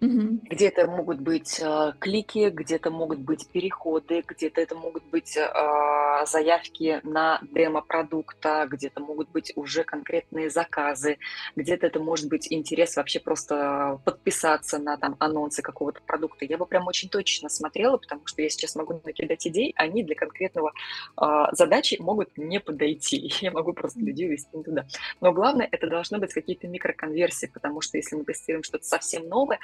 Угу. 0.00 0.40
Где-то 0.44 0.86
могут 0.86 1.20
быть 1.20 1.58
э, 1.60 1.92
клики, 1.98 2.50
где-то 2.50 2.90
могут 2.90 3.18
быть 3.18 3.48
переходы, 3.48 4.22
где-то 4.26 4.60
это 4.60 4.76
могут 4.76 5.02
быть 5.04 5.36
э, 5.36 6.24
заявки 6.24 7.00
на 7.02 7.40
демо 7.42 7.80
продукта, 7.80 8.68
где-то 8.70 9.00
могут 9.00 9.28
быть 9.30 9.52
уже 9.56 9.82
конкретные 9.82 10.50
заказы, 10.50 11.18
где-то 11.56 11.88
это 11.88 11.98
может 11.98 12.28
быть 12.28 12.46
интерес 12.52 12.94
вообще 12.94 13.18
просто 13.18 14.00
подписаться 14.04 14.78
на 14.78 14.96
там 14.98 15.16
анонсы 15.18 15.62
какого-то 15.62 16.00
продукта. 16.06 16.44
Я 16.44 16.58
бы 16.58 16.66
прям 16.66 16.86
очень 16.86 17.08
точно 17.08 17.48
смотрела, 17.48 17.96
потому 17.96 18.24
что 18.26 18.40
я 18.40 18.48
сейчас 18.50 18.76
могу 18.76 19.00
накидать 19.04 19.44
идей, 19.48 19.74
они 19.76 20.04
для 20.04 20.14
конкретного 20.14 20.72
э, 21.20 21.24
задачи 21.52 21.96
могут 21.98 22.38
не 22.38 22.60
подойти. 22.60 23.32
Я 23.40 23.50
могу 23.50 23.72
просто 23.72 24.00
людей 24.00 24.28
вести 24.28 24.50
туда. 24.62 24.86
Но 25.20 25.32
главное, 25.32 25.68
это 25.70 25.88
должны 25.88 26.18
быть 26.18 26.32
какие-то 26.32 26.68
микроконверсии, 26.68 27.46
потому 27.46 27.80
что 27.80 27.96
если 27.96 28.16
мы 28.16 28.24
тестируем 28.24 28.62
что-то 28.62 28.84
совсем 28.84 29.28
новое, 29.28 29.58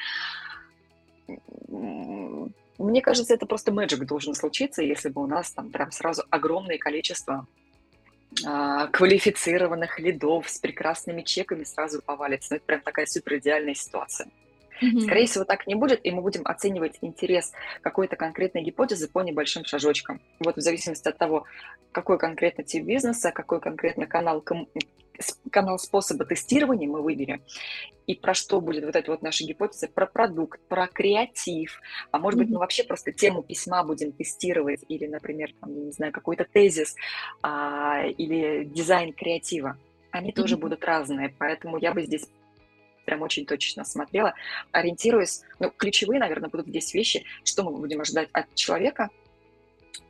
мне 2.78 3.00
кажется, 3.00 3.34
это 3.34 3.46
просто 3.46 3.72
мэджик 3.72 4.04
должен 4.04 4.34
случиться, 4.34 4.82
если 4.82 5.08
бы 5.08 5.22
у 5.22 5.26
нас 5.26 5.52
там 5.52 5.70
прям 5.70 5.90
сразу 5.90 6.24
огромное 6.30 6.78
количество 6.78 7.46
а, 8.44 8.88
квалифицированных 8.88 9.98
лидов 10.00 10.48
с 10.48 10.58
прекрасными 10.58 11.22
чеками 11.22 11.64
сразу 11.64 12.02
повалится. 12.02 12.48
Ну, 12.50 12.56
это 12.56 12.66
прям 12.66 12.80
такая 12.80 13.06
супер 13.06 13.38
идеальная 13.38 13.74
ситуация. 13.74 14.28
Mm-hmm. 14.82 15.00
Скорее 15.00 15.26
всего, 15.26 15.44
так 15.44 15.66
не 15.66 15.76
будет, 15.76 16.00
и 16.04 16.10
мы 16.10 16.20
будем 16.20 16.42
оценивать 16.44 16.98
интерес 17.00 17.52
какой-то 17.80 18.16
конкретной 18.16 18.62
гипотезы 18.62 19.08
по 19.08 19.22
небольшим 19.22 19.64
шажочкам. 19.64 20.20
Вот 20.40 20.56
в 20.56 20.60
зависимости 20.60 21.06
от 21.08 21.16
того, 21.16 21.44
какой 21.92 22.18
конкретно 22.18 22.64
тип 22.64 22.84
бизнеса, 22.84 23.30
какой 23.30 23.60
конкретно 23.60 24.06
канал, 24.06 24.40
ком... 24.40 24.68
канал 25.50 25.78
способа 25.78 26.24
тестирования 26.24 26.88
мы 26.88 27.02
выберем, 27.02 27.42
и 28.06 28.14
про 28.14 28.34
что 28.34 28.60
будет 28.60 28.84
вот 28.84 28.96
эта 28.96 29.10
вот 29.10 29.22
наша 29.22 29.44
гипотеза, 29.44 29.88
про 29.88 30.06
продукт, 30.06 30.60
про 30.68 30.86
креатив, 30.86 31.80
а 32.10 32.18
может 32.18 32.38
быть 32.38 32.50
мы 32.50 32.58
вообще 32.58 32.84
просто 32.84 33.12
тему 33.12 33.42
письма 33.42 33.82
будем 33.84 34.12
тестировать, 34.12 34.84
или, 34.88 35.06
например, 35.06 35.52
там, 35.60 35.86
не 35.86 35.92
знаю, 35.92 36.12
какой-то 36.12 36.44
тезис, 36.44 36.96
а, 37.42 38.04
или 38.04 38.64
дизайн 38.64 39.12
креатива. 39.12 39.78
Они 40.10 40.30
mm-hmm. 40.30 40.34
тоже 40.34 40.56
будут 40.56 40.84
разные, 40.84 41.34
поэтому 41.38 41.78
я 41.78 41.92
бы 41.92 42.02
здесь 42.02 42.28
прям 43.04 43.22
очень 43.22 43.46
точно 43.46 43.84
смотрела, 43.84 44.34
ориентируясь, 44.72 45.42
ну, 45.58 45.70
ключевые, 45.70 46.20
наверное, 46.20 46.50
будут 46.50 46.68
здесь 46.68 46.94
вещи, 46.94 47.24
что 47.44 47.62
мы 47.62 47.76
будем 47.76 48.00
ожидать 48.00 48.28
от 48.32 48.54
человека, 48.54 49.10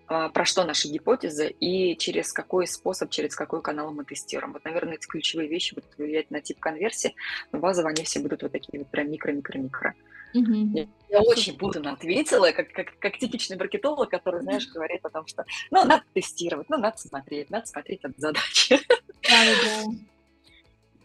про 0.06 0.44
что 0.44 0.64
наши 0.64 0.88
гипотезы 0.88 1.48
и 1.48 1.96
через 1.96 2.32
какой 2.32 2.66
способ, 2.66 3.10
через 3.10 3.34
какой 3.34 3.62
канал 3.62 3.92
мы 3.92 4.04
тестируем. 4.04 4.52
Вот, 4.52 4.64
наверное, 4.64 4.94
эти 4.94 5.06
ключевые 5.06 5.48
вещи 5.48 5.74
будут 5.74 5.96
влиять 5.96 6.30
на 6.30 6.40
тип 6.40 6.60
конверсии, 6.60 7.14
но 7.52 7.58
базово 7.58 7.88
они 7.88 8.04
все 8.04 8.20
будут 8.20 8.42
вот 8.42 8.52
такие 8.52 8.78
вот 8.78 8.90
прям 8.90 9.10
микро-микро-микро. 9.10 9.94
Mm-hmm. 10.34 10.88
Я, 11.10 11.20
очень 11.20 11.56
будто 11.56 11.78
ответила, 11.88 12.50
как, 12.50 12.72
как, 12.72 12.98
как 12.98 13.18
типичный 13.18 13.56
маркетолог, 13.56 14.10
который, 14.10 14.42
знаешь, 14.42 14.66
говорит 14.68 15.04
о 15.04 15.10
том, 15.10 15.26
что 15.26 15.44
ну, 15.70 15.84
надо 15.84 16.02
тестировать, 16.12 16.68
ну, 16.68 16.76
надо 16.76 16.98
смотреть, 16.98 17.50
надо 17.50 17.66
смотреть 17.66 18.04
от 18.04 18.18
задачи. 18.18 18.80
Да, 19.22 19.38
да. 19.64 19.84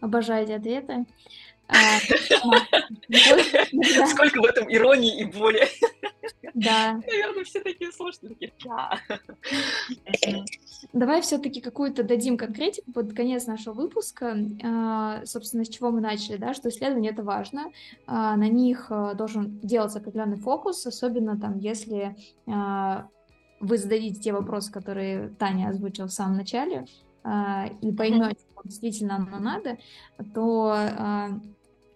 Обожаю 0.00 0.44
эти 0.44 0.52
ответы. 0.52 1.06
Сколько 4.08 4.40
в 4.40 4.44
этом 4.44 4.72
иронии 4.72 5.20
и 5.20 5.24
боли. 5.24 5.68
Да. 6.54 7.00
Наверное, 7.06 7.44
все 7.44 7.60
такие 7.60 7.92
сложные. 7.92 8.52
Да. 8.64 8.98
Давай 10.92 11.22
все-таки 11.22 11.60
какую-то 11.60 12.02
дадим 12.02 12.36
конкретику 12.36 12.92
под 12.92 13.14
конец 13.14 13.46
нашего 13.46 13.74
выпуска. 13.74 14.36
А, 14.62 15.24
собственно, 15.24 15.64
с 15.64 15.68
чего 15.68 15.90
мы 15.90 16.00
начали, 16.00 16.36
да, 16.36 16.54
что 16.54 16.68
исследование 16.68 17.12
это 17.12 17.22
важно. 17.22 17.70
А, 18.06 18.36
на 18.36 18.48
них 18.48 18.86
а, 18.90 19.14
должен 19.14 19.60
делаться 19.60 19.98
определенный 19.98 20.38
фокус, 20.38 20.86
особенно 20.86 21.38
там, 21.38 21.58
если 21.58 22.16
вы 23.60 23.76
зададите 23.76 24.20
те 24.20 24.32
вопросы, 24.32 24.72
которые 24.72 25.28
Таня 25.38 25.68
озвучила 25.68 26.06
в 26.06 26.12
самом 26.12 26.38
начале, 26.38 26.86
и 27.22 27.92
поймете, 27.92 28.38
действительно 28.64 29.16
оно 29.16 29.38
надо, 29.38 29.76
то 30.34 31.38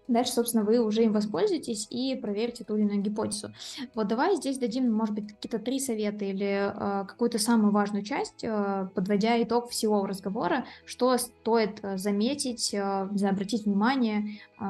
Дальше, 0.07 0.33
собственно, 0.33 0.65
вы 0.65 0.81
уже 0.81 1.05
им 1.05 1.13
воспользуетесь 1.13 1.87
и 1.91 2.15
проверите 2.15 2.63
ту 2.63 2.77
или 2.77 2.85
иную 2.85 3.01
гипотезу. 3.01 3.53
Вот 3.95 4.07
давай 4.07 4.37
здесь 4.37 4.59
дадим, 4.59 4.93
может 4.93 5.15
быть, 5.15 5.29
какие-то 5.29 5.59
три 5.59 5.81
совета 5.81 6.27
или 6.27 6.71
э, 6.73 7.07
какую-то 7.07 7.39
самую 7.39 7.73
важную 7.73 8.05
часть, 8.05 8.45
э, 8.45 8.89
подводя 8.95 9.43
итог 9.43 9.71
всего 9.71 10.05
разговора, 10.05 10.67
что 10.85 11.17
стоит 11.17 11.79
э, 11.83 11.97
заметить, 11.97 12.75
э, 12.75 12.81
обратить 12.81 13.65
внимание, 13.65 14.41
э, 14.61 14.65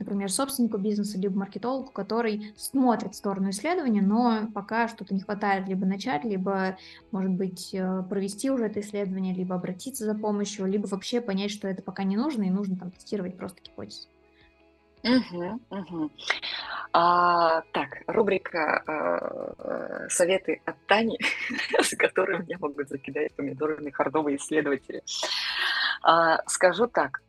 например, 0.00 0.32
собственнику 0.32 0.78
бизнеса, 0.78 1.18
либо 1.18 1.38
маркетологу, 1.38 1.92
который 1.92 2.52
смотрит 2.56 3.12
в 3.12 3.16
сторону 3.16 3.50
исследования, 3.50 4.02
но 4.02 4.48
пока 4.52 4.88
что-то 4.88 5.14
не 5.14 5.20
хватает 5.20 5.68
либо 5.68 5.86
начать, 5.86 6.24
либо, 6.24 6.76
может 7.12 7.30
быть, 7.30 7.70
э, 7.72 8.02
провести 8.10 8.50
уже 8.50 8.66
это 8.66 8.80
исследование, 8.80 9.34
либо 9.34 9.54
обратиться 9.54 10.04
за 10.04 10.16
помощью, 10.16 10.66
либо 10.66 10.88
вообще 10.88 11.20
понять, 11.20 11.52
что 11.52 11.68
это 11.68 11.80
пока 11.80 12.02
не 12.02 12.16
нужно, 12.16 12.42
и 12.42 12.50
нужно 12.50 12.76
там 12.76 12.90
тестировать 12.90 13.36
просто 13.36 13.60
гипотезу. 13.62 14.08
Мгм, 15.04 15.60
мгм. 15.68 16.10
А, 16.94 17.60
так, 17.72 18.02
рубрика 18.06 18.82
а, 18.86 20.08
«Советы 20.08 20.62
от 20.64 20.76
Тани», 20.86 21.18
с 21.82 21.94
которой 21.94 22.38
меня 22.38 22.56
могут 22.58 22.88
закидать 22.88 23.34
помидорами 23.34 23.90
хардовые 23.90 24.38
исследователи. 24.38 25.02
А, 26.02 26.38
скажу 26.46 26.86
так, 26.86 27.20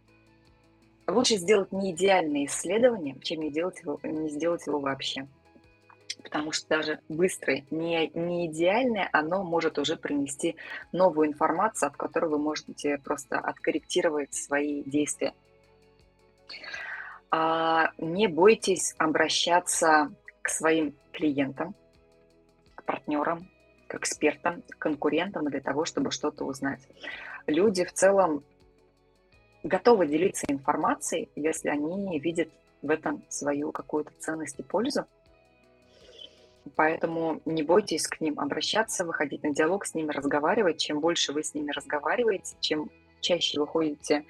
лучше 1.05 1.36
сделать 1.36 1.73
не 1.73 1.91
идеальное 1.91 2.45
исследование, 2.45 3.19
чем 3.21 3.41
не, 3.41 3.51
делать 3.51 3.82
его, 3.82 3.99
не 4.03 4.30
сделать 4.30 4.65
его 4.65 4.80
вообще. 4.80 5.28
Потому 6.23 6.53
что 6.53 6.69
даже 6.69 7.01
быстрое, 7.09 7.65
не, 7.71 8.09
не 8.13 8.47
идеальное, 8.47 9.09
оно 9.11 9.43
может 9.43 9.78
уже 9.80 9.97
принести 9.97 10.55
новую 10.93 11.28
информацию, 11.28 11.88
от 11.88 11.97
которой 11.97 12.30
вы 12.30 12.38
можете 12.38 12.99
просто 12.99 13.38
откорректировать 13.38 14.34
свои 14.34 14.82
действия. 14.84 15.34
А, 17.38 17.91
не 17.97 18.27
бойтесь 18.27 18.95
обращаться 18.97 20.09
к 20.41 20.47
своим 20.47 20.95
клиентам, 21.11 21.75
к 22.75 22.83
партнерам, 22.86 23.49
к 23.89 23.95
экспертам, 23.95 24.61
к 24.61 24.77
конкурентам 24.77 25.43
для 25.49 25.59
того, 25.59 25.83
чтобы 25.83 26.11
что-то 26.11 26.45
узнать. 26.45 26.88
Люди 27.45 27.83
в 27.83 27.91
целом 27.91 28.45
готовы 29.63 30.07
делиться 30.07 30.45
информацией, 30.47 31.29
если 31.36 31.67
они 31.67 32.17
видят 32.19 32.47
в 32.81 32.89
этом 32.89 33.21
свою 33.27 33.73
какую-то 33.73 34.13
ценность 34.17 34.57
и 34.59 34.63
пользу. 34.63 35.03
Поэтому 36.77 37.41
не 37.43 37.63
бойтесь 37.63 38.07
к 38.07 38.21
ним 38.21 38.39
обращаться, 38.39 39.03
выходить 39.03 39.43
на 39.43 39.53
диалог 39.53 39.86
с 39.86 39.93
ними, 39.93 40.11
разговаривать. 40.11 40.79
Чем 40.79 41.01
больше 41.01 41.33
вы 41.33 41.43
с 41.43 41.53
ними 41.53 41.71
разговариваете, 41.71 42.55
чем 42.61 42.89
чаще 43.19 43.59
вы 43.59 43.67
ходите 43.67 44.23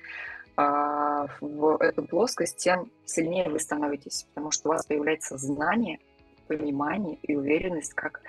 в 0.57 1.77
эту 1.81 2.03
плоскость, 2.03 2.57
тем 2.57 2.91
сильнее 3.05 3.49
вы 3.49 3.59
становитесь, 3.59 4.25
потому 4.29 4.51
что 4.51 4.69
у 4.69 4.71
вас 4.71 4.85
появляется 4.85 5.37
знание, 5.37 5.99
понимание 6.47 7.17
и 7.23 7.35
уверенность, 7.35 7.93
как 7.93 8.21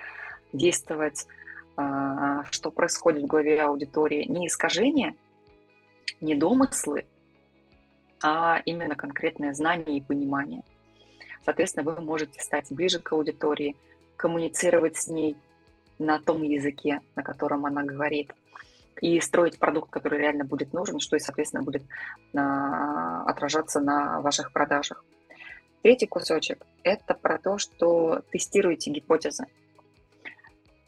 действовать, 0.51 1.27
а, 1.75 2.43
что 2.51 2.71
происходит 2.71 3.23
в 3.23 3.27
голове 3.27 3.61
аудитории. 3.61 4.25
Не 4.25 4.47
искажения, 4.47 5.15
не 6.19 6.35
домыслы, 6.35 7.05
а 8.21 8.61
именно 8.65 8.95
конкретное 8.95 9.53
знание 9.53 9.97
и 9.97 10.01
понимание. 10.01 10.63
Соответственно, 11.45 11.89
вы 11.89 12.01
можете 12.01 12.41
стать 12.41 12.71
ближе 12.71 12.99
к 12.99 13.13
аудитории, 13.13 13.75
коммуницировать 14.17 14.97
с 14.97 15.07
ней 15.07 15.37
на 15.99 16.19
том 16.19 16.41
языке, 16.43 17.01
на 17.15 17.23
котором 17.23 17.65
она 17.65 17.83
говорит– 17.83 18.33
и 19.01 19.19
строить 19.21 19.59
продукт, 19.59 19.91
который 19.91 20.19
реально 20.19 20.43
будет 20.43 20.73
нужен, 20.73 20.99
что 20.99 21.15
и, 21.15 21.19
соответственно, 21.19 21.63
будет 21.63 21.83
а, 22.35 23.23
отражаться 23.23 23.79
на 23.79 24.21
ваших 24.21 24.51
продажах. 24.51 25.03
Третий 25.83 26.07
кусочек– 26.07 26.65
это 26.83 27.13
про 27.13 27.37
то, 27.37 27.57
что 27.57 28.21
тестируете 28.31 28.91
гипотезы. 28.91 29.45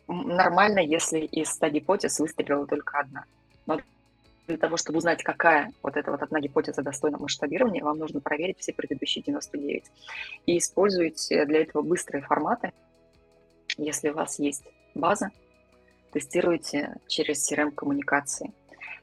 Нормально, 0.08 0.80
если 0.80 1.20
из 1.20 1.50
100 1.52 1.70
гипотез 1.70 2.20
выстрелила 2.20 2.66
только 2.66 3.00
одна. 3.00 3.26
Но 3.66 3.80
для 4.48 4.58
того, 4.58 4.78
чтобы 4.78 4.98
узнать, 4.98 5.24
какая 5.24 5.72
вот 5.84 5.96
эта 5.96 6.10
вот 6.10 6.22
одна 6.24 6.40
гипотеза 6.40 6.82
достойна 6.82 7.20
масштабирования, 7.20 7.84
вам 7.84 8.00
нужно 8.00 8.20
проверить 8.20 8.60
все 8.60 8.74
предыдущие 8.74 9.24
99. 9.24 9.84
И 10.48 10.58
используйте 10.58 11.46
для 11.46 11.62
этого 11.62 11.84
быстрые 11.84 12.24
форматы. 12.24 12.74
Если 13.78 14.10
у 14.10 14.16
вас 14.16 14.40
есть 14.40 14.64
база, 14.96 15.30
тестируйте 16.12 16.96
через 17.08 17.52
CRM-коммуникации. 17.52 18.54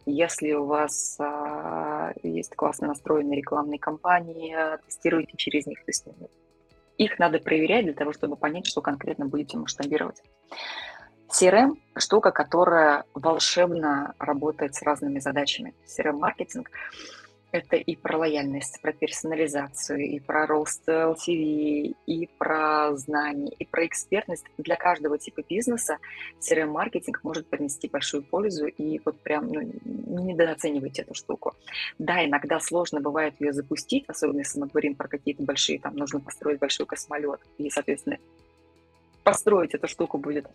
Если 0.07 0.53
у 0.53 0.67
вас 0.67 1.17
а, 1.19 2.13
есть 2.23 2.55
классно 2.55 2.89
настроенные 2.89 3.39
рекламные 3.39 3.79
кампании, 3.79 4.57
тестируйте 4.87 5.37
через 5.37 5.67
них. 5.67 5.79
То 5.81 5.89
есть 5.89 6.05
их 6.99 7.19
надо 7.19 7.39
проверять 7.39 7.85
для 7.85 7.95
того, 7.95 8.13
чтобы 8.13 8.37
понять, 8.37 8.67
что 8.67 8.81
конкретно 8.81 9.27
будете 9.27 9.59
масштабировать. 9.59 10.23
CRM– 11.29 11.75
штука, 11.99 12.31
которая 12.31 13.05
волшебно 13.15 14.15
работает 14.19 14.75
с 14.75 14.83
разными 14.83 15.19
задачами. 15.19 15.75
CRM-маркетинг 15.87 16.71
это 17.53 17.77
и 17.77 17.97
про 17.97 18.19
лояльность, 18.19 18.81
про 18.83 18.93
персонализацию, 18.93 20.01
и 20.01 20.21
про 20.21 20.47
рост 20.47 20.87
LTV, 20.89 21.95
и 22.07 22.29
про 22.39 22.97
знания, 22.97 23.53
и 23.59 23.65
про 23.65 23.87
экспертность. 23.87 24.45
Для 24.59 24.77
каждого 24.77 25.19
типа 25.19 25.43
бизнеса 25.49 25.99
CRM-маркетинг 26.41 27.21
может 27.23 27.47
принести 27.47 27.89
большую 27.89 28.25
пользу, 28.25 28.67
и 28.67 29.01
вот 29.05 29.21
прям 29.21 29.49
ну, 29.49 29.63
не 29.63 30.33
недооценивайте 30.33 31.03
эту 31.03 31.15
штуку. 31.15 31.55
Да, 31.99 32.25
иногда 32.25 32.61
сложно 32.61 33.01
бывает 33.01 33.35
ее 33.41 33.53
запустить, 33.53 34.05
особенно 34.09 34.41
если 34.41 34.61
мы 34.61 34.67
говорим 34.67 34.95
про 34.95 35.09
какие-то 35.09 35.43
большие, 35.43 35.79
там 35.79 35.97
нужно 35.97 36.21
построить 36.21 36.59
большой 36.59 36.87
космолет, 36.87 37.41
и, 37.59 37.71
соответственно, 37.71 38.19
построить 39.23 39.75
эту 39.75 39.89
штуку 39.89 40.19
будет 40.19 40.47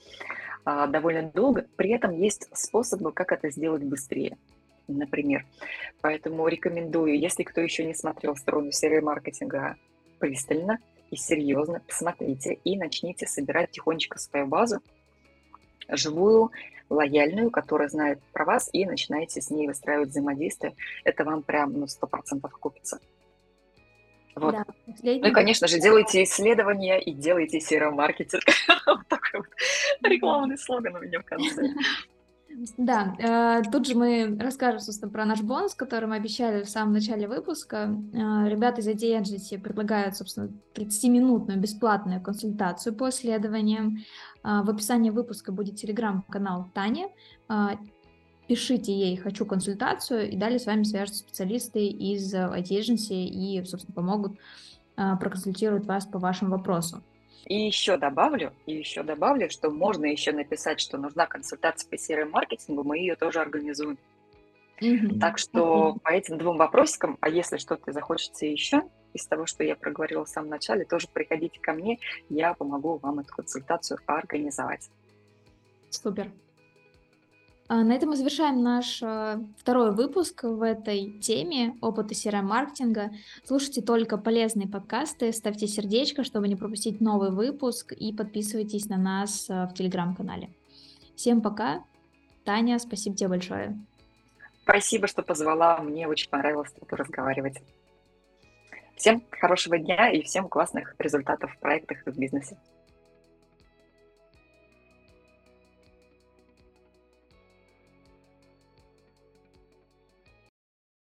а, 0.66 0.88
довольно 0.88 1.24
долго. 1.24 1.66
При 1.76 1.92
этом 1.92 2.12
есть 2.12 2.48
способы, 2.54 3.12
как 3.12 3.32
это 3.32 3.50
сделать 3.50 3.84
быстрее 3.84 4.38
например. 4.98 5.46
Поэтому 6.02 6.48
рекомендую, 6.48 7.20
если 7.20 7.44
кто 7.44 7.62
еще 7.62 7.86
не 7.86 7.94
смотрел 7.94 8.36
сторону 8.36 8.72
серии 8.72 9.00
маркетинга 9.00 9.76
пристально 10.20 10.80
и 11.10 11.16
серьезно, 11.16 11.82
посмотрите 11.88 12.60
и 12.64 12.78
начните 12.78 13.28
собирать 13.28 13.72
тихонечко 13.72 14.20
свою 14.20 14.48
базу, 14.48 14.82
живую, 15.90 16.52
лояльную, 16.90 17.52
которая 17.52 17.90
знает 17.90 18.20
про 18.34 18.46
вас, 18.46 18.70
и 18.72 18.86
начинаете 18.86 19.42
с 19.42 19.50
ней 19.50 19.68
выстраивать 19.68 20.10
взаимодействие. 20.10 20.76
Это 21.04 21.24
вам 21.24 21.42
прям 21.44 21.74
ну, 21.74 21.86
100% 21.86 22.40
окупится. 22.44 23.00
Вот. 24.36 24.54
Да, 24.54 24.66
ну 25.04 25.28
и, 25.28 25.32
конечно 25.32 25.68
же, 25.68 25.80
делайте 25.80 26.24
исследования 26.24 27.00
и 27.00 27.12
делайте 27.14 27.60
серо-маркетинг. 27.60 28.44
вот 28.86 29.08
такой 29.08 29.42
вот 29.42 29.50
рекламный 30.04 30.58
слоган 30.58 30.96
у 30.96 31.00
меня 31.00 31.20
в 31.20 31.26
конце. 31.26 31.74
Да, 32.78 33.16
э, 33.18 33.64
тут 33.72 33.88
же 33.88 33.96
мы 33.96 34.38
расскажем, 34.40 34.80
собственно, 34.80 35.12
про 35.12 35.26
наш 35.26 35.42
бонус, 35.42 35.74
который 35.74 36.08
мы 36.08 36.16
обещали 36.16 36.64
в 36.64 36.70
самом 36.70 36.94
начале 36.94 37.28
выпуска. 37.28 37.96
Э, 38.14 38.50
ребята 38.50 38.82
из 38.82 38.88
IT 38.88 39.22
Agency 39.22 39.60
предлагают, 39.60 40.18
собственно, 40.18 40.50
30-минутную 40.76 41.60
бесплатную 41.60 42.22
консультацию 42.22 42.96
по 42.96 43.10
исследованиям. 43.10 44.00
Э, 44.44 44.62
в 44.64 44.70
описании 44.70 45.10
выпуска 45.10 45.52
будет 45.52 45.78
телеграм-канал 45.78 46.70
Тани. 46.74 47.08
Пишите 48.48 48.92
ей 48.94 49.16
«хочу 49.16 49.46
консультацию», 49.46 50.30
и 50.30 50.36
далее 50.36 50.60
с 50.60 50.66
вами 50.66 50.84
свяжутся 50.84 51.20
специалисты 51.20 51.88
из 51.88 52.34
IT 52.34 52.68
Agency 52.70 53.24
и, 53.26 53.64
собственно, 53.64 53.96
помогут 53.96 54.38
проконсультировать 54.96 55.86
вас 55.86 56.06
по 56.06 56.20
вашему 56.20 56.52
вопросу. 56.52 57.02
И 57.46 57.56
еще 57.56 57.98
добавлю, 57.98 58.54
и 58.66 58.74
еще 58.74 59.04
добавлю, 59.04 59.50
что 59.50 59.72
можно 59.72 60.06
еще 60.06 60.32
написать, 60.32 60.80
что 60.80 60.98
нужна 60.98 61.26
консультация 61.26 61.90
по 61.90 61.96
CRM-маркетингу, 61.96 62.84
мы 62.84 63.00
ее 63.00 63.16
тоже 63.16 63.40
организуем. 63.40 63.98
Mm-hmm. 64.80 65.20
Так 65.20 65.38
что 65.38 65.94
mm-hmm. 65.96 66.00
по 66.02 66.10
этим 66.10 66.38
двум 66.38 66.58
вопросикам, 66.58 67.18
а 67.22 67.30
если 67.30 67.58
что-то 67.58 67.92
захочется 67.92 68.46
еще 68.46 68.84
из 69.14 69.26
того, 69.28 69.46
что 69.46 69.64
я 69.64 69.76
проговорила 69.76 70.26
в 70.26 70.30
самом 70.30 70.50
начале, 70.50 70.86
тоже 70.86 71.08
приходите 71.12 71.60
ко 71.60 71.74
мне, 71.74 72.00
я 72.30 72.54
помогу 72.54 72.98
вам 72.98 73.20
эту 73.20 73.34
консультацию 73.34 74.00
организовать. 74.06 74.90
Супер. 75.90 76.32
А, 77.72 77.86
на 77.86 77.94
этом 77.94 78.10
мы 78.10 78.18
завершаем 78.18 78.62
наш 78.62 79.02
а, 79.02 79.40
второй 79.58 79.96
выпуск 79.96 80.44
в 80.44 80.62
этой 80.62 81.18
теме 81.22 81.78
опыта 81.80 82.14
CRM-маркетинга. 82.14 83.12
Слушайте 83.46 83.82
только 83.82 84.18
полезные 84.18 84.68
подкасты, 84.68 85.32
ставьте 85.32 85.68
сердечко, 85.68 86.26
чтобы 86.26 86.50
не 86.50 86.58
пропустить 86.58 87.00
новый 87.00 87.32
выпуск, 87.32 87.94
и 87.94 88.14
подписывайтесь 88.14 88.90
на 88.90 88.98
нас 88.98 89.50
а, 89.50 89.68
в 89.68 89.74
Телеграм-канале. 89.74 90.50
Всем 91.16 91.42
пока. 91.42 91.86
Таня, 92.44 92.78
спасибо 92.78 93.16
тебе 93.16 93.30
большое. 93.30 93.80
Спасибо, 94.64 95.08
что 95.08 95.24
позвала. 95.24 95.78
Мне 95.78 96.10
очень 96.10 96.30
понравилось 96.30 96.74
тобой 96.74 97.00
разговаривать. 97.00 97.56
Всем 98.98 99.24
хорошего 99.30 99.78
дня 99.78 100.12
и 100.12 100.24
всем 100.24 100.50
классных 100.50 100.94
результатов 101.00 101.54
в 101.54 101.60
проектах 101.60 102.06
и 102.06 102.12
в 102.12 102.18
бизнесе. 102.18 102.58